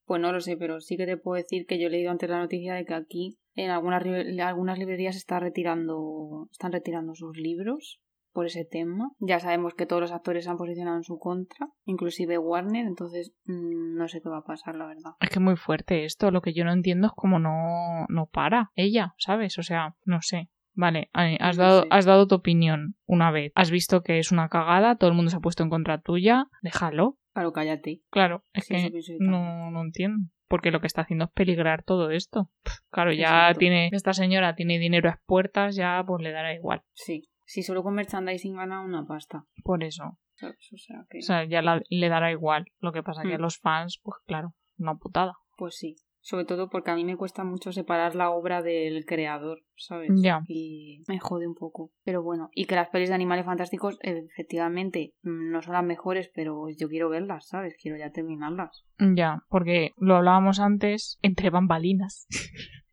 Pues 0.05 0.21
no 0.21 0.31
lo 0.31 0.39
sé, 0.39 0.57
pero 0.57 0.81
sí 0.81 0.97
que 0.97 1.07
te 1.07 1.17
puedo 1.17 1.43
decir 1.43 1.67
que 1.67 1.81
yo 1.81 1.89
he 1.89 1.91
leído 1.91 2.13
antes 2.13 2.31
la 2.31 2.39
noticia 2.39 2.75
de 2.75 2.85
que 2.85 2.95
aquí 2.95 3.37
en 3.57 3.73
algunas, 3.73 4.05
algunas 4.41 4.79
librerías 4.79 5.17
está 5.17 5.41
retirando, 5.41 6.49
están 6.53 6.71
retirando 6.71 7.17
sus 7.17 7.37
libros 7.37 8.01
por 8.31 8.47
ese 8.47 8.65
tema. 8.65 9.11
Ya 9.19 9.41
sabemos 9.41 9.75
que 9.75 9.87
todos 9.87 10.03
los 10.03 10.13
actores 10.13 10.45
se 10.45 10.51
han 10.51 10.57
posicionado 10.57 10.99
en 10.99 11.03
su 11.03 11.19
contra, 11.19 11.67
inclusive 11.85 12.39
Warner, 12.39 12.87
entonces 12.87 13.35
mm, 13.47 13.97
no 13.97 14.07
sé 14.07 14.23
qué 14.23 14.29
va 14.29 14.39
a 14.39 14.45
pasar, 14.45 14.77
la 14.77 14.87
verdad. 14.87 15.15
Es 15.19 15.31
que 15.31 15.41
es 15.41 15.43
muy 15.43 15.57
fuerte 15.57 16.05
esto. 16.05 16.31
Lo 16.31 16.43
que 16.43 16.53
yo 16.53 16.65
no 16.65 16.73
entiendo 16.73 17.09
es 17.09 17.13
cómo 17.17 17.41
no, 17.41 18.07
no 18.09 18.27
para 18.27 18.71
ella, 18.77 19.15
¿sabes? 19.19 19.59
O 19.59 19.65
sea, 19.65 19.97
no 20.05 20.23
sé. 20.23 20.49
Vale, 20.79 21.09
has 21.41 21.57
dado, 21.57 21.87
has 21.91 22.05
dado 22.05 22.29
tu 22.29 22.35
opinión 22.37 22.97
una 23.07 23.31
vez. 23.31 23.51
Has 23.55 23.71
visto 23.71 24.03
que 24.03 24.19
es 24.19 24.31
una 24.31 24.49
cagada, 24.49 24.97
todo 24.97 25.09
el 25.11 25.17
mundo 25.17 25.31
se 25.31 25.39
ha 25.39 25.41
puesto 25.41 25.63
en 25.63 25.71
contra 25.71 26.01
tuya. 26.03 26.47
Déjalo. 26.63 27.17
Claro, 27.33 27.53
cállate. 27.53 28.03
Claro, 28.11 28.45
es 28.53 28.67
Sí, 28.67 28.75
que 28.75 29.17
no, 29.21 29.71
no 29.71 29.81
entiendo. 29.83 30.29
Porque 30.49 30.71
lo 30.71 30.81
que 30.81 30.87
está 30.87 31.01
haciendo 31.03 31.25
es 31.25 31.31
peligrar 31.33 31.83
todo 31.83 32.11
esto. 32.11 32.51
Claro, 32.91 33.13
ya 33.13 33.47
Exacto. 33.49 33.59
tiene. 33.59 33.89
Esta 33.93 34.13
señora 34.13 34.55
tiene 34.55 34.79
dinero 34.79 35.09
a 35.11 35.19
puertas, 35.27 35.75
ya 35.77 36.05
pues 36.07 36.23
le 36.23 36.31
dará 36.31 36.55
igual. 36.55 36.83
Sí. 36.93 37.29
Si 37.45 37.63
solo 37.63 37.83
con 37.83 37.95
merchandising 37.95 38.55
gana 38.57 38.81
una 38.83 39.05
pasta. 39.07 39.45
Por 39.65 39.83
eso. 39.83 40.05
O 40.05 40.77
sea 40.77 41.05
que... 41.11 41.19
O 41.19 41.23
sea, 41.23 41.45
ya 41.45 41.63
la- 41.63 41.83
le 41.89 42.09
dará 42.09 42.31
igual. 42.31 42.67
Lo 42.81 42.93
que 42.93 43.03
pasa 43.03 43.23
que 43.23 43.35
a 43.35 43.39
Mm. 43.39 43.43
los 43.43 43.59
fans, 43.59 43.99
pues 44.03 44.19
claro, 44.27 44.55
una 44.79 44.95
putada. 44.97 45.35
Pues 45.57 45.77
sí. 45.77 45.97
Sobre 46.27 46.45
todo 46.45 46.69
porque 46.69 46.91
a 46.91 46.97
mí 46.97 47.05
me 47.05 47.17
cuesta 47.17 47.45
mucho 47.45 47.71
separar 47.71 48.17
la 48.17 48.31
obra 48.31 48.61
del 48.61 49.05
creador, 49.05 49.61
¿sabes? 49.77 50.11
Ya. 50.17 50.43
Y 50.49 51.05
me 51.07 51.21
jode 51.21 51.47
un 51.47 51.55
poco. 51.55 51.93
Pero 52.03 52.21
bueno, 52.21 52.51
y 52.53 52.65
que 52.65 52.75
las 52.75 52.89
pelis 52.89 53.11
de 53.11 53.15
animales 53.15 53.47
fantásticos, 53.47 53.97
efectivamente, 54.03 55.15
mm, 55.23 55.53
no 55.53 55.63
son 55.63 55.75
las 55.75 55.85
mejores, 55.85 56.29
pero 56.35 56.69
yo 56.77 56.89
quiero 56.89 57.11
verlas, 57.11 57.47
¿sabes? 57.47 57.77
Quiero 57.81 57.97
ya 57.97 58.11
terminarlas. 58.11 58.85
Ya, 58.99 59.45
porque 59.49 59.93
lo 59.99 60.17
hablábamos 60.17 60.59
antes 60.59 61.21
entre 61.23 61.51
bambalinas. 61.51 62.27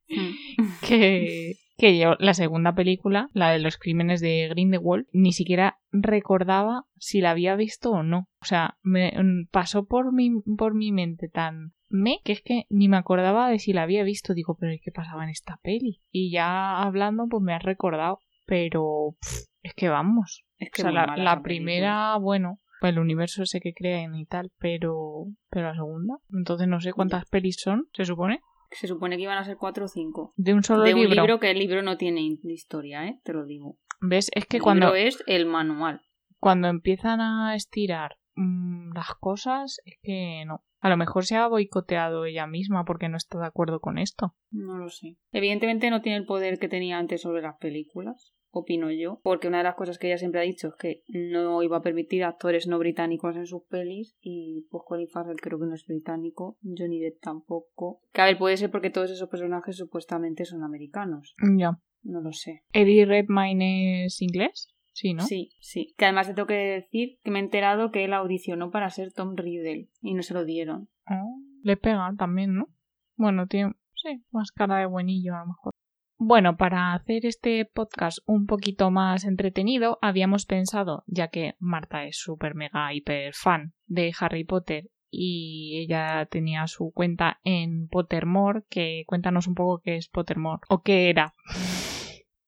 que, 0.88 1.56
que 1.76 1.98
yo, 1.98 2.14
la 2.20 2.36
segunda 2.36 2.76
película, 2.76 3.32
la 3.34 3.50
de 3.50 3.58
los 3.58 3.78
crímenes 3.78 4.22
de 4.22 4.48
Grindelwald, 4.50 5.08
ni 5.12 5.34
siquiera 5.34 5.80
recordaba 5.92 6.86
si 6.98 7.20
la 7.20 7.32
había 7.32 7.56
visto 7.56 7.90
o 7.94 8.04
no. 8.04 8.28
O 8.42 8.46
sea, 8.46 8.78
me 8.84 9.12
mm, 9.12 9.48
pasó 9.50 9.86
por 9.88 10.14
mi, 10.14 10.30
por 10.56 10.76
mi 10.76 10.92
mente 10.92 11.30
tan 11.30 11.74
me 11.94 12.22
que 12.24 12.32
es 12.32 12.42
que 12.42 12.66
ni 12.70 12.90
me 12.90 12.98
acordaba 12.98 13.50
de 13.50 13.60
si 13.60 13.72
la 13.72 13.84
había 13.84 14.04
visto. 14.04 14.34
Digo, 14.34 14.58
pero 14.60 14.74
¿qué 14.84 14.92
pasaba 14.92 15.24
en 15.24 15.30
esta 15.30 15.60
peli? 15.62 16.02
Y 16.12 16.32
ya 16.32 16.82
hablando, 16.82 17.28
pues 17.30 17.44
me 17.44 17.54
has 17.54 17.64
recordado. 17.64 18.20
Pero 18.46 19.16
pff, 19.22 19.46
es 19.62 19.74
que 19.76 19.90
vamos. 19.90 20.44
Es 20.58 20.70
O 20.70 20.72
que 20.72 20.82
sea, 20.82 20.92
la, 20.92 21.42
primera, 21.44 22.18
bueno, 22.18 22.60
pues 22.82 22.94
el 22.94 23.00
universo 23.00 23.44
ese 23.44 23.62
que 23.62 23.74
crean 23.74 24.16
y 24.16 24.26
tal, 24.26 24.52
pero, 24.60 25.28
pero 25.50 25.68
la 25.68 25.76
segunda. 25.76 26.18
Entonces 26.34 26.68
no 26.68 26.82
sé 26.82 26.94
cuántas 26.94 27.26
pelis 27.30 27.58
son, 27.62 27.88
se 27.94 28.06
supone. 28.06 28.42
Se 28.72 28.88
supone 28.88 29.16
que 29.16 29.24
iban 29.24 29.38
a 29.38 29.44
ser 29.46 29.58
cuatro 29.58 29.86
o 29.86 29.88
cinco. 29.88 30.34
De 30.36 30.54
un 30.54 30.64
solo 30.64 30.82
de 30.84 30.96
un 30.96 31.02
libro. 31.02 31.16
libro 31.22 31.40
que 31.40 31.52
el 31.52 31.60
libro 31.60 31.84
no 31.84 31.98
tiene 31.98 32.22
historia, 32.44 33.06
¿eh? 33.08 33.20
Te 33.24 33.34
lo 33.34 33.46
digo. 33.46 33.78
¿Ves? 34.02 34.32
Es 34.34 34.48
que 34.48 34.58
el 34.58 34.64
cuando, 34.64 34.88
libro 34.88 34.96
es 35.00 35.24
el 35.28 35.46
manual. 35.46 36.02
cuando 36.40 36.70
empiezan 36.70 37.22
a 37.22 37.56
estirar 37.56 38.18
mm, 38.36 38.94
las 38.94 39.14
cosas, 39.20 39.80
es 39.86 40.00
que 40.02 40.44
no. 40.48 40.64
A 40.84 40.90
lo 40.90 40.98
mejor 40.98 41.24
se 41.24 41.38
ha 41.38 41.48
boicoteado 41.48 42.26
ella 42.26 42.46
misma 42.46 42.84
porque 42.84 43.08
no 43.08 43.16
está 43.16 43.40
de 43.40 43.46
acuerdo 43.46 43.80
con 43.80 43.98
esto. 43.98 44.36
No 44.52 44.78
lo 44.78 44.90
sé. 44.90 45.16
Evidentemente 45.32 45.90
no 45.90 46.02
tiene 46.02 46.18
el 46.18 46.26
poder 46.26 46.60
que 46.60 46.68
tenía 46.68 46.98
antes 46.98 47.22
sobre 47.22 47.42
las 47.42 47.56
películas, 47.56 48.36
opino 48.52 48.92
yo, 48.92 49.22
porque 49.24 49.48
una 49.48 49.60
de 49.60 49.64
las 49.64 49.76
cosas 49.76 49.98
que 49.98 50.08
ella 50.08 50.18
siempre 50.18 50.42
ha 50.42 50.44
dicho 50.44 50.68
es 50.68 50.76
que 50.76 51.04
no 51.08 51.64
iba 51.64 51.78
a 51.78 51.82
permitir 51.82 52.26
actores 52.26 52.68
no 52.68 52.80
británicos 52.80 53.38
en 53.38 53.46
sus 53.46 53.64
pelis 53.64 54.18
y 54.20 54.68
pues 54.70 54.84
Colin 54.86 55.08
Farrell 55.08 55.40
creo 55.40 55.58
que 55.58 55.68
no 55.68 55.74
es 55.74 55.86
británico, 55.88 56.58
Johnny 56.62 57.00
Depp 57.00 57.22
tampoco. 57.22 58.02
Que 58.12 58.20
a 58.20 58.26
ver, 58.26 58.38
puede 58.38 58.58
ser 58.58 58.70
porque 58.70 58.90
todos 58.90 59.10
esos 59.10 59.30
personajes 59.30 59.78
supuestamente 59.78 60.44
son 60.44 60.64
americanos. 60.64 61.34
Ya. 61.58 61.80
No 62.02 62.20
lo 62.20 62.34
sé. 62.34 62.66
¿Eddie 62.74 63.06
Redmayne 63.06 64.04
es 64.04 64.22
inglés? 64.22 64.68
Sí, 64.94 65.14
¿no? 65.14 65.24
Sí, 65.24 65.50
sí. 65.60 65.94
Que 65.98 66.06
además 66.06 66.28
te 66.28 66.34
tengo 66.34 66.48
que 66.48 66.54
decir 66.54 67.20
que 67.24 67.32
me 67.32 67.40
he 67.40 67.44
enterado 67.44 67.92
que 67.92 68.06
él 68.06 68.14
audicionó 68.14 68.72
para 68.72 68.90
ser 68.90 69.12
Tom 69.12 69.36
Riddle 69.36 69.90
y 70.02 70.14
no 70.14 70.24
se 70.24 70.34
lo 70.34 70.46
dieron. 70.46 70.90
Oh, 71.10 71.40
le 71.64 71.78
pega 71.78 72.14
también, 72.18 72.56
¿no? 72.56 72.68
Bueno, 73.16 73.48
tiene, 73.48 73.74
sí, 73.96 74.24
más 74.32 74.52
cara 74.52 74.78
de 74.78 74.86
buenillo 74.86 75.36
a 75.36 75.40
lo 75.40 75.48
mejor. 75.48 75.74
Bueno, 76.18 76.56
para 76.56 76.94
hacer 76.94 77.26
este 77.26 77.66
podcast 77.66 78.20
un 78.26 78.46
poquito 78.46 78.92
más 78.92 79.26
entretenido, 79.26 79.98
habíamos 80.02 80.46
pensado, 80.46 81.04
ya 81.08 81.28
que 81.28 81.56
Marta 81.60 82.06
es 82.06 82.18
súper 82.18 82.56
mega 82.56 82.94
hiper 82.94 83.34
fan 83.34 83.74
de 83.88 84.14
Harry 84.20 84.44
Potter 84.46 84.90
y 85.10 85.80
ella 85.84 86.26
tenía 86.28 86.68
su 86.68 86.92
cuenta 86.92 87.40
en 87.44 87.88
Pottermore, 87.88 88.64
que 88.70 89.04
cuéntanos 89.06 89.48
un 89.48 89.56
poco 89.56 89.82
qué 89.84 89.98
es 89.98 90.08
Pottermore 90.08 90.62
o 90.70 90.82
qué 90.82 91.10
era. 91.10 91.34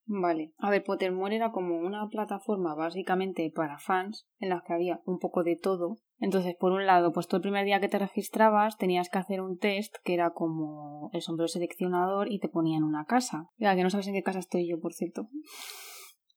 Vale. 0.08 0.52
A 0.58 0.70
ver, 0.70 0.84
Pottermore 0.84 1.34
era 1.34 1.50
como 1.50 1.78
una 1.78 2.06
plataforma 2.08 2.74
básicamente 2.76 3.50
para 3.52 3.78
fans 3.78 4.26
en 4.38 4.50
la 4.50 4.62
que 4.64 4.72
había 4.72 5.00
un 5.04 5.18
poco 5.18 5.42
de 5.42 5.56
todo. 5.56 5.96
Entonces, 6.18 6.54
por 6.58 6.70
un 6.72 6.86
lado, 6.86 7.12
pues 7.12 7.26
tú 7.26 7.36
el 7.36 7.42
primer 7.42 7.64
día 7.64 7.80
que 7.80 7.88
te 7.88 7.98
registrabas 7.98 8.78
tenías 8.78 9.10
que 9.10 9.18
hacer 9.18 9.40
un 9.40 9.58
test 9.58 9.96
que 10.04 10.14
era 10.14 10.30
como 10.30 11.10
el 11.12 11.22
sombrero 11.22 11.48
seleccionador 11.48 12.30
y 12.30 12.38
te 12.38 12.48
ponían 12.48 12.84
una 12.84 13.04
casa. 13.04 13.50
Ya 13.58 13.74
que 13.74 13.82
no 13.82 13.90
sabes 13.90 14.06
en 14.06 14.14
qué 14.14 14.22
casa 14.22 14.38
estoy 14.38 14.68
yo, 14.68 14.78
por 14.80 14.92
cierto. 14.94 15.28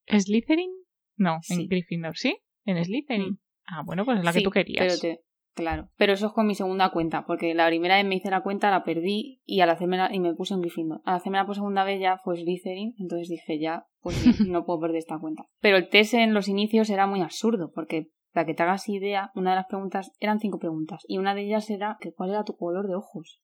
¿Slytherin? 0.07 0.71
No, 1.17 1.37
Sí. 1.41 1.53
en 1.53 1.67
Gryffindor, 1.67 2.17
¿sí? 2.17 2.39
En 2.65 2.83
Slytherin. 2.83 3.33
Mm. 3.33 3.39
Ah, 3.67 3.83
bueno, 3.85 4.03
pues 4.03 4.17
es 4.19 4.25
la 4.25 4.33
que 4.33 4.41
tú 4.41 4.49
querías. 4.49 4.85
Pero 4.99 4.99
te- 4.99 5.23
Claro, 5.59 5.89
pero 5.97 6.13
eso 6.13 6.27
es 6.27 6.31
con 6.31 6.47
mi 6.47 6.55
segunda 6.55 6.89
cuenta, 6.89 7.25
porque 7.25 7.53
la 7.53 7.67
primera 7.67 7.97
vez 7.97 8.05
me 8.05 8.15
hice 8.15 8.29
la 8.31 8.41
cuenta, 8.41 8.71
la 8.71 8.83
perdí 8.85 9.41
y 9.45 9.59
al 9.59 9.69
hacerme 9.69 9.97
la- 9.97 10.13
y 10.13 10.19
me 10.21 10.33
puse 10.33 10.53
en 10.53 10.61
Gryffindor. 10.61 11.01
Al 11.03 11.15
hacerme 11.15 11.37
la 11.37 11.45
por 11.45 11.55
segunda 11.55 11.83
vez 11.83 11.99
ya 11.99 12.17
fue 12.23 12.37
Slytherin, 12.37 12.95
entonces 12.97 13.27
dije 13.27 13.59
ya, 13.59 13.85
pues 13.99 14.15
no 14.49 14.65
puedo 14.65 14.79
perder 14.79 14.97
esta 14.99 15.19
cuenta. 15.19 15.45
Pero 15.59 15.75
el 15.75 15.89
test 15.89 16.13
en 16.13 16.33
los 16.33 16.47
inicios 16.47 16.89
era 16.89 17.07
muy 17.07 17.21
absurdo, 17.21 17.71
porque 17.75 18.07
para 18.31 18.45
que 18.45 18.53
te 18.53 18.63
hagas 18.63 18.87
idea, 18.87 19.31
una 19.35 19.49
de 19.49 19.57
las 19.57 19.65
preguntas 19.67 20.11
eran 20.19 20.39
cinco 20.39 20.59
preguntas 20.59 21.03
y 21.07 21.17
una 21.17 21.35
de 21.35 21.41
ellas 21.41 21.69
era 21.69 21.97
que 21.99 22.13
cuál 22.13 22.29
era 22.29 22.43
tu 22.45 22.55
color 22.55 22.87
de 22.87 22.95
ojos. 22.95 23.41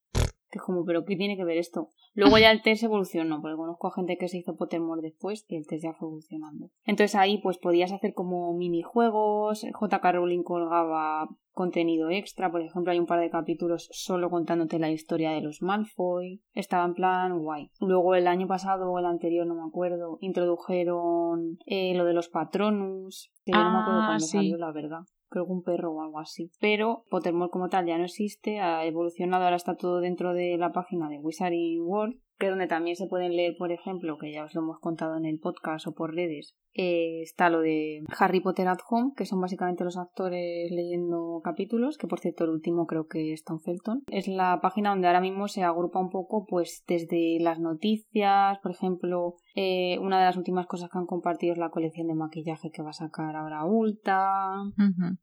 Que 0.56 0.60
es 0.60 0.64
como, 0.64 0.86
pero 0.86 1.04
¿qué 1.04 1.16
tiene 1.16 1.36
que 1.36 1.44
ver 1.44 1.58
esto? 1.58 1.90
Luego 2.14 2.38
ya 2.38 2.50
el 2.50 2.62
test 2.62 2.82
evolucionó, 2.82 3.42
porque 3.42 3.56
conozco 3.58 3.88
a 3.88 3.92
gente 3.94 4.16
que 4.16 4.26
se 4.26 4.38
hizo 4.38 4.56
Pottermore 4.56 5.02
después 5.02 5.44
y 5.48 5.56
el 5.56 5.66
test 5.66 5.84
ya 5.84 5.92
fue 5.92 6.08
evolucionando. 6.08 6.70
Entonces 6.86 7.14
ahí 7.14 7.36
pues 7.42 7.58
podías 7.58 7.92
hacer 7.92 8.14
como 8.14 8.54
minijuegos, 8.56 9.62
JK 9.62 10.02
Rowling 10.14 10.42
colgaba 10.44 11.28
contenido 11.52 12.08
extra, 12.08 12.50
por 12.50 12.62
ejemplo 12.62 12.90
hay 12.90 12.98
un 12.98 13.04
par 13.04 13.20
de 13.20 13.28
capítulos 13.28 13.88
solo 13.92 14.30
contándote 14.30 14.78
la 14.78 14.90
historia 14.90 15.32
de 15.32 15.42
los 15.42 15.60
Malfoy, 15.60 16.42
estaba 16.54 16.86
en 16.86 16.94
plan 16.94 17.38
guay. 17.38 17.70
Luego 17.80 18.14
el 18.14 18.26
año 18.28 18.46
pasado 18.46 18.90
o 18.90 18.98
el 18.98 19.04
anterior, 19.04 19.46
no 19.46 19.54
me 19.54 19.68
acuerdo, 19.68 20.16
introdujeron 20.22 21.58
eh, 21.66 21.94
lo 21.94 22.04
de 22.06 22.14
los 22.14 22.28
Patronus, 22.28 23.30
que 23.44 23.52
yo 23.52 23.58
no 23.58 23.72
me 23.72 23.78
acuerdo 23.78 24.00
Ah, 24.02 24.06
cuándo 24.06 24.24
sí. 24.24 24.36
salió, 24.38 24.56
la 24.56 24.72
verdad 24.72 25.00
que 25.44 25.52
un 25.52 25.62
perro 25.62 25.92
o 25.92 26.02
algo 26.02 26.18
así. 26.18 26.50
Pero 26.60 27.04
Pottermore 27.10 27.50
como 27.50 27.68
tal 27.68 27.86
ya 27.86 27.98
no 27.98 28.04
existe, 28.04 28.60
ha 28.60 28.84
evolucionado, 28.86 29.44
ahora 29.44 29.56
está 29.56 29.76
todo 29.76 30.00
dentro 30.00 30.32
de 30.32 30.56
la 30.56 30.72
página 30.72 31.08
de 31.08 31.18
Wizarding 31.18 31.82
World, 31.82 32.18
que 32.38 32.46
es 32.46 32.52
donde 32.52 32.66
también 32.66 32.96
se 32.96 33.06
pueden 33.06 33.36
leer, 33.36 33.56
por 33.58 33.72
ejemplo, 33.72 34.18
que 34.18 34.32
ya 34.32 34.44
os 34.44 34.54
lo 34.54 34.62
hemos 34.62 34.78
contado 34.78 35.16
en 35.16 35.24
el 35.24 35.38
podcast 35.38 35.86
o 35.86 35.94
por 35.94 36.14
redes, 36.14 36.54
eh, 36.78 37.22
está 37.22 37.48
lo 37.48 37.60
de 37.60 38.02
Harry 38.18 38.40
Potter 38.40 38.68
at 38.68 38.80
Home, 38.90 39.12
que 39.16 39.24
son 39.24 39.40
básicamente 39.40 39.84
los 39.84 39.96
actores 39.96 40.70
leyendo 40.70 41.40
capítulos, 41.42 41.96
que 41.96 42.06
por 42.06 42.20
cierto 42.20 42.44
el 42.44 42.50
último 42.50 42.86
creo 42.86 43.06
que 43.06 43.32
es 43.32 43.44
Tom 43.44 43.60
Felton. 43.60 44.02
Es 44.10 44.28
la 44.28 44.60
página 44.60 44.90
donde 44.90 45.06
ahora 45.06 45.22
mismo 45.22 45.48
se 45.48 45.62
agrupa 45.62 45.98
un 45.98 46.10
poco, 46.10 46.44
pues 46.46 46.84
desde 46.86 47.38
las 47.40 47.58
noticias, 47.60 48.58
por 48.58 48.72
ejemplo, 48.72 49.36
eh, 49.58 49.98
una 50.00 50.18
de 50.18 50.26
las 50.26 50.36
últimas 50.36 50.66
cosas 50.66 50.90
que 50.90 50.98
han 50.98 51.06
compartido 51.06 51.54
es 51.54 51.58
la 51.58 51.70
colección 51.70 52.08
de 52.08 52.14
maquillaje 52.14 52.70
que 52.70 52.82
va 52.82 52.90
a 52.90 52.92
sacar 52.92 53.34
ahora 53.34 53.64
Ulta 53.64 54.52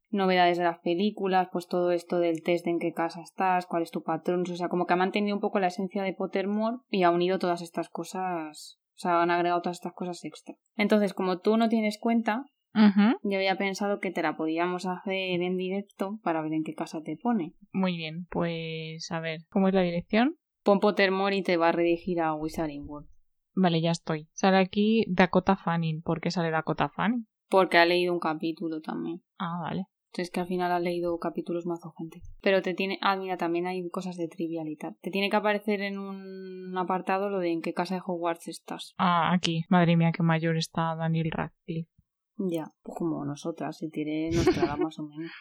novedades 0.10 0.58
de 0.58 0.64
las 0.64 0.80
películas, 0.80 1.50
pues 1.52 1.68
todo 1.68 1.92
esto 1.92 2.18
del 2.18 2.42
test 2.42 2.66
de 2.66 2.72
en 2.72 2.80
qué 2.80 2.94
casa 2.94 3.22
estás, 3.22 3.68
cuál 3.68 3.84
es 3.84 3.92
tu 3.92 4.02
patrón, 4.02 4.42
o 4.42 4.56
sea, 4.56 4.70
como 4.70 4.88
que 4.88 4.94
ha 4.94 4.98
mantenido 4.98 5.36
un 5.36 5.42
poco 5.42 5.60
la 5.60 5.68
esencia 5.68 6.02
de 6.02 6.14
Pottermore 6.14 6.78
y 6.90 7.04
ha 7.04 7.12
unido 7.12 7.38
todas 7.38 7.62
estas 7.62 7.90
cosas, 7.90 8.80
o 8.96 8.98
sea, 8.98 9.22
han 9.22 9.30
agregado 9.30 9.62
todas 9.62 9.78
estas 9.78 9.94
cosas 9.94 10.26
extra. 10.26 10.56
Entonces, 10.78 11.14
como 11.14 11.38
tú 11.38 11.56
no 11.58 11.70
tienes 11.70 12.00
cuenta, 12.00 12.44
yo 12.74 13.38
había 13.38 13.56
pensado 13.56 14.00
que 14.00 14.10
te 14.10 14.24
la 14.24 14.36
podíamos 14.36 14.88
hacer 14.88 15.44
en 15.44 15.58
directo 15.58 16.20
para 16.24 16.42
ver 16.42 16.54
en 16.54 16.64
qué 16.64 16.74
casa 16.74 17.04
te 17.04 17.18
pone. 17.18 17.54
Muy 17.72 17.98
bien, 17.98 18.26
pues 18.32 19.12
a 19.12 19.20
ver, 19.20 19.42
¿cómo 19.52 19.68
es 19.68 19.76
la 19.76 19.82
dirección? 19.82 20.38
Pon 20.64 20.80
Pottermore 20.80 21.36
y 21.36 21.44
te 21.44 21.58
va 21.58 21.70
a 21.70 21.72
redirigir 21.72 22.20
a 22.20 22.34
Wizarding 22.34 22.88
World. 22.88 23.13
Vale, 23.56 23.82
ya 23.82 23.92
estoy. 23.92 24.28
Sale 24.34 24.58
aquí 24.58 25.06
Dakota 25.08 25.56
Fanning. 25.56 26.02
¿Por 26.02 26.22
qué 26.22 26.32
sale 26.32 26.50
Dakota 26.52 26.90
Fanning? 26.90 27.28
Porque 27.50 27.78
ha 27.78 27.86
leído 27.86 28.14
un 28.14 28.20
capítulo 28.20 28.82
también. 28.82 29.22
Ah, 29.38 29.60
vale. 29.62 29.86
Entonces 30.12 30.32
que 30.32 30.40
al 30.42 30.48
final 30.48 30.72
ha 30.72 30.80
leído 30.80 31.18
capítulos 31.18 31.66
mazo 31.66 31.92
gente. 31.98 32.22
Pero 32.42 32.62
te 32.62 32.74
tiene... 32.76 33.00
Ah, 33.02 33.16
mira, 33.16 33.36
también 33.38 33.66
hay 33.66 33.88
cosas 33.90 34.16
de 34.16 34.28
trivial 34.28 34.68
y 34.68 34.76
tal. 34.76 34.96
Te 35.02 35.10
tiene 35.10 35.30
que 35.32 35.36
aparecer 35.38 35.82
en 35.82 35.98
un 35.98 36.78
apartado 36.78 37.30
lo 37.30 37.40
de 37.40 37.52
en 37.52 37.62
qué 37.62 37.74
casa 37.74 37.96
de 37.96 38.02
Hogwarts 38.06 38.48
estás. 38.48 38.94
Ah, 38.98 39.34
aquí. 39.34 39.64
Madre 39.70 39.98
mía, 39.98 40.12
qué 40.16 40.22
mayor 40.22 40.56
está 40.58 40.96
Daniel 40.96 41.32
Radcliffe. 41.32 41.90
Ya, 42.38 42.66
pues 42.84 42.96
como 42.98 43.26
nosotras, 43.26 43.78
si 43.78 43.90
tiene 43.90 44.30
nuestra 44.32 44.66
edad 44.66 44.78
más 44.78 44.98
o 45.00 45.04
menos. 45.04 45.32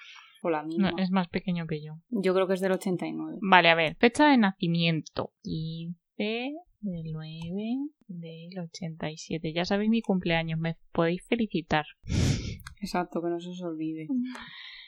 O 0.43 0.51
la 0.51 0.63
No, 0.63 0.69
misma. 0.69 0.93
es 0.99 1.11
más 1.11 1.29
pequeño 1.29 1.67
que 1.67 1.83
yo. 1.85 1.95
Yo 2.09 2.35
creo 2.35 2.47
que 2.49 2.55
es 2.55 2.61
del 2.61 2.73
89. 2.73 3.39
Vale, 3.43 3.69
a 3.71 3.75
ver. 3.75 3.97
Fecha 3.97 4.27
de 4.29 4.39
nacimiento. 4.39 5.33
15 5.43 5.95
del 6.81 7.13
9 7.13 7.79
del 8.21 8.59
87. 8.59 9.53
Ya 9.53 9.65
sabéis 9.65 9.91
mi 9.91 10.03
cumpleaños. 10.03 10.59
Me 10.59 10.77
podéis 10.93 11.23
felicitar. 11.27 11.85
Exacto, 12.81 13.23
que 13.23 13.29
no 13.29 13.41
se 13.41 13.51
os 13.51 13.63
olvide. 13.63 14.09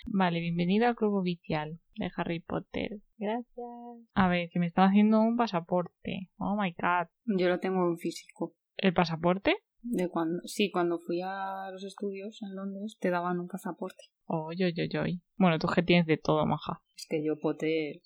Vale, 0.07 0.41
bienvenido 0.41 0.87
al 0.87 0.97
club 0.97 1.15
oficial 1.15 1.81
de 1.97 2.11
Harry 2.17 2.41
Potter. 2.41 3.01
Gracias. 3.17 3.67
A 4.15 4.29
ver, 4.29 4.51
que 4.51 4.59
me 4.59 4.67
están 4.67 4.91
haciendo 4.91 5.21
un 5.21 5.37
pasaporte. 5.37 6.31
Oh 6.37 6.57
my 6.61 6.73
god. 6.73 7.09
Yo 7.39 7.49
lo 7.49 7.59
tengo 7.59 7.89
en 7.89 7.99
físico. 7.99 8.55
¿El 8.77 8.93
pasaporte? 8.93 9.57
De 9.83 10.09
cuando... 10.09 10.43
Sí, 10.45 10.71
cuando 10.71 10.99
fui 10.99 11.21
a 11.23 11.71
los 11.71 11.85
estudios 11.85 12.43
en 12.43 12.55
Londres 12.55 12.97
te 13.01 13.11
daban 13.11 13.41
un 13.41 13.49
pasaporte. 13.49 14.05
Oh, 14.27 14.51
yo, 14.53 14.69
yo, 14.69 14.85
yo. 14.85 15.03
Bueno, 15.37 15.59
tú 15.59 15.69
que 15.69 15.83
tienes 15.83 16.07
de 16.07 16.17
todo, 16.17 16.45
maja. 16.47 16.83
Es 16.97 17.07
que 17.09 17.25
yo 17.25 17.39
Potter... 17.39 18.01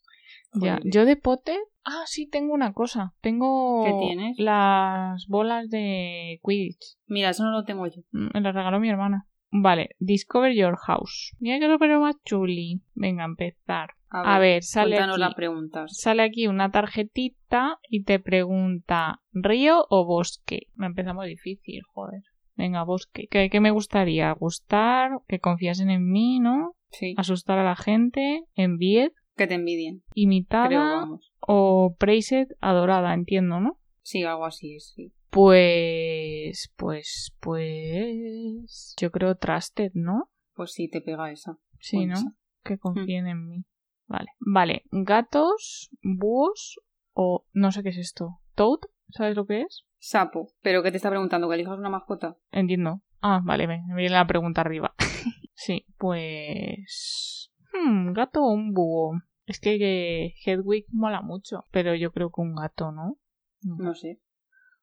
Ya, 0.54 0.78
yo 0.84 1.04
de 1.04 1.16
Potter. 1.16 1.58
Ah, 1.84 2.02
sí, 2.06 2.28
tengo 2.28 2.52
una 2.54 2.72
cosa. 2.72 3.14
Tengo 3.20 3.84
¿Qué 3.84 4.06
tienes? 4.06 4.38
las 4.38 5.26
bolas 5.26 5.68
de 5.70 6.38
Quidditch. 6.44 6.98
Mira, 7.06 7.30
eso 7.30 7.44
no 7.44 7.50
lo 7.50 7.64
tengo 7.64 7.86
yo. 7.86 8.02
Mm, 8.12 8.28
Me 8.34 8.40
las 8.40 8.54
regaló 8.54 8.78
mi 8.80 8.90
hermana. 8.90 9.26
Vale, 9.50 9.90
Discover 9.98 10.52
Your 10.54 10.76
House. 10.76 11.34
Mira 11.38 11.58
que 11.58 11.68
lo 11.68 11.78
pero 11.78 12.00
más 12.00 12.16
chuli. 12.24 12.82
Venga, 12.94 13.22
a 13.22 13.26
empezar. 13.26 13.94
A 14.10 14.38
ver, 14.38 14.62
sale 14.62 14.98
aquí. 14.98 15.18
las 15.18 15.34
preguntas. 15.34 15.90
Sale 15.96 16.22
aquí 16.22 16.46
una 16.46 16.70
tarjetita 16.70 17.78
y 17.88 18.04
te 18.04 18.18
pregunta 18.18 19.20
¿río 19.32 19.86
o 19.90 20.04
bosque? 20.06 20.68
Me 20.74 20.86
empezamos 20.86 21.26
difícil, 21.26 21.82
joder. 21.92 22.22
Venga, 22.56 22.82
bosque. 22.84 23.28
¿Qué, 23.30 23.48
qué 23.50 23.60
me 23.60 23.70
gustaría? 23.70 24.32
Gustar, 24.32 25.12
que 25.28 25.40
confiasen 25.40 25.90
en 25.90 26.10
mí, 26.10 26.40
¿no? 26.40 26.74
Sí, 26.90 27.14
Asustar 27.16 27.58
a 27.58 27.64
la 27.64 27.76
gente, 27.76 28.44
envied, 28.54 29.12
que 29.38 29.46
te 29.46 29.54
envidien. 29.54 30.02
imitada 30.14 30.66
Creo, 30.66 30.80
vamos. 30.80 31.32
o 31.40 31.96
praised, 31.98 32.48
adorada, 32.60 33.14
entiendo, 33.14 33.60
¿no? 33.60 33.80
Sí, 34.02 34.22
algo 34.24 34.44
así 34.44 34.76
es, 34.76 34.92
sí. 34.94 35.12
Pues, 35.30 36.72
pues, 36.76 37.34
pues... 37.40 38.94
Yo 38.98 39.10
creo 39.10 39.36
trusted, 39.36 39.92
¿no? 39.94 40.30
Pues 40.54 40.72
sí, 40.72 40.88
te 40.88 41.00
pega 41.00 41.30
esa. 41.30 41.58
Sí, 41.78 42.06
¿no? 42.06 42.14
esa. 42.14 42.32
Que 42.64 42.78
confíen 42.78 43.26
en 43.26 43.46
mí. 43.46 43.64
Vale. 44.06 44.28
Vale. 44.40 44.82
Gatos, 44.90 45.90
búhos 46.02 46.80
o... 47.12 47.44
No 47.52 47.72
sé 47.72 47.82
qué 47.82 47.90
es 47.90 47.98
esto. 47.98 48.40
¿Toad? 48.54 48.80
¿Sabes 49.10 49.36
lo 49.36 49.46
que 49.46 49.62
es? 49.62 49.84
Sapo. 49.98 50.48
¿Pero 50.62 50.82
qué 50.82 50.90
te 50.90 50.96
está 50.96 51.10
preguntando? 51.10 51.48
¿Que 51.48 51.54
elijas 51.56 51.78
una 51.78 51.90
mascota? 51.90 52.36
Entiendo. 52.50 53.02
Ah, 53.20 53.40
vale, 53.44 53.66
me 53.66 53.82
viene 53.94 54.14
la 54.14 54.26
pregunta 54.26 54.62
arriba. 54.62 54.94
sí, 55.54 55.86
pues... 55.98 57.52
Hmm, 57.72 58.12
gato 58.12 58.42
o 58.42 58.52
un 58.52 58.72
búho. 58.72 59.20
Es 59.48 59.60
que, 59.60 59.78
que 59.78 60.34
Hedwig 60.44 60.86
mola 60.92 61.22
mucho, 61.22 61.64
pero 61.70 61.94
yo 61.94 62.12
creo 62.12 62.30
que 62.30 62.40
un 62.40 62.54
gato, 62.54 62.92
¿no? 62.92 63.18
No 63.62 63.94
sé. 63.94 64.20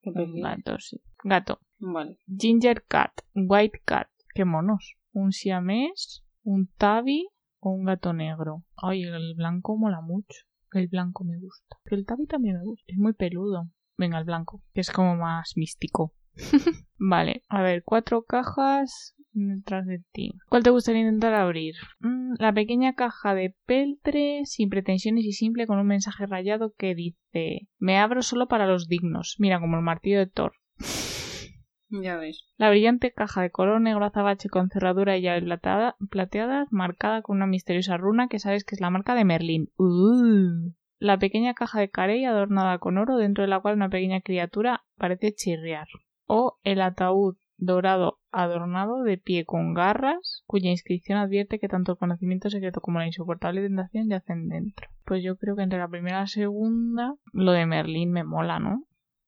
¿Qué 0.01 0.10
Un 0.10 0.15
prefieres? 0.15 0.43
gato, 0.43 0.80
sí. 0.80 1.01
Gato. 1.23 1.60
Vale. 1.80 2.19
Ginger 2.28 2.84
cat, 2.86 3.12
white 3.34 3.82
cat. 3.86 4.10
Qué 4.34 4.43
monos. 4.43 4.95
Un 5.13 5.32
siamés, 5.32 6.25
un 6.43 6.67
tabby 6.78 7.28
o 7.60 7.69
un 7.69 7.86
gato 7.86 8.12
negro. 8.13 8.63
Ay, 8.75 9.04
el 9.04 9.36
blanco 9.36 9.78
mola 9.78 10.01
mucho. 10.01 10.45
El 10.71 10.88
blanco 10.88 11.23
me 11.23 11.39
gusta. 11.39 11.78
Que 11.86 11.95
el 11.95 12.06
tabby 12.06 12.25
también 12.28 12.58
me 12.58 12.63
gusta. 12.65 12.84
Es 12.88 12.97
muy 12.97 13.13
peludo. 13.13 13.69
Venga, 13.97 14.17
el 14.19 14.25
blanco, 14.25 14.62
que 14.73 14.82
es 14.82 14.91
como 14.91 15.15
más 15.15 15.54
místico. 15.56 16.13
vale, 16.97 17.43
a 17.47 17.62
ver, 17.62 17.84
cuatro 17.86 18.23
cajas 18.25 19.14
detrás 19.36 19.86
de 19.86 20.02
ti. 20.12 20.34
¿Cuál 20.50 20.63
te 20.63 20.69
gustaría 20.69 21.02
intentar 21.02 21.34
abrir? 21.34 21.76
Mm, 22.00 22.36
la 22.39 22.54
pequeña 22.54 22.93
caja 22.93 23.36
de 23.36 23.56
peltre, 23.65 24.41
sin 24.45 24.69
pretensiones 24.69 25.26
y 25.26 25.34
simple, 25.34 25.67
con 25.67 25.78
un 25.78 25.88
mensaje 25.88 26.26
rayado 26.26 26.74
que 26.78 26.95
dice: 26.95 27.67
Me 27.78 27.98
abro 27.98 28.21
solo 28.21 28.48
para 28.48 28.67
los 28.67 28.88
dignos. 28.88 29.36
Mira, 29.39 29.60
como 29.60 29.78
el 29.78 29.84
martillo 29.84 30.19
de 30.19 30.28
Thor. 30.28 30.54
Ya 31.89 32.17
ves. 32.17 32.43
La 32.58 32.69
brillante 32.71 33.13
caja 33.13 33.43
de 33.43 33.52
color 33.52 33.80
negro 33.80 34.04
azabache 34.06 34.50
con 34.50 34.69
cerradura 34.69 35.17
y 35.17 35.21
llave 35.21 35.43
plateada, 35.43 35.95
plateadas, 36.10 36.67
marcada 36.71 37.21
con 37.21 37.38
una 37.38 37.45
misteriosa 37.45 37.95
runa 37.95 38.28
que 38.28 38.39
sabes 38.39 38.65
que 38.65 38.74
es 38.74 38.82
la 38.82 38.89
marca 38.89 39.13
de 39.13 39.24
Merlín. 39.24 39.69
Uh. 39.78 40.74
La 40.98 41.19
pequeña 41.19 41.54
caja 41.54 41.80
de 41.80 41.91
carey 41.91 42.26
adornada 42.26 42.80
con 42.80 42.98
oro, 42.98 43.17
dentro 43.17 43.43
de 43.43 43.50
la 43.50 43.60
cual 43.60 43.76
una 43.76 43.89
pequeña 43.89 44.21
criatura 44.21 44.84
parece 44.98 45.34
chirriar. 45.34 45.88
O 46.26 46.58
el 46.63 46.82
ataúd 46.82 47.38
dorado 47.57 48.19
adornado 48.31 49.03
de 49.03 49.17
pie 49.17 49.45
con 49.45 49.73
garras, 49.73 50.43
cuya 50.45 50.69
inscripción 50.69 51.17
advierte 51.17 51.59
que 51.59 51.67
tanto 51.67 51.93
el 51.93 51.97
conocimiento 51.97 52.49
secreto 52.49 52.81
como 52.81 52.99
la 52.99 53.07
insoportable 53.07 53.61
tentación 53.61 54.09
yacen 54.09 54.49
dentro. 54.49 54.89
Pues 55.05 55.23
yo 55.23 55.37
creo 55.37 55.55
que 55.55 55.63
entre 55.63 55.79
la 55.79 55.87
primera 55.87 56.17
y 56.17 56.21
la 56.21 56.27
segunda, 56.27 57.15
lo 57.31 57.51
de 57.51 57.65
Merlín 57.65 58.11
me 58.11 58.23
mola, 58.23 58.59
¿no? 58.59 58.83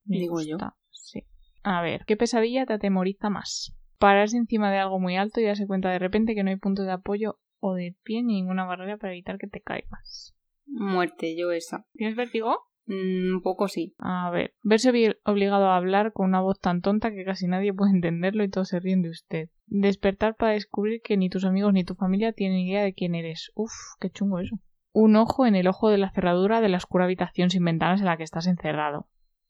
Me 0.05 0.19
Digo 0.19 0.41
yo. 0.41 0.57
Sí. 0.91 1.23
A 1.63 1.81
ver, 1.81 2.05
¿qué 2.05 2.17
pesadilla 2.17 2.65
te 2.65 2.73
atemoriza 2.73 3.29
más? 3.29 3.73
Pararse 3.97 4.37
encima 4.37 4.71
de 4.71 4.77
algo 4.77 4.99
muy 4.99 5.15
alto 5.15 5.39
y 5.39 5.45
darse 5.45 5.67
cuenta 5.67 5.89
de 5.89 5.99
repente 5.99 6.35
que 6.35 6.43
no 6.43 6.49
hay 6.49 6.57
punto 6.57 6.83
de 6.83 6.91
apoyo 6.91 7.39
o 7.59 7.73
de 7.73 7.95
pie 8.03 8.23
ni 8.23 8.35
ninguna 8.35 8.65
barrera 8.65 8.97
para 8.97 9.13
evitar 9.13 9.37
que 9.37 9.47
te 9.47 9.61
caigas. 9.61 10.35
Muerte, 10.65 11.35
yo 11.35 11.51
esa. 11.51 11.85
¿Tienes 11.93 12.15
vértigo? 12.15 12.57
Mm, 12.87 13.35
un 13.35 13.41
poco 13.41 13.67
sí. 13.67 13.93
A 13.99 14.29
ver, 14.31 14.53
verse 14.63 14.91
obli- 14.91 15.17
obligado 15.25 15.65
a 15.67 15.75
hablar 15.77 16.13
con 16.13 16.25
una 16.27 16.39
voz 16.41 16.59
tan 16.59 16.81
tonta 16.81 17.11
que 17.11 17.25
casi 17.25 17.45
nadie 17.47 17.73
puede 17.73 17.91
entenderlo 17.91 18.43
y 18.43 18.49
todos 18.49 18.69
se 18.69 18.79
ríen 18.79 19.01
de 19.01 19.09
usted. 19.09 19.49
Despertar 19.65 20.35
para 20.35 20.53
descubrir 20.53 21.01
que 21.03 21.17
ni 21.17 21.29
tus 21.29 21.43
amigos 21.45 21.73
ni 21.73 21.83
tu 21.83 21.95
familia 21.95 22.31
tienen 22.31 22.59
idea 22.59 22.83
de 22.83 22.93
quién 22.93 23.13
eres. 23.15 23.51
Uf, 23.55 23.71
qué 23.99 24.09
chungo 24.09 24.39
eso. 24.39 24.57
Un 24.93 25.15
ojo 25.17 25.45
en 25.45 25.55
el 25.55 25.67
ojo 25.67 25.89
de 25.89 25.97
la 25.97 26.11
cerradura 26.11 26.61
de 26.61 26.69
la 26.69 26.77
oscura 26.77 27.03
habitación 27.05 27.49
sin 27.49 27.63
ventanas 27.65 27.99
en 27.99 28.05
la 28.05 28.17
que 28.17 28.23
estás 28.23 28.47
encerrado. 28.47 29.07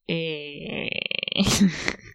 Eh... 0.07 0.89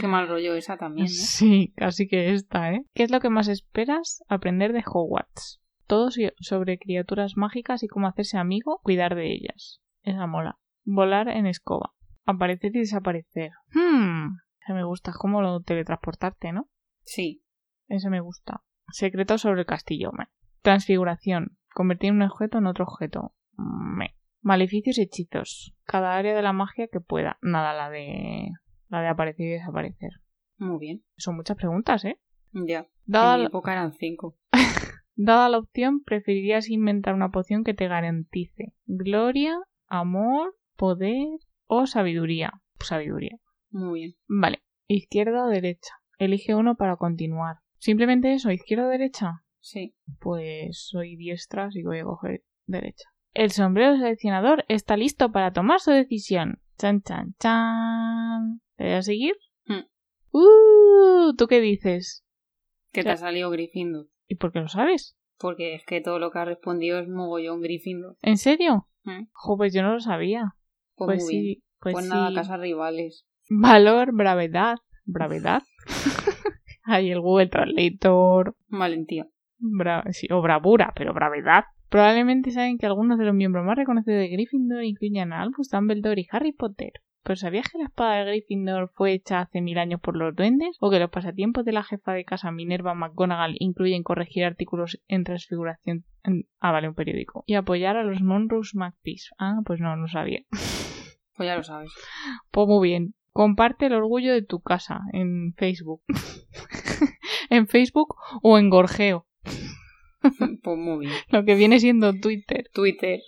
Qué 0.00 0.06
mal 0.06 0.28
rollo 0.28 0.54
esa 0.54 0.76
también, 0.76 1.06
¿eh? 1.08 1.10
Sí, 1.10 1.72
casi 1.76 2.08
que 2.08 2.32
esta, 2.32 2.72
¿eh? 2.72 2.84
¿Qué 2.94 3.02
es 3.02 3.10
lo 3.10 3.20
que 3.20 3.28
más 3.28 3.48
esperas 3.48 4.22
aprender 4.28 4.72
de 4.72 4.82
Hogwarts? 4.86 5.60
Todo 5.86 6.10
so- 6.10 6.20
sobre 6.40 6.78
criaturas 6.78 7.36
mágicas 7.36 7.82
y 7.82 7.88
cómo 7.88 8.06
hacerse 8.06 8.38
amigo, 8.38 8.80
cuidar 8.82 9.14
de 9.16 9.30
ellas. 9.32 9.80
Esa 10.02 10.26
mola. 10.26 10.58
Volar 10.84 11.28
en 11.28 11.46
escoba. 11.46 11.94
Aparecer 12.24 12.74
y 12.74 12.80
desaparecer. 12.80 13.52
Hmm. 13.72 14.36
Ese 14.62 14.74
me 14.74 14.84
gusta. 14.84 15.10
Es 15.10 15.16
como 15.16 15.42
lo 15.42 15.60
teletransportarte, 15.60 16.52
¿no? 16.52 16.68
Sí. 17.02 17.42
Ese 17.88 18.10
me 18.10 18.20
gusta. 18.20 18.62
Secreto 18.90 19.38
sobre 19.38 19.60
el 19.60 19.66
castillo. 19.66 20.12
Me. 20.12 20.28
Transfiguración. 20.62 21.58
Convertir 21.74 22.12
un 22.12 22.22
objeto 22.22 22.58
en 22.58 22.66
otro 22.66 22.84
objeto. 22.84 23.34
Me. 23.56 24.16
Maleficios 24.42 24.98
y 24.98 25.02
hechizos. 25.02 25.74
Cada 25.84 26.16
área 26.16 26.34
de 26.34 26.42
la 26.42 26.52
magia 26.52 26.88
que 26.88 27.00
pueda. 27.00 27.38
Nada, 27.42 27.74
la 27.74 27.90
de. 27.90 28.50
La 28.88 29.02
de 29.02 29.08
aparecer 29.08 29.46
y 29.46 29.50
desaparecer. 29.50 30.10
Muy 30.58 30.78
bien. 30.78 31.04
Son 31.16 31.36
muchas 31.36 31.56
preguntas, 31.56 32.04
¿eh? 32.04 32.18
Ya. 32.52 32.86
Dada 33.06 33.34
en 33.34 33.42
la, 33.42 33.48
época 33.48 33.72
eran 33.72 33.92
cinco. 33.92 34.36
dada 35.14 35.48
la 35.48 35.58
opción, 35.58 36.02
preferirías 36.02 36.68
inventar 36.68 37.14
una 37.14 37.30
poción 37.30 37.64
que 37.64 37.74
te 37.74 37.88
garantice 37.88 38.74
gloria, 38.86 39.58
amor, 39.90 40.56
poder 40.76 41.26
o 41.66 41.86
sabiduría. 41.86 42.62
Sabiduría. 42.80 43.36
Muy 43.70 44.00
bien. 44.00 44.14
Vale. 44.26 44.62
Izquierda 44.86 45.44
o 45.44 45.48
derecha. 45.48 45.92
Elige 46.18 46.54
uno 46.54 46.76
para 46.76 46.96
continuar. 46.96 47.56
Simplemente 47.78 48.32
eso, 48.32 48.50
izquierda 48.50 48.86
o 48.86 48.88
derecha. 48.88 49.42
Sí. 49.60 49.94
Pues 50.18 50.86
soy 50.88 51.16
diestra, 51.16 51.66
así 51.66 51.80
que 51.80 51.86
voy 51.86 51.98
a 51.98 52.04
coger 52.04 52.42
derecha. 52.66 53.10
El 53.34 53.50
sombrero 53.50 53.96
seleccionador 53.96 54.64
está 54.68 54.96
listo 54.96 55.30
para 55.30 55.52
tomar 55.52 55.80
su 55.80 55.90
decisión. 55.90 56.60
Chan, 56.78 57.02
chan, 57.02 57.34
chan. 57.38 58.60
¿Te 58.76 58.84
voy 58.84 58.92
a 58.94 59.02
seguir? 59.02 59.34
Uh, 60.32 61.34
¿Tú 61.36 61.46
qué 61.48 61.60
dices? 61.60 62.24
Que 62.92 63.02
te 63.02 63.10
ha 63.10 63.16
salido 63.16 63.50
Gryffindor. 63.50 64.08
¿Y 64.28 64.36
por 64.36 64.52
qué 64.52 64.60
lo 64.60 64.68
sabes? 64.68 65.16
Porque 65.38 65.74
es 65.74 65.84
que 65.84 66.00
todo 66.00 66.18
lo 66.18 66.30
que 66.30 66.38
ha 66.38 66.44
respondido 66.44 66.98
es 67.00 67.08
mogollón 67.08 67.62
Gryffindor. 67.62 68.16
¿En 68.22 68.36
serio? 68.36 68.88
Jo, 69.32 69.56
pues 69.56 69.72
yo 69.74 69.82
no 69.82 69.92
lo 69.94 70.00
sabía. 70.00 70.54
Pues, 70.96 71.06
Pues, 71.22 71.28
bien. 71.28 71.42
sí, 71.42 71.62
pues, 71.80 71.92
Pues 71.94 72.04
sí. 72.06 72.10
nada, 72.10 72.32
casas 72.34 72.60
rivales. 72.60 73.26
Valor, 73.48 74.12
bravedad. 74.12 74.76
¿Bravedad? 75.04 75.62
Hay 76.84 77.10
el 77.10 77.20
Google 77.20 77.48
Translator. 77.48 78.54
Valentía. 78.68 79.26
Bra- 79.58 80.04
sí, 80.12 80.26
o 80.30 80.40
bravura, 80.42 80.92
pero 80.96 81.12
bravedad. 81.14 81.64
Probablemente 81.88 82.50
saben 82.52 82.78
que 82.78 82.86
algunos 82.86 83.18
de 83.18 83.24
los 83.24 83.34
miembros 83.34 83.64
más 83.64 83.76
reconocidos 83.76 84.20
de 84.20 84.28
Gryffindor 84.28 84.84
incluyen 84.84 85.32
a 85.32 85.42
Albus 85.42 85.70
Dumbledore 85.70 86.20
y 86.20 86.26
Harry 86.30 86.52
Potter. 86.52 86.92
¿Pero 87.30 87.38
sabías 87.38 87.68
que 87.70 87.78
la 87.78 87.84
espada 87.84 88.16
de 88.16 88.24
Gryffindor 88.24 88.90
fue 88.92 89.12
hecha 89.12 89.38
hace 89.42 89.60
mil 89.60 89.78
años 89.78 90.00
por 90.00 90.16
los 90.16 90.34
duendes? 90.34 90.76
¿O 90.80 90.90
que 90.90 90.98
los 90.98 91.10
pasatiempos 91.10 91.64
de 91.64 91.70
la 91.70 91.84
jefa 91.84 92.12
de 92.12 92.24
casa 92.24 92.50
Minerva 92.50 92.92
McGonagall 92.94 93.54
incluyen 93.60 94.02
corregir 94.02 94.44
artículos 94.44 95.00
en 95.06 95.22
transfiguración... 95.22 96.04
en- 96.24 96.48
Ah, 96.58 96.72
vale, 96.72 96.88
un 96.88 96.96
periódico. 96.96 97.44
Y 97.46 97.54
apoyar 97.54 97.96
a 97.96 98.02
los 98.02 98.20
Monroe 98.20 98.62
McPeace. 98.74 99.28
Ah, 99.38 99.60
pues 99.64 99.78
no, 99.78 99.94
no 99.94 100.08
sabía. 100.08 100.40
Pues 101.36 101.46
ya 101.46 101.54
lo 101.54 101.62
sabes. 101.62 101.92
Pues 102.50 102.66
muy 102.66 102.88
bien. 102.88 103.14
Comparte 103.32 103.86
el 103.86 103.92
orgullo 103.92 104.32
de 104.32 104.42
tu 104.42 104.60
casa 104.60 104.98
en 105.12 105.54
Facebook. 105.56 106.02
en 107.48 107.68
Facebook 107.68 108.16
o 108.42 108.58
en 108.58 108.70
Gorgeo, 108.70 109.28
pues 110.64 110.76
muy 110.78 111.06
bien. 111.06 111.12
lo 111.28 111.44
que 111.44 111.54
viene 111.54 111.78
siendo 111.78 112.12
Twitter. 112.12 112.64
Twitter. 112.74 113.20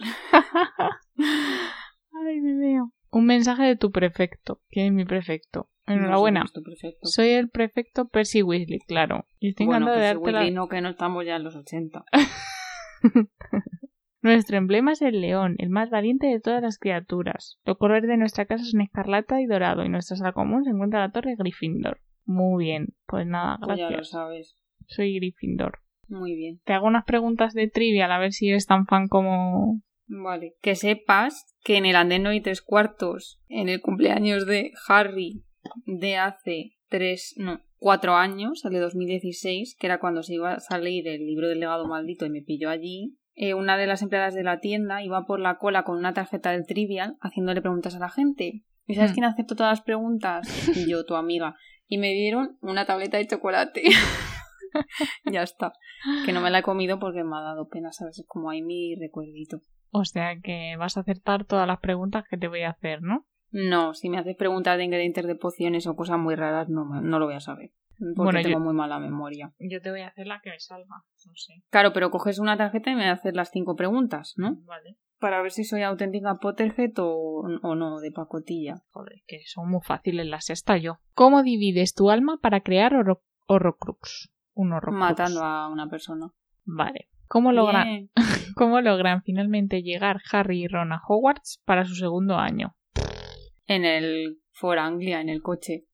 Ay, 2.27 2.41
me 2.41 2.55
veo. 2.57 2.93
Un 3.13 3.27
mensaje 3.27 3.63
de 3.65 3.77
tu 3.77 3.91
prefecto. 3.93 4.61
¿Quién 4.71 4.87
es 4.87 4.93
mi 4.93 5.05
prefecto? 5.05 5.69
Enhorabuena. 5.87 6.45
No 6.45 6.63
pues. 6.65 6.81
Soy 7.03 7.29
el 7.31 7.51
prefecto 7.51 8.09
Percy 8.09 8.43
Weasley, 8.43 8.79
claro. 8.81 9.27
Y 9.39 9.51
estoy 9.51 9.67
Bueno, 9.67 9.87
encantado 9.87 10.01
de 10.01 10.07
darte 10.07 10.33
la- 10.33 10.39
Weasley 10.39 10.55
no, 10.55 10.69
que 10.69 10.81
no 10.81 10.89
estamos 10.89 11.25
ya 11.27 11.37
en 11.37 11.45
los 11.45 11.55
80. 11.55 12.05
Nuestro 14.23 14.57
emblema 14.57 14.93
es 14.93 15.03
el 15.03 15.21
león, 15.21 15.57
el 15.59 15.69
más 15.71 15.91
valiente 15.91 16.29
de 16.29 16.39
todas 16.41 16.63
las 16.63 16.79
criaturas. 16.79 17.59
Los 17.65 17.77
colores 17.77 18.09
de 18.09 18.17
nuestra 18.17 18.47
casa 18.47 18.65
son 18.65 18.81
escarlata 18.81 19.41
y 19.41 19.47
dorado, 19.47 19.85
y 19.85 19.89
nuestra 19.89 20.17
sala 20.17 20.33
común 20.33 20.63
se 20.65 20.71
encuentra 20.71 21.01
en 21.01 21.07
la 21.09 21.13
torre 21.13 21.35
Gryffindor. 21.37 21.99
Muy 22.25 22.65
bien. 22.65 22.95
Pues 23.07 23.27
nada, 23.27 23.59
Pues 23.61 23.79
ya 23.79 23.85
lo 23.87 23.91
gracias. 23.91 24.11
sabes. 24.11 24.57
Soy 24.87 25.17
Gryffindor. 25.17 25.81
Muy 26.09 26.37
bien. 26.37 26.61
Te 26.65 26.73
hago 26.73 26.87
unas 26.87 27.05
preguntas 27.05 27.53
de 27.53 27.69
trivia 27.69 28.07
a 28.15 28.19
ver 28.21 28.33
si 28.33 28.49
eres 28.49 28.67
tan 28.67 28.87
fan 28.87 29.09
como... 29.09 29.83
Vale. 30.07 30.55
Que 30.61 30.75
sepas 30.75 31.55
que 31.65 31.77
en 31.77 31.87
el 31.87 31.97
andén 31.97 32.23
no 32.23 32.31
hay 32.31 32.41
tres 32.41 32.61
cuartos. 32.63 33.41
En 33.49 33.69
el 33.69 33.81
cumpleaños 33.81 34.47
de 34.47 34.73
Harry 34.89 35.45
de 35.87 36.17
hace 36.17 36.73
tres, 36.89 37.35
no, 37.37 37.61
cuatro 37.79 38.15
años, 38.15 38.65
el 38.65 38.73
de 38.73 38.81
2016, 38.81 39.77
que 39.79 39.87
era 39.87 40.01
cuando 40.01 40.23
se 40.23 40.35
iba 40.35 40.55
a 40.55 40.61
salir 40.61 41.07
el 41.09 41.25
libro 41.27 41.49
del 41.49 41.61
legado 41.61 41.87
maldito 41.87 42.27
y 42.27 42.31
me 42.31 42.43
pilló 42.43 42.69
allí. 42.71 43.17
eh, 43.35 43.55
una 43.55 43.79
de 43.79 43.87
las 43.87 44.03
empleadas 44.03 44.35
de 44.35 44.43
la 44.43 44.61
tienda 44.61 45.03
iba 45.03 45.25
por 45.25 45.41
la 45.41 45.57
cola 45.57 45.85
con 45.85 45.97
una 45.97 46.13
tarjeta 46.13 46.51
del 46.51 46.67
trivial 46.67 47.17
haciéndole 47.23 47.63
preguntas 47.63 47.95
a 47.97 47.99
la 47.99 48.11
gente. 48.11 48.63
¿Y 48.87 48.95
sabes 48.95 49.13
Hmm. 49.13 49.15
quién 49.15 49.25
aceptó 49.25 49.57
todas 49.57 49.79
las 49.79 49.81
preguntas? 49.87 50.47
Y 50.87 50.91
yo, 50.91 51.07
tu 51.07 51.15
amiga. 51.15 51.55
Y 51.87 51.97
me 51.97 52.11
dieron 52.13 52.59
una 52.61 52.85
tableta 52.85 53.17
de 53.17 53.27
chocolate. 53.27 53.85
ya 55.33 55.43
está. 55.43 55.73
Que 56.27 56.33
no 56.33 56.41
me 56.41 56.51
la 56.51 56.59
he 56.59 56.63
comido 56.63 56.99
porque 56.99 57.23
me 57.25 57.37
ha 57.37 57.41
dado 57.41 57.69
pena, 57.69 57.93
¿sabes? 57.93 58.19
Es 58.19 58.27
como 58.27 58.51
ahí 58.51 58.61
mi 58.63 58.95
recuerdito. 58.97 59.61
O 59.95 60.05
sea 60.05 60.41
que 60.41 60.75
vas 60.79 60.97
a 60.97 61.01
acertar 61.01 61.45
todas 61.45 61.67
las 61.67 61.79
preguntas 61.81 62.25
que 62.29 62.37
te 62.39 62.49
voy 62.49 62.63
a 62.63 62.71
hacer, 62.71 63.03
¿no? 63.03 63.27
No, 63.51 63.93
si 63.93 64.09
me 64.09 64.19
haces 64.19 64.35
preguntas 64.37 64.79
de 64.79 64.85
ingredientes 64.85 65.27
de 65.27 65.35
pociones 65.35 65.87
o 65.87 65.95
cosas 65.95 66.19
muy 66.19 66.35
raras, 66.35 66.69
no, 66.71 66.87
me- 66.87 67.03
no 67.03 67.19
lo 67.19 67.27
voy 67.27 67.35
a 67.35 67.41
saber. 67.41 67.73
Porque 67.99 68.15
Bueno, 68.17 68.41
tengo 68.43 68.59
yo- 68.59 68.65
muy 68.65 68.73
mala 68.75 68.99
memoria. 68.99 69.53
Yo 69.61 69.81
te 69.83 69.91
voy 69.91 70.01
a 70.01 70.09
hacer 70.09 70.27
la 70.27 70.41
que 70.41 70.51
me 70.51 70.59
salga. 70.59 71.05
No 71.27 71.33
sé. 71.37 71.63
Claro, 71.71 71.93
pero 71.93 72.11
coges 72.11 72.39
una 72.39 72.57
tarjeta 72.57 72.91
y 72.91 72.95
me 72.97 73.09
haces 73.11 73.35
las 73.35 73.51
cinco 73.51 73.77
preguntas, 73.77 74.33
¿no? 74.37 74.57
Vale. 74.65 74.97
Para 75.21 75.41
ver 75.43 75.53
si 75.53 75.63
soy 75.65 75.83
auténtica 75.83 76.37
Potterhead 76.37 76.95
o, 76.99 77.43
o 77.63 77.75
no, 77.77 78.01
de 78.01 78.11
pacotilla. 78.11 78.83
Joder, 78.91 79.23
que 79.27 79.43
son 79.45 79.69
muy 79.71 79.81
fáciles 79.83 80.27
las 80.27 80.47
sexta 80.47 80.79
yo. 80.79 80.99
¿Cómo 81.15 81.43
divides 81.45 81.95
tu 81.95 82.11
alma 82.11 82.39
para 82.43 82.63
crear 82.63 82.95
horro- 82.95 83.23
horrocrux? 83.47 84.33
Un 84.55 84.73
horrocrux. 84.73 84.99
Matando 84.99 85.45
a 85.45 85.69
una 85.69 85.89
persona. 85.89 86.31
Vale. 86.65 87.09
¿Cómo 87.33 87.51
logran. 87.51 88.11
¿Cómo 88.57 88.83
logran 88.83 89.23
finalmente 89.23 89.83
llegar 89.83 90.21
Harry 90.31 90.65
y 90.65 90.69
Ron 90.69 90.93
a 90.93 91.01
Hogwarts 91.09 91.63
para 91.65 91.87
su 91.87 91.95
segundo 91.95 92.37
año? 92.37 92.75
En 93.65 93.87
el 93.87 94.43
For 94.51 94.79
Anglia, 94.79 95.23
en 95.23 95.31
el 95.31 95.41
coche. 95.41 95.87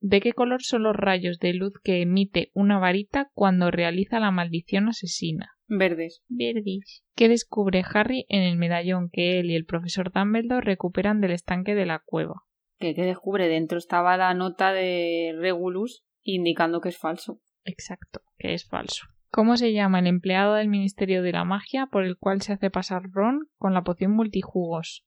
¿De 0.00 0.20
qué 0.20 0.32
color 0.32 0.62
son 0.62 0.84
los 0.84 0.94
rayos 0.94 1.40
de 1.40 1.54
luz 1.54 1.72
que 1.82 2.02
emite 2.02 2.52
una 2.54 2.78
varita 2.78 3.32
cuando 3.34 3.72
realiza 3.72 4.20
la 4.20 4.30
maldición 4.30 4.88
asesina? 4.88 5.56
Verdes. 5.66 6.22
Verdes. 6.28 7.02
¿Qué 7.16 7.28
descubre 7.28 7.82
Harry 7.92 8.24
en 8.28 8.42
el 8.42 8.56
medallón 8.56 9.10
que 9.10 9.40
él 9.40 9.50
y 9.50 9.56
el 9.56 9.64
profesor 9.64 10.12
Dumbledore 10.12 10.64
recuperan 10.64 11.20
del 11.20 11.32
estanque 11.32 11.74
de 11.74 11.86
la 11.86 12.00
cueva? 12.04 12.44
Que, 12.78 12.94
que 12.94 13.02
descubre 13.02 13.48
dentro 13.48 13.76
estaba 13.76 14.16
la 14.16 14.32
nota 14.34 14.72
de 14.72 15.34
Regulus 15.36 16.04
indicando 16.22 16.80
que 16.80 16.90
es 16.90 16.98
falso. 16.98 17.40
Exacto, 17.64 18.20
que 18.38 18.54
es 18.54 18.68
falso. 18.68 19.06
¿Cómo 19.34 19.56
se 19.56 19.72
llama 19.72 19.98
el 20.00 20.08
empleado 20.08 20.56
del 20.56 20.68
Ministerio 20.68 21.22
de 21.22 21.32
la 21.32 21.44
Magia 21.44 21.86
por 21.86 22.04
el 22.04 22.18
cual 22.18 22.42
se 22.42 22.52
hace 22.52 22.68
pasar 22.68 23.04
Ron 23.12 23.48
con 23.56 23.72
la 23.72 23.82
poción 23.82 24.12
multijugos? 24.12 25.06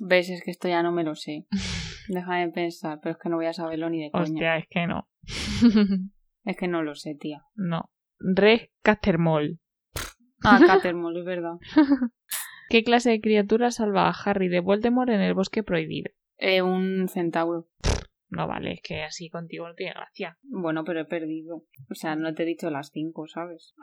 Ves, 0.00 0.30
es 0.30 0.42
que 0.42 0.50
esto 0.50 0.66
ya 0.66 0.82
no 0.82 0.90
me 0.90 1.04
lo 1.04 1.14
sé. 1.14 1.46
Déjame 2.08 2.48
pensar, 2.50 2.98
pero 3.00 3.12
es 3.12 3.18
que 3.22 3.28
no 3.28 3.36
voy 3.36 3.46
a 3.46 3.52
saberlo 3.52 3.88
ni 3.88 4.02
de 4.02 4.10
coña. 4.10 4.24
Hostia, 4.24 4.56
es 4.56 4.66
que 4.68 4.86
no. 4.86 5.08
Es 6.42 6.56
que 6.56 6.68
no 6.68 6.82
lo 6.82 6.94
sé, 6.94 7.14
tía. 7.14 7.44
no. 7.54 7.90
Red 8.18 8.68
Catermol. 8.82 9.60
Ah, 10.42 10.58
Catermall, 10.66 11.18
es 11.18 11.24
verdad. 11.24 11.58
¿Qué 12.70 12.82
clase 12.82 13.10
de 13.10 13.20
criatura 13.20 13.70
salva 13.70 14.08
a 14.08 14.14
Harry 14.24 14.48
de 14.48 14.60
Voldemort 14.60 15.10
en 15.10 15.20
el 15.20 15.34
bosque 15.34 15.62
prohibido? 15.62 16.10
Eh, 16.38 16.62
un 16.62 17.08
centauro. 17.08 17.68
No 18.30 18.46
vale, 18.46 18.72
es 18.74 18.80
que 18.82 19.02
así 19.02 19.28
contigo 19.28 19.68
no 19.68 19.74
tiene 19.74 19.92
gracia. 19.92 20.38
Bueno, 20.42 20.84
pero 20.84 21.00
he 21.00 21.04
perdido. 21.04 21.64
O 21.90 21.94
sea, 21.94 22.14
no 22.14 22.32
te 22.32 22.44
he 22.44 22.46
dicho 22.46 22.70
las 22.70 22.90
cinco, 22.90 23.26
¿sabes? 23.26 23.74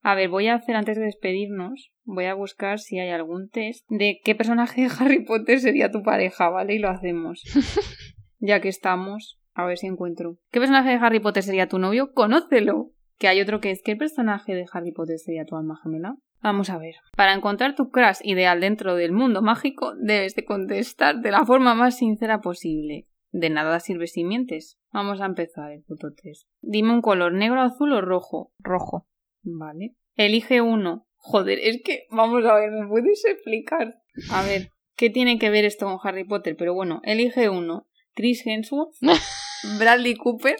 A 0.00 0.14
ver, 0.14 0.28
voy 0.28 0.48
a 0.48 0.54
hacer 0.54 0.74
antes 0.74 0.96
de 0.96 1.04
despedirnos, 1.04 1.92
voy 2.04 2.24
a 2.24 2.34
buscar 2.34 2.80
si 2.80 2.98
hay 2.98 3.10
algún 3.10 3.48
test 3.50 3.86
de 3.88 4.20
qué 4.24 4.34
personaje 4.34 4.82
de 4.82 4.90
Harry 4.98 5.24
Potter 5.24 5.60
sería 5.60 5.92
tu 5.92 6.02
pareja, 6.02 6.48
¿vale? 6.48 6.74
Y 6.74 6.78
lo 6.78 6.88
hacemos. 6.88 7.42
ya 8.38 8.60
que 8.60 8.68
estamos, 8.68 9.38
a 9.54 9.64
ver 9.64 9.78
si 9.78 9.86
encuentro. 9.86 10.38
¿Qué 10.50 10.58
personaje 10.58 10.88
de 10.88 10.96
Harry 10.96 11.20
Potter 11.20 11.42
sería 11.42 11.68
tu 11.68 11.78
novio? 11.78 12.12
Conócelo. 12.12 12.90
Que 13.18 13.28
hay 13.28 13.40
otro 13.40 13.60
que 13.60 13.70
es 13.70 13.82
¿qué 13.84 13.94
personaje 13.94 14.54
de 14.54 14.64
Harry 14.72 14.90
Potter 14.90 15.18
sería 15.18 15.44
tu 15.44 15.54
alma 15.54 15.78
gemela? 15.80 16.16
Vamos 16.40 16.70
a 16.70 16.78
ver. 16.78 16.96
Para 17.16 17.34
encontrar 17.34 17.76
tu 17.76 17.90
crush 17.90 18.18
ideal 18.24 18.60
dentro 18.60 18.96
del 18.96 19.12
mundo 19.12 19.42
mágico, 19.42 19.94
debes 19.94 20.34
de 20.34 20.44
contestar 20.44 21.20
de 21.20 21.30
la 21.30 21.44
forma 21.44 21.76
más 21.76 21.96
sincera 21.96 22.40
posible. 22.40 23.06
De 23.32 23.50
nada 23.50 23.80
sirve 23.80 24.06
si 24.06 24.24
mientes. 24.24 24.78
Vamos 24.92 25.20
a 25.20 25.26
empezar 25.26 25.72
el 25.72 25.82
puto 25.82 26.12
test. 26.12 26.46
Dime 26.60 26.92
un 26.92 27.00
color, 27.00 27.32
negro, 27.32 27.62
azul 27.62 27.92
o 27.92 28.00
rojo. 28.02 28.52
Rojo. 28.58 29.08
Vale. 29.42 29.96
Elige 30.16 30.60
uno. 30.60 31.06
Joder, 31.16 31.58
es 31.60 31.80
que, 31.82 32.04
vamos 32.10 32.44
a 32.44 32.54
ver, 32.54 32.70
¿me 32.70 32.86
puedes 32.86 33.24
explicar? 33.24 33.94
A 34.30 34.42
ver, 34.42 34.70
¿qué 34.96 35.08
tiene 35.08 35.38
que 35.38 35.50
ver 35.50 35.64
esto 35.64 35.86
con 35.86 35.98
Harry 36.02 36.24
Potter? 36.24 36.56
Pero 36.56 36.74
bueno, 36.74 37.00
elige 37.04 37.48
uno. 37.48 37.88
Chris 38.14 38.46
Hemsworth, 38.46 38.94
Bradley 39.78 40.16
Cooper 40.16 40.56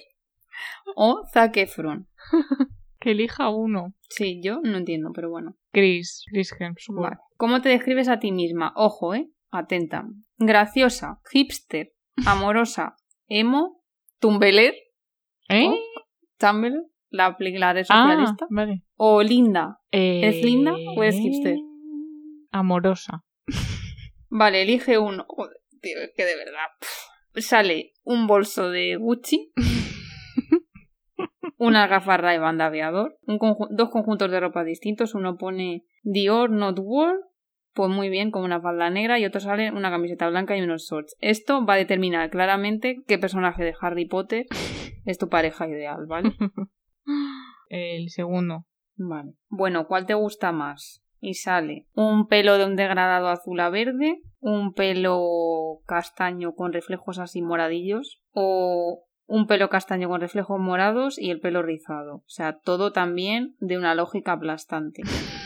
o 0.96 1.26
Zac 1.32 1.56
Efron. 1.58 2.08
que 2.98 3.10
elija 3.10 3.50
uno. 3.50 3.94
Sí, 4.08 4.40
yo 4.42 4.60
no 4.62 4.78
entiendo, 4.78 5.10
pero 5.12 5.28
bueno. 5.28 5.56
Chris, 5.72 6.24
Chris 6.30 6.54
Hemsworth. 6.58 7.02
Vale. 7.02 7.16
¿Cómo 7.36 7.60
te 7.60 7.68
describes 7.68 8.08
a 8.08 8.18
ti 8.20 8.32
misma? 8.32 8.72
Ojo, 8.76 9.14
¿eh? 9.14 9.28
Atenta. 9.50 10.06
Graciosa, 10.38 11.20
hipster, 11.30 11.92
amorosa, 12.26 12.96
emo, 13.28 13.82
tumbeler. 14.18 14.74
¿Eh? 15.48 15.70
Tumblr, 16.38 16.72
la, 17.10 17.36
la 17.38 17.72
red 17.72 17.86
ah, 17.90 18.34
vale. 18.50 18.82
O 18.96 19.22
linda. 19.22 19.78
¿Eres 19.90 20.44
linda 20.44 20.72
o 20.96 21.02
eres 21.02 21.16
hipster? 21.16 21.54
Eh, 21.54 21.60
Amorosa. 22.50 23.24
Vale, 24.28 24.62
elige 24.62 24.98
uno. 24.98 25.24
Joder, 25.28 25.56
tío, 25.80 25.98
es 26.00 26.10
que 26.16 26.24
de 26.24 26.36
verdad. 26.36 26.66
pff. 26.80 27.42
Sale 27.44 27.92
un 28.04 28.26
bolso 28.26 28.70
de 28.70 28.96
Gucci, 28.96 29.52
una 31.56 31.86
gafas 31.86 32.20
ray 32.20 32.38
de 32.38 32.62
aviador, 32.62 33.18
un 33.26 33.38
conju- 33.38 33.68
dos 33.70 33.90
conjuntos 33.90 34.30
de 34.30 34.40
ropa 34.40 34.64
distintos. 34.64 35.14
Uno 35.14 35.36
pone 35.36 35.84
Dior 36.02 36.50
Not 36.50 36.78
War, 36.82 37.16
pues 37.74 37.90
muy 37.90 38.08
bien, 38.08 38.30
con 38.30 38.44
una 38.44 38.60
falda 38.60 38.90
negra, 38.90 39.18
y 39.18 39.24
otro 39.24 39.40
sale 39.40 39.70
una 39.70 39.90
camiseta 39.90 40.28
blanca 40.28 40.56
y 40.56 40.62
unos 40.62 40.88
shorts. 40.88 41.16
Esto 41.20 41.64
va 41.64 41.74
a 41.74 41.78
determinar 41.78 42.30
claramente 42.30 43.02
qué 43.06 43.18
personaje 43.18 43.64
de 43.64 43.74
Harry 43.80 44.06
Potter 44.06 44.46
es 45.04 45.18
tu 45.18 45.28
pareja 45.28 45.66
ideal, 45.68 46.06
¿vale? 46.06 46.32
El 47.68 48.10
segundo. 48.10 48.66
Vale. 48.96 49.34
Bueno, 49.48 49.86
¿cuál 49.86 50.06
te 50.06 50.14
gusta 50.14 50.52
más? 50.52 51.02
Y 51.20 51.34
sale 51.34 51.86
un 51.94 52.26
pelo 52.26 52.58
de 52.58 52.66
un 52.66 52.76
degradado 52.76 53.28
azul 53.28 53.60
a 53.60 53.70
verde, 53.70 54.20
un 54.40 54.74
pelo 54.74 55.80
castaño 55.86 56.54
con 56.54 56.72
reflejos 56.72 57.18
así 57.18 57.42
moradillos, 57.42 58.20
o 58.32 59.04
un 59.26 59.46
pelo 59.46 59.70
castaño 59.70 60.08
con 60.08 60.20
reflejos 60.20 60.60
morados 60.60 61.18
y 61.18 61.30
el 61.30 61.40
pelo 61.40 61.62
rizado. 61.62 62.16
O 62.16 62.24
sea, 62.28 62.58
todo 62.58 62.92
también 62.92 63.56
de 63.60 63.78
una 63.78 63.94
lógica 63.94 64.32
aplastante. 64.32 65.02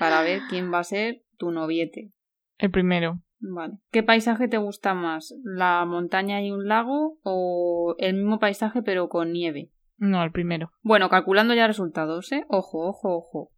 Para 0.00 0.22
ver 0.22 0.40
quién 0.48 0.72
va 0.72 0.78
a 0.78 0.84
ser 0.84 1.22
tu 1.36 1.50
noviete. 1.50 2.10
El 2.56 2.70
primero. 2.70 3.20
Vale. 3.38 3.74
¿Qué 3.92 4.02
paisaje 4.02 4.48
te 4.48 4.56
gusta 4.56 4.94
más? 4.94 5.34
¿La 5.44 5.84
montaña 5.84 6.42
y 6.42 6.50
un 6.50 6.66
lago 6.68 7.18
o 7.22 7.94
el 7.98 8.14
mismo 8.14 8.38
paisaje 8.38 8.82
pero 8.82 9.10
con 9.10 9.32
nieve? 9.32 9.70
No, 9.98 10.22
el 10.22 10.32
primero. 10.32 10.72
Bueno, 10.80 11.10
calculando 11.10 11.52
ya 11.52 11.66
resultados, 11.66 12.32
¿eh? 12.32 12.46
Ojo, 12.48 12.88
ojo, 12.88 13.14
ojo. 13.14 13.52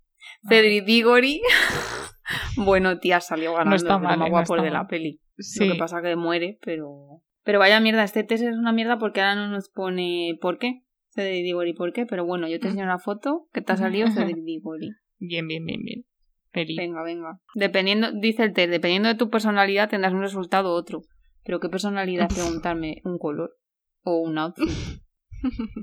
Cedric 0.48 0.84
Diggory. 0.84 1.40
bueno, 2.56 2.98
tía, 2.98 3.20
salió 3.20 3.52
ganando 3.52 3.70
No 3.70 3.76
está 3.76 3.94
el 3.94 4.00
mal, 4.00 4.18
más 4.18 4.26
eh, 4.26 4.30
no 4.30 4.30
guapo 4.30 4.54
está 4.56 4.64
de 4.64 4.70
la 4.70 4.78
mal. 4.80 4.86
peli. 4.88 5.20
Sí. 5.38 5.64
Lo 5.64 5.74
que 5.74 5.78
pasa 5.78 6.02
que 6.02 6.16
muere, 6.16 6.58
pero... 6.64 7.22
Pero 7.44 7.60
vaya 7.60 7.78
mierda, 7.78 8.02
este 8.02 8.24
test 8.24 8.42
es 8.42 8.56
una 8.56 8.72
mierda 8.72 8.98
porque 8.98 9.20
ahora 9.20 9.36
no 9.36 9.48
nos 9.48 9.68
pone 9.68 10.36
por 10.40 10.58
qué. 10.58 10.82
Cedric 11.10 11.44
Diggory, 11.44 11.72
¿por 11.72 11.92
qué? 11.92 12.04
Pero 12.04 12.24
bueno, 12.24 12.48
yo 12.48 12.58
te 12.58 12.66
enseño 12.66 12.84
una 12.84 12.98
foto 12.98 13.46
que 13.52 13.62
te 13.62 13.72
ha 13.72 13.76
salido 13.76 14.06
Cedric 14.10 14.42
Diggory. 14.42 14.90
Bien, 15.18 15.46
bien, 15.46 15.64
bien, 15.64 15.82
bien. 15.84 16.04
Feliz. 16.52 16.76
Venga, 16.76 17.02
venga. 17.02 17.38
Dependiendo, 17.54 18.12
dice 18.12 18.44
el 18.44 18.52
test, 18.52 18.70
dependiendo 18.70 19.08
de 19.08 19.14
tu 19.14 19.30
personalidad 19.30 19.88
tendrás 19.88 20.12
un 20.12 20.20
resultado 20.20 20.70
u 20.70 20.76
otro. 20.76 21.02
Pero 21.44 21.60
¿qué 21.60 21.68
personalidad? 21.68 22.28
Preguntarme 22.28 23.00
un 23.04 23.18
color 23.18 23.56
o 24.02 24.18
un 24.18 24.38
outfit. 24.38 24.68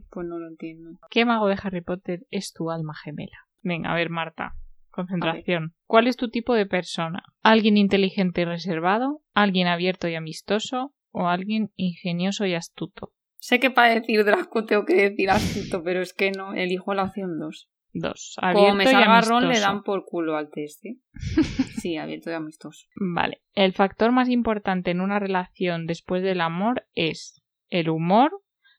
Pues 0.09 0.25
no 0.25 0.39
lo 0.39 0.47
entiendo. 0.47 0.91
¿Qué 1.09 1.25
mago 1.25 1.49
de 1.49 1.57
Harry 1.61 1.81
Potter 1.81 2.25
es 2.31 2.53
tu 2.53 2.71
alma 2.71 2.93
gemela? 2.95 3.45
Venga, 3.61 3.91
a 3.91 3.95
ver, 3.95 4.09
Marta. 4.09 4.53
Concentración. 4.89 5.73
¿Cuál 5.85 6.07
es 6.07 6.15
tu 6.15 6.29
tipo 6.29 6.53
de 6.53 6.65
persona? 6.65 7.23
¿Alguien 7.43 7.75
inteligente 7.75 8.41
y 8.41 8.45
reservado? 8.45 9.21
¿Alguien 9.33 9.67
abierto 9.67 10.07
y 10.07 10.15
amistoso? 10.15 10.93
¿O 11.11 11.27
alguien 11.27 11.71
ingenioso 11.75 12.45
y 12.45 12.53
astuto? 12.53 13.11
Sé 13.37 13.59
que 13.59 13.69
para 13.69 13.93
decir 13.93 14.23
Draco 14.23 14.65
tengo 14.65 14.85
que 14.85 15.09
decir 15.09 15.29
astuto, 15.29 15.83
pero 15.83 16.01
es 16.01 16.13
que 16.13 16.31
no, 16.31 16.53
elijo 16.53 16.93
la 16.93 17.03
opción 17.03 17.37
2. 17.39 17.69
Dos. 17.91 18.35
Como 18.39 18.49
Abierto 18.49 18.75
me 18.75 18.83
y 18.83 18.87
salga 18.87 19.21
Ron, 19.21 19.41
le 19.41 19.47
amistoso. 19.47 19.67
dan 19.73 19.83
por 19.83 20.05
culo 20.05 20.37
al 20.37 20.49
test, 20.51 20.85
¿eh? 20.85 20.97
Sí, 21.81 21.97
abierto 21.97 22.29
y 22.29 22.33
amistoso. 22.33 22.85
Vale. 22.95 23.41
El 23.53 23.73
factor 23.73 24.11
más 24.11 24.29
importante 24.29 24.91
en 24.91 25.01
una 25.01 25.17
relación 25.19 25.85
después 25.87 26.21
del 26.23 26.41
amor 26.41 26.85
es 26.93 27.41
el 27.69 27.89
humor, 27.89 28.31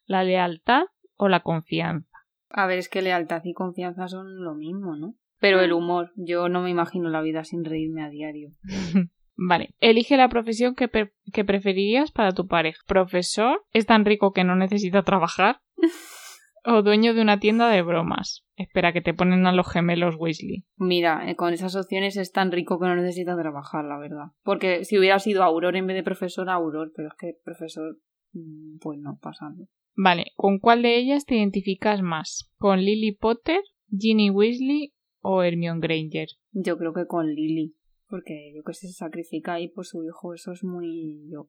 la 0.07 0.23
lealtad 0.25 0.83
o 1.17 1.29
la 1.29 1.41
confianza. 1.41 2.09
A 2.51 2.67
ver, 2.67 2.79
es 2.79 2.89
que 2.89 3.03
lealtad 3.03 3.43
y 3.45 3.53
confianza 3.55 4.09
son 4.09 4.43
lo 4.45 4.55
mismo, 4.55 4.97
¿no? 4.97 5.15
Pero 5.39 5.61
el 5.61 5.73
humor, 5.73 6.13
yo 6.17 6.49
no 6.49 6.61
me 6.63 6.71
imagino 6.71 7.09
la 7.09 7.23
vida 7.23 7.45
sin 7.45 7.65
reírme 7.65 8.03
a 8.05 8.11
diario. 8.11 8.51
Vale. 9.37 9.71
Elige 9.81 10.19
la 10.19 10.29
profesión 10.29 10.75
que, 10.75 10.87
pre- 10.89 11.15
que 11.33 11.45
preferirías 11.47 12.13
para 12.13 12.33
tu 12.33 12.47
pareja. 12.47 12.79
Profesor, 12.87 13.65
es 13.73 13.87
tan 13.87 14.05
rico 14.05 14.33
que 14.33 14.45
no 14.45 14.55
necesita 14.55 15.03
trabajar. 15.03 15.63
o 16.65 16.83
dueño 16.83 17.15
de 17.15 17.23
una 17.23 17.41
tienda 17.41 17.71
de 17.71 17.81
bromas. 17.81 18.45
Espera, 18.61 18.93
que 18.93 19.01
te 19.01 19.15
ponen 19.15 19.47
a 19.47 19.53
los 19.53 19.67
gemelos 19.73 20.17
Weasley. 20.19 20.67
Mira, 20.77 21.31
eh, 21.31 21.35
con 21.35 21.55
esas 21.55 21.75
opciones 21.77 22.19
es 22.19 22.31
tan 22.31 22.53
rico 22.53 22.79
que 22.79 22.87
no 22.87 22.95
necesita 22.95 23.35
trabajar, 23.35 23.87
la 23.87 23.99
verdad. 23.99 24.33
Porque 24.43 24.85
si 24.85 24.99
hubiera 24.99 25.19
sido 25.19 25.43
Auror 25.43 25.77
en 25.77 25.87
vez 25.87 25.97
de 25.97 26.03
profesor, 26.03 26.51
Auror, 26.51 26.93
pero 26.95 27.09
es 27.09 27.15
que 27.19 27.33
profesor, 27.43 27.97
mm, 28.33 28.79
pues 28.81 28.99
no, 28.99 29.19
pasando. 29.19 29.65
Vale, 29.97 30.33
¿con 30.37 30.59
cuál 30.59 30.83
de 30.83 30.99
ellas 30.99 31.25
te 31.25 31.37
identificas 31.37 32.03
más? 32.03 32.53
¿Con 32.59 32.81
Lily 32.81 33.17
Potter, 33.17 33.63
Ginny 33.89 34.29
Weasley 34.29 34.93
o 35.21 35.43
Hermione 35.43 35.81
Granger? 35.81 36.29
Yo 36.53 36.77
creo 36.77 36.93
que 36.93 37.07
con 37.07 37.35
Lily, 37.35 37.75
porque 38.09 38.53
yo 38.55 38.63
que 38.63 38.75
sé, 38.75 38.89
se 38.89 38.93
sacrifica 38.93 39.55
ahí 39.55 39.69
por 39.69 39.87
su 39.87 40.05
hijo, 40.05 40.35
eso 40.35 40.53
es 40.53 40.65
muy 40.65 41.31
yo. 41.31 41.49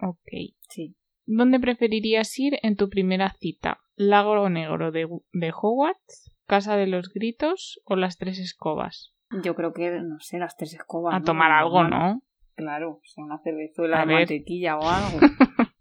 Ok. 0.00 0.54
Sí. 0.70 0.96
¿Dónde 1.26 1.60
preferirías 1.60 2.38
ir 2.38 2.58
en 2.62 2.76
tu 2.76 2.88
primera 2.88 3.34
cita? 3.38 3.80
¿Lago 3.96 4.48
Negro 4.48 4.92
de, 4.92 5.08
de 5.32 5.52
Hogwarts? 5.52 6.32
¿Casa 6.46 6.76
de 6.76 6.86
los 6.86 7.12
Gritos 7.12 7.80
o 7.84 7.96
las 7.96 8.18
Tres 8.18 8.38
Escobas? 8.38 9.16
Yo 9.42 9.54
creo 9.54 9.72
que, 9.72 9.90
no 9.90 10.20
sé, 10.20 10.38
las 10.38 10.56
tres 10.56 10.74
escobas. 10.74 11.14
A 11.14 11.18
¿no? 11.18 11.24
tomar 11.24 11.50
algo, 11.50 11.84
¿no? 11.84 12.22
Claro, 12.54 12.92
o 12.92 13.00
sea, 13.04 13.24
una 13.24 13.38
cervezuela 13.38 14.00
de 14.00 14.06
mantequilla 14.06 14.78
o 14.78 14.88
algo. 14.88 15.18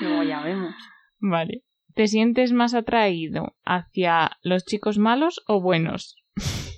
Luego 0.00 0.22
ya 0.22 0.42
vemos. 0.42 0.74
Vale. 1.18 1.64
¿Te 1.94 2.06
sientes 2.08 2.52
más 2.52 2.74
atraído 2.74 3.56
hacia 3.64 4.38
los 4.42 4.64
chicos 4.64 4.98
malos 4.98 5.44
o 5.46 5.60
buenos? 5.60 6.23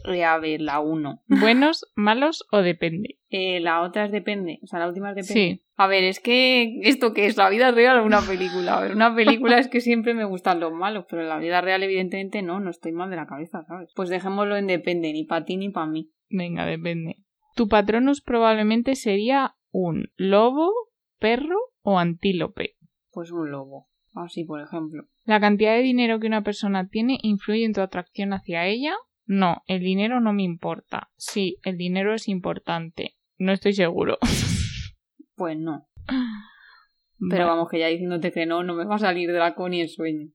A 0.07 0.39
ver, 0.39 0.61
la 0.61 0.81
uno. 0.81 1.23
¿Buenos, 1.29 1.91
malos 1.95 2.47
o 2.51 2.59
depende? 2.59 3.19
Eh, 3.29 3.61
la 3.61 3.83
otra 3.83 4.05
es 4.05 4.13
depende, 4.13 4.61
o 4.63 4.67
sea, 4.67 4.79
la 4.79 4.89
última 4.89 5.11
es 5.11 5.17
depende. 5.17 5.57
Sí. 5.57 5.63
A 5.77 5.87
ver, 5.89 6.05
es 6.05 6.21
que 6.21 6.81
esto 6.83 7.13
que 7.13 7.27
es 7.27 7.37
la 7.37 7.51
vida 7.51 7.71
real 7.71 7.99
o 7.99 8.05
una 8.05 8.21
película. 8.21 8.79
A 8.79 8.81
ver, 8.81 8.93
una 8.93 9.15
película 9.15 9.59
es 9.59 9.69
que 9.69 9.81
siempre 9.81 10.15
me 10.15 10.25
gustan 10.25 10.61
los 10.61 10.73
malos, 10.73 11.05
pero 11.09 11.23
en 11.23 11.29
la 11.29 11.39
vida 11.39 11.61
real 11.61 11.83
evidentemente 11.83 12.43
no, 12.43 12.61
no 12.61 12.71
estoy 12.71 12.93
mal 12.93 13.11
de 13.11 13.17
la 13.17 13.27
cabeza, 13.27 13.65
¿sabes? 13.65 13.93
Pues 13.95 14.09
dejémoslo 14.09 14.57
en 14.57 14.69
depende, 14.69 15.13
ni 15.13 15.25
para 15.25 15.45
ti 15.45 15.57
ni 15.57 15.69
para 15.69 15.87
mí. 15.87 16.13
Venga, 16.31 16.65
depende. 16.65 17.17
Tu 17.55 17.69
patronus 17.69 18.23
probablemente 18.23 18.95
sería 18.95 19.57
un 19.71 20.09
lobo, 20.17 20.73
perro 21.19 21.59
o 21.83 21.99
antílope. 21.99 22.77
Pues 23.11 23.31
un 23.33 23.51
lobo. 23.51 23.89
Así, 24.15 24.45
por 24.45 24.63
ejemplo. 24.63 25.05
¿La 25.25 25.41
cantidad 25.41 25.75
de 25.75 25.83
dinero 25.83 26.19
que 26.19 26.27
una 26.27 26.43
persona 26.43 26.89
tiene 26.89 27.19
influye 27.23 27.65
en 27.65 27.75
tu 27.75 27.83
atracción 27.83 28.33
hacia 28.33 28.67
ella? 28.67 28.95
No, 29.27 29.63
el 29.67 29.81
dinero 29.81 30.21
no 30.21 30.33
me 30.33 30.45
importa. 30.45 31.11
Sí, 31.17 31.59
el 31.65 31.77
dinero 31.77 32.15
es 32.15 32.29
importante. 32.29 33.17
No 33.39 33.53
estoy 33.53 33.73
seguro. 33.75 34.19
Pues 35.39 35.59
no. 35.59 35.87
Pero 36.07 37.31
Vale. 37.31 37.45
vamos, 37.45 37.69
que 37.69 37.79
ya 37.79 37.89
diciéndote 37.89 38.33
que 38.33 38.47
no, 38.47 38.63
no 38.63 38.73
me 38.73 38.87
va 38.87 38.95
a 38.95 38.99
salir 38.99 39.31
Draco 39.31 39.69
ni 39.69 39.83
en 39.83 39.89
sueño. 39.91 40.31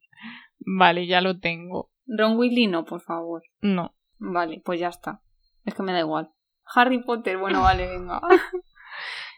Vale, 0.60 1.08
ya 1.08 1.22
lo 1.22 1.40
tengo. 1.40 1.90
Ron 2.06 2.38
Weasley 2.38 2.68
no, 2.68 2.86
por 2.86 3.02
favor. 3.02 3.42
No. 3.62 3.96
Vale, 4.20 4.62
pues 4.64 4.80
ya 4.80 4.90
está. 4.90 5.24
Es 5.66 5.74
que 5.74 5.82
me 5.82 5.92
da 5.92 6.02
igual. 6.02 6.30
Harry 6.76 7.04
Potter, 7.04 7.38
bueno, 7.40 7.62
vale, 7.62 7.88
venga. 7.88 8.22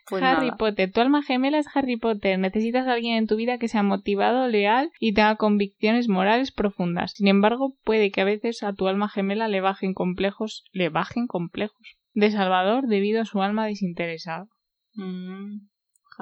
Pues 0.09 0.21
Harry 0.23 0.47
nada. 0.47 0.57
Potter, 0.57 0.91
tu 0.91 0.99
alma 0.99 1.23
gemela 1.23 1.57
es 1.57 1.67
Harry 1.73 1.97
Potter. 1.97 2.37
Necesitas 2.37 2.87
a 2.87 2.93
alguien 2.93 3.15
en 3.15 3.27
tu 3.27 3.35
vida 3.35 3.57
que 3.57 3.67
sea 3.67 3.83
motivado, 3.83 4.47
leal 4.47 4.91
y 4.99 5.13
tenga 5.13 5.37
convicciones 5.37 6.09
morales 6.09 6.51
profundas. 6.51 7.13
Sin 7.13 7.27
embargo, 7.27 7.75
puede 7.83 8.11
que 8.11 8.21
a 8.21 8.25
veces 8.25 8.63
a 8.63 8.73
tu 8.73 8.87
alma 8.87 9.07
gemela 9.07 9.47
le 9.47 9.61
bajen 9.61 9.93
complejos, 9.93 10.65
le 10.71 10.89
bajen 10.89 11.27
complejos 11.27 11.97
de 12.13 12.31
Salvador 12.31 12.87
debido 12.87 13.21
a 13.21 13.25
su 13.25 13.41
alma 13.41 13.65
desinteresada. 13.65 14.47
Mm, 14.95 15.67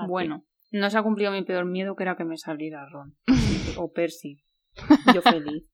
bueno, 0.08 0.44
no 0.72 0.90
se 0.90 0.98
ha 0.98 1.04
cumplido 1.04 1.32
mi 1.32 1.44
peor 1.44 1.66
miedo, 1.66 1.96
que 1.96 2.04
era 2.04 2.16
que 2.16 2.24
me 2.24 2.38
saliera 2.38 2.88
Ron. 2.90 3.16
o 3.78 3.92
Percy. 3.92 4.44
Yo 5.14 5.22
feliz. 5.22 5.66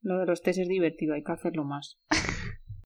Lo 0.00 0.18
de 0.18 0.26
los 0.26 0.40
test 0.40 0.60
es 0.60 0.68
divertido, 0.68 1.14
hay 1.14 1.22
que 1.22 1.32
hacerlo 1.32 1.64
más. 1.64 1.98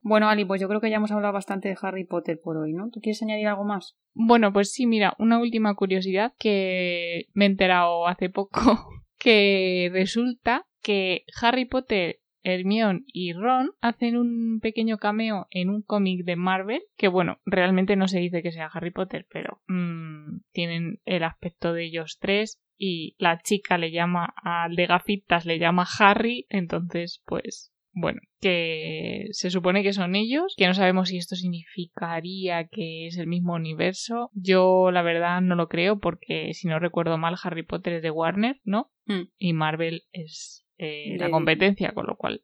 Bueno, 0.02 0.28
Ali, 0.28 0.44
pues 0.44 0.60
yo 0.60 0.68
creo 0.68 0.80
que 0.80 0.90
ya 0.90 0.96
hemos 0.96 1.12
hablado 1.12 1.32
bastante 1.32 1.68
de 1.68 1.76
Harry 1.80 2.04
Potter 2.04 2.38
por 2.42 2.56
hoy, 2.56 2.72
¿no? 2.72 2.90
¿Tú 2.90 3.00
quieres 3.00 3.22
añadir 3.22 3.46
algo 3.46 3.64
más? 3.64 3.96
Bueno, 4.14 4.52
pues 4.52 4.72
sí, 4.72 4.86
mira, 4.86 5.14
una 5.18 5.38
última 5.38 5.74
curiosidad 5.74 6.34
que 6.38 7.28
me 7.34 7.44
he 7.44 7.48
enterado 7.48 8.08
hace 8.08 8.28
poco, 8.28 8.60
que 9.18 9.90
resulta 9.92 10.66
que 10.82 11.24
Harry 11.40 11.66
Potter, 11.66 12.18
Hermione 12.44 13.04
y 13.06 13.32
Ron 13.32 13.70
hacen 13.80 14.16
un 14.16 14.58
pequeño 14.60 14.98
cameo 14.98 15.46
en 15.50 15.70
un 15.70 15.82
cómic 15.82 16.24
de 16.24 16.34
Marvel, 16.34 16.82
que 16.96 17.06
bueno, 17.06 17.38
realmente 17.46 17.94
no 17.94 18.08
se 18.08 18.18
dice 18.18 18.42
que 18.42 18.50
sea 18.50 18.70
Harry 18.72 18.90
Potter, 18.90 19.26
pero 19.30 19.62
mm, 19.68 20.40
tienen 20.50 21.00
el 21.04 21.22
aspecto 21.22 21.72
de 21.72 21.84
ellos 21.84 22.18
tres 22.20 22.60
y 22.76 23.14
la 23.18 23.40
chica 23.40 23.78
le 23.78 23.92
llama 23.92 24.34
al 24.42 24.74
de 24.74 24.86
gafitas, 24.86 25.46
le 25.46 25.60
llama 25.60 25.86
Harry, 26.00 26.46
entonces 26.48 27.22
pues 27.24 27.71
bueno, 27.92 28.20
que 28.40 29.26
se 29.30 29.50
supone 29.50 29.82
que 29.82 29.92
son 29.92 30.14
ellos, 30.14 30.54
que 30.56 30.66
no 30.66 30.74
sabemos 30.74 31.08
si 31.08 31.18
esto 31.18 31.36
significaría 31.36 32.66
que 32.66 33.06
es 33.06 33.18
el 33.18 33.26
mismo 33.26 33.54
universo. 33.54 34.30
Yo 34.34 34.90
la 34.90 35.02
verdad 35.02 35.40
no 35.40 35.54
lo 35.54 35.68
creo 35.68 35.98
porque 35.98 36.54
si 36.54 36.68
no 36.68 36.78
recuerdo 36.78 37.18
mal 37.18 37.36
Harry 37.42 37.62
Potter 37.62 37.94
es 37.94 38.02
de 38.02 38.10
Warner, 38.10 38.60
¿no? 38.64 38.90
Mm. 39.06 39.28
Y 39.38 39.52
Marvel 39.52 40.02
es 40.12 40.66
eh, 40.78 41.16
la 41.18 41.30
competencia, 41.30 41.92
con 41.92 42.06
lo 42.06 42.16
cual 42.16 42.42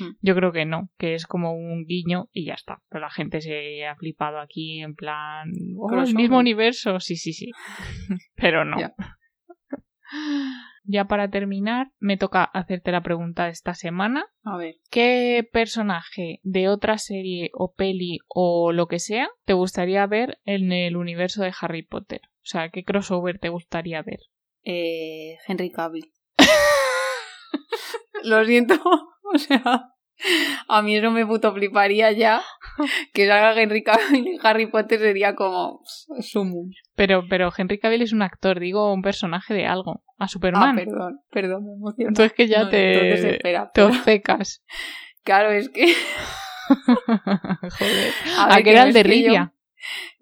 Mm. 0.00 0.16
yo 0.20 0.34
creo 0.34 0.52
que 0.52 0.64
no, 0.64 0.90
que 0.98 1.14
es 1.14 1.26
como 1.26 1.54
un 1.54 1.84
guiño 1.86 2.28
y 2.32 2.46
ya 2.46 2.54
está. 2.54 2.82
Pero 2.88 3.02
la 3.02 3.10
gente 3.10 3.40
se 3.40 3.86
ha 3.86 3.94
flipado 3.96 4.38
aquí 4.38 4.80
en 4.80 4.94
plan, 4.94 5.52
oh, 5.76 6.02
el 6.02 6.14
mismo 6.14 6.38
universo, 6.38 7.00
sí, 7.00 7.16
sí, 7.16 7.32
sí. 7.32 7.50
Pero 8.34 8.64
no. 8.64 8.76
Ya 10.86 11.06
para 11.06 11.30
terminar, 11.30 11.88
me 11.98 12.16
toca 12.16 12.44
hacerte 12.44 12.92
la 12.92 13.02
pregunta 13.02 13.46
de 13.46 13.50
esta 13.50 13.74
semana. 13.74 14.26
A 14.44 14.56
ver, 14.58 14.74
¿Qué 14.90 15.48
personaje 15.52 16.40
de 16.42 16.68
otra 16.68 16.98
serie 16.98 17.50
o 17.54 17.72
peli 17.72 18.18
o 18.28 18.70
lo 18.72 18.86
que 18.86 18.98
sea 18.98 19.28
te 19.44 19.54
gustaría 19.54 20.06
ver 20.06 20.38
en 20.44 20.72
el 20.72 20.96
universo 20.96 21.42
de 21.42 21.52
Harry 21.60 21.82
Potter? 21.82 22.20
O 22.24 22.46
sea, 22.46 22.68
¿qué 22.68 22.84
crossover 22.84 23.38
te 23.38 23.48
gustaría 23.48 24.02
ver? 24.02 24.20
eh, 24.66 25.38
Henry 25.46 25.70
Cavill. 25.70 26.10
Lo 28.24 28.44
siento, 28.44 28.74
o 29.34 29.38
sea, 29.38 29.93
a 30.68 30.82
mí 30.82 30.96
eso 30.96 31.10
me 31.10 31.26
puto 31.26 31.52
fliparía 31.52 32.12
ya. 32.12 32.42
Que 33.12 33.26
salga 33.26 33.60
Henry 33.60 33.82
Cavill 33.82 34.26
en 34.26 34.38
Harry 34.46 34.66
Potter 34.66 34.98
sería 35.00 35.34
como 35.34 35.80
sumum. 36.20 36.70
Pero, 36.94 37.24
pero 37.28 37.52
Henry 37.56 37.78
Cavill 37.78 38.02
es 38.02 38.12
un 38.12 38.22
actor, 38.22 38.58
digo, 38.60 38.92
un 38.92 39.02
personaje 39.02 39.54
de 39.54 39.66
algo. 39.66 40.02
A 40.18 40.24
Ah, 40.24 40.28
Superman. 40.28 40.76
perdón, 40.76 41.20
perdón, 41.30 41.64
me 41.66 41.72
emociono. 41.72 42.08
Entonces 42.10 42.32
que 42.32 42.46
ya 42.48 42.64
No, 42.64 42.68
te, 42.70 43.30
espera, 43.34 43.70
te 43.74 43.82
obcecas. 43.82 44.62
Claro, 45.24 45.50
es 45.52 45.70
que. 45.70 45.86
Joder. 46.98 48.12
A 48.38 48.44
¿A 48.44 48.54
ver, 48.56 48.64
qué 48.64 48.70
era 48.70 48.82
no 48.82 48.88
el 48.88 48.92
de 48.94 49.02
que 49.02 49.08
yo- 49.08 49.14
Rivia? 49.24 49.52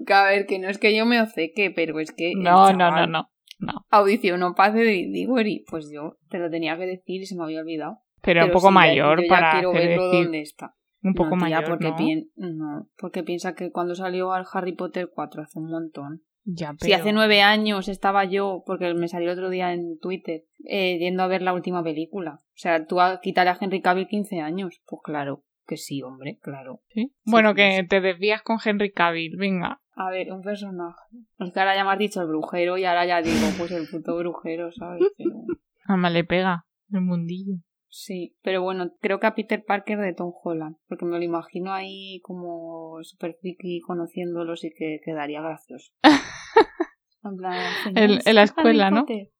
que 0.06 0.12
A 0.14 0.24
ver, 0.24 0.46
que 0.46 0.58
no 0.58 0.68
es 0.68 0.78
que 0.78 0.94
yo 0.94 1.06
me 1.06 1.20
obceque, 1.20 1.70
pero 1.74 1.98
es 2.00 2.12
que. 2.12 2.32
No, 2.36 2.72
no, 2.72 2.90
no, 2.90 3.06
no. 3.06 3.28
No. 3.58 3.86
Audicionó 3.90 4.54
Paz 4.54 4.74
de 4.74 4.82
Diggory. 4.82 5.64
Pues 5.68 5.88
yo 5.92 6.16
te 6.30 6.38
lo 6.38 6.50
tenía 6.50 6.76
que 6.76 6.86
decir 6.86 7.22
y 7.22 7.26
se 7.26 7.36
me 7.36 7.44
había 7.44 7.60
olvidado. 7.60 7.98
Pero, 8.22 8.44
un 8.46 8.50
poco 8.52 8.68
sí, 8.68 8.74
mayor 8.74 9.18
yo 9.20 9.24
ya 9.24 9.28
para 9.28 9.50
quiero 9.52 9.70
hacer 9.70 9.88
verlo 9.88 10.10
decir- 10.10 10.22
dónde 10.24 10.40
está. 10.40 10.74
un 11.02 11.14
poco 11.14 11.36
no, 11.36 11.46
tía, 11.46 11.56
mayor, 11.56 11.68
porque 11.68 12.24
¿no? 12.36 12.88
porque 12.98 13.22
piensa 13.22 13.54
que 13.54 13.70
cuando 13.72 13.94
salió 13.94 14.32
al 14.32 14.44
Harry 14.52 14.74
Potter 14.74 15.10
4 15.12 15.42
hace 15.42 15.58
un 15.58 15.70
montón. 15.70 16.22
Ya, 16.44 16.74
Si 16.80 16.92
hace 16.92 17.12
nueve 17.12 17.40
años 17.40 17.88
estaba 17.88 18.24
yo, 18.24 18.64
porque 18.66 18.92
me 18.94 19.06
salió 19.06 19.30
el 19.30 19.38
otro 19.38 19.48
día 19.48 19.72
en 19.72 19.98
Twitter, 20.00 20.42
eh, 20.64 20.98
yendo 20.98 21.22
a 21.22 21.28
ver 21.28 21.40
la 21.40 21.52
última 21.52 21.84
película. 21.84 22.40
O 22.42 22.56
sea, 22.56 22.84
tú 22.84 23.00
a 23.00 23.20
a 23.20 23.58
Henry 23.60 23.80
Cavill 23.80 24.08
15 24.08 24.40
años. 24.40 24.80
Pues 24.86 25.02
claro, 25.04 25.44
que 25.66 25.76
sí, 25.76 26.02
hombre, 26.02 26.38
claro. 26.42 26.80
¿Sí? 26.88 27.14
Bueno, 27.24 27.54
que 27.54 27.82
sí. 27.82 27.86
te 27.86 28.00
desvías 28.00 28.42
con 28.42 28.58
Henry 28.64 28.90
Cavill, 28.92 29.36
venga. 29.36 29.80
A 29.94 30.10
ver, 30.10 30.32
un 30.32 30.42
personaje. 30.42 30.98
Es 31.38 31.52
que 31.52 31.60
ahora 31.60 31.76
ya 31.76 31.84
me 31.84 31.92
has 31.92 31.98
dicho 31.98 32.20
el 32.22 32.26
brujero 32.28 32.76
y 32.76 32.84
ahora 32.86 33.06
ya 33.06 33.22
digo, 33.22 33.46
pues 33.58 33.70
el 33.70 33.86
puto 33.88 34.16
brujero, 34.16 34.72
¿sabes? 34.72 35.02
Pero... 35.18 35.44
Además 35.86 36.12
le 36.12 36.24
pega 36.24 36.64
el 36.90 37.02
mundillo. 37.02 37.54
Sí, 37.94 38.34
pero 38.42 38.62
bueno, 38.62 38.90
creo 39.02 39.20
que 39.20 39.26
a 39.26 39.34
Peter 39.34 39.62
Parker 39.66 39.98
de 39.98 40.14
Tom 40.14 40.32
Holland, 40.42 40.76
porque 40.88 41.04
me 41.04 41.18
lo 41.18 41.22
imagino 41.22 41.74
ahí 41.74 42.20
como 42.22 42.96
super 43.02 43.36
friki 43.38 43.80
conociéndolos 43.82 44.64
y 44.64 44.70
que 44.72 44.98
quedaría 45.04 45.42
gracioso. 45.42 45.92
En 47.24 47.36
plan, 47.36 47.52
En- 47.52 47.94
"Señores, 47.94 48.26
en 48.26 48.34
la 48.34 48.42
escuela, 48.44 48.90
¿no? 48.90 49.00
Potter". 49.02 49.30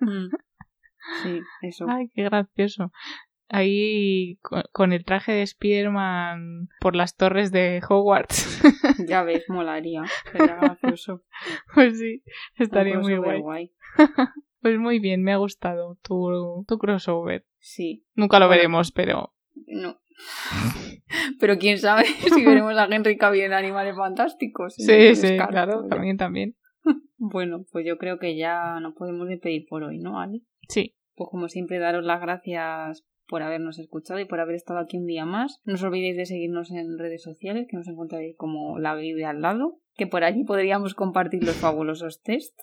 Mm. 0.00 0.28
Sí, 1.22 1.40
eso. 1.62 1.86
Ay, 1.88 2.08
qué 2.12 2.24
gracioso. 2.24 2.90
Ahí 3.48 4.36
co- 4.42 4.62
con 4.72 4.92
el 4.92 5.04
traje 5.04 5.30
de 5.32 5.42
Spider-Man 5.42 6.68
por 6.80 6.96
las 6.96 7.16
torres 7.16 7.50
de 7.52 7.80
Hogwarts. 7.88 8.60
Ya 9.06 9.22
ves, 9.22 9.48
molaría. 9.48 10.02
Sería 10.32 10.56
gracioso. 10.56 11.22
pues 11.74 11.98
sí, 11.98 12.22
estaría 12.58 12.98
muy 12.98 13.14
crossover 13.14 13.40
guay. 13.40 13.72
Pues 14.62 14.78
muy 14.78 14.98
bien, 14.98 15.22
me 15.22 15.32
ha 15.32 15.36
gustado 15.38 15.96
tu, 16.02 16.66
tu 16.68 16.76
crossover. 16.76 17.46
Sí, 17.60 18.04
Nunca 18.14 18.38
lo 18.38 18.46
Bueno. 18.46 18.58
veremos, 18.58 18.90
pero 18.92 19.32
no. 19.66 20.00
Pero 21.40 21.58
quién 21.58 21.78
sabe 21.78 22.04
si 22.34 22.44
veremos 22.44 22.76
a 22.76 22.84
Henry 22.84 23.16
Cavill 23.16 23.42
en 23.42 23.52
Animales 23.52 23.96
Fantásticos. 23.96 24.74
Sí, 24.74 25.14
sí, 25.16 25.36
claro, 25.36 25.82
ya. 25.82 25.88
también, 25.88 26.16
también. 26.16 26.56
Bueno, 27.22 27.66
pues 27.70 27.84
yo 27.86 27.98
creo 27.98 28.18
que 28.18 28.34
ya 28.36 28.80
nos 28.80 28.94
podemos 28.94 29.28
despedir 29.28 29.66
por 29.68 29.82
hoy, 29.82 29.98
¿no, 29.98 30.20
Ali? 30.20 30.46
Sí, 30.68 30.96
Pues 31.16 31.28
como 31.30 31.48
siempre, 31.48 31.78
daros 31.78 32.02
las 32.04 32.20
gracias 32.20 33.04
por 33.28 33.42
habernos 33.42 33.78
escuchado 33.78 34.18
y 34.20 34.24
por 34.24 34.40
haber 34.40 34.54
estado 34.54 34.78
aquí 34.80 34.96
un 34.96 35.04
día 35.06 35.26
más. 35.26 35.60
No 35.64 35.74
os 35.74 35.82
olvidéis 35.82 36.16
de 36.16 36.24
seguirnos 36.24 36.70
en 36.70 36.98
redes 36.98 37.22
sociales, 37.22 37.66
que 37.68 37.76
nos 37.76 37.86
encontraréis 37.88 38.36
como 38.38 38.78
la 38.78 38.96
de 38.96 39.24
al 39.26 39.42
lado, 39.42 39.80
que 39.96 40.06
por 40.06 40.24
allí 40.24 40.44
podríamos 40.44 40.94
compartir 40.94 41.44
los 41.44 41.56
fabulosos 41.56 42.22
test, 42.22 42.58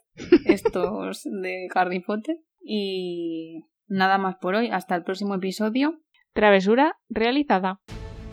estos 0.45 1.23
de 1.23 1.67
Harry 1.75 1.99
Potter. 1.99 2.37
Y 2.61 3.63
nada 3.88 4.17
más 4.17 4.35
por 4.35 4.55
hoy, 4.55 4.69
hasta 4.69 4.95
el 4.95 5.03
próximo 5.03 5.35
episodio. 5.35 5.99
travesura 6.33 6.97
realizada. 7.09 7.79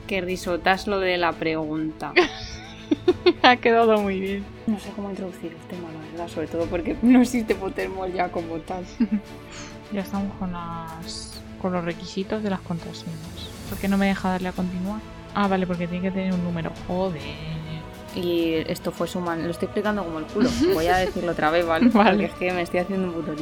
Que 0.06 0.20
risotas 0.20 0.86
lo 0.86 1.00
de 1.00 1.16
la 1.16 1.32
pregunta. 1.32 2.12
ha 3.42 3.56
quedado 3.56 3.98
muy 4.00 4.20
bien. 4.20 4.44
No 4.66 4.78
sé 4.78 4.90
cómo 4.94 5.10
introducir 5.10 5.52
el 5.52 5.68
tema, 5.68 5.88
la 5.90 6.10
verdad, 6.10 6.28
sobre 6.28 6.46
todo 6.46 6.66
porque 6.66 6.96
no 7.02 7.22
existe 7.22 7.54
Pottermore 7.54 8.12
ya 8.12 8.30
como 8.30 8.56
tal. 8.58 8.84
Ya 9.92 10.00
estamos 10.00 10.34
con 10.38 10.50
las 10.52 11.40
con 11.62 11.72
los 11.72 11.84
requisitos 11.84 12.42
de 12.42 12.50
las 12.50 12.60
contraseñas. 12.60 13.48
¿Por 13.68 13.78
qué 13.78 13.86
no 13.86 13.96
me 13.96 14.06
deja 14.06 14.30
darle 14.30 14.48
a 14.48 14.52
continuar? 14.52 15.00
Ah, 15.34 15.46
vale, 15.46 15.66
porque 15.66 15.86
tiene 15.86 16.08
que 16.08 16.10
tener 16.10 16.32
un 16.32 16.42
número. 16.42 16.72
Joder. 16.88 17.22
Y 18.16 18.54
esto 18.66 18.90
fue 18.90 19.06
su 19.06 19.20
man. 19.20 19.44
Lo 19.44 19.50
estoy 19.50 19.66
explicando 19.66 20.02
como 20.02 20.18
el 20.18 20.24
culo. 20.24 20.48
Voy 20.72 20.86
a 20.86 20.96
decirlo 21.06 21.32
otra 21.32 21.50
vez, 21.50 21.64
¿vale? 21.66 21.88
Vale. 21.88 22.10
Porque 22.10 22.24
es 22.24 22.32
que 22.32 22.52
me 22.52 22.62
estoy 22.62 22.80
haciendo 22.80 23.08
un 23.08 23.14
puto. 23.14 23.34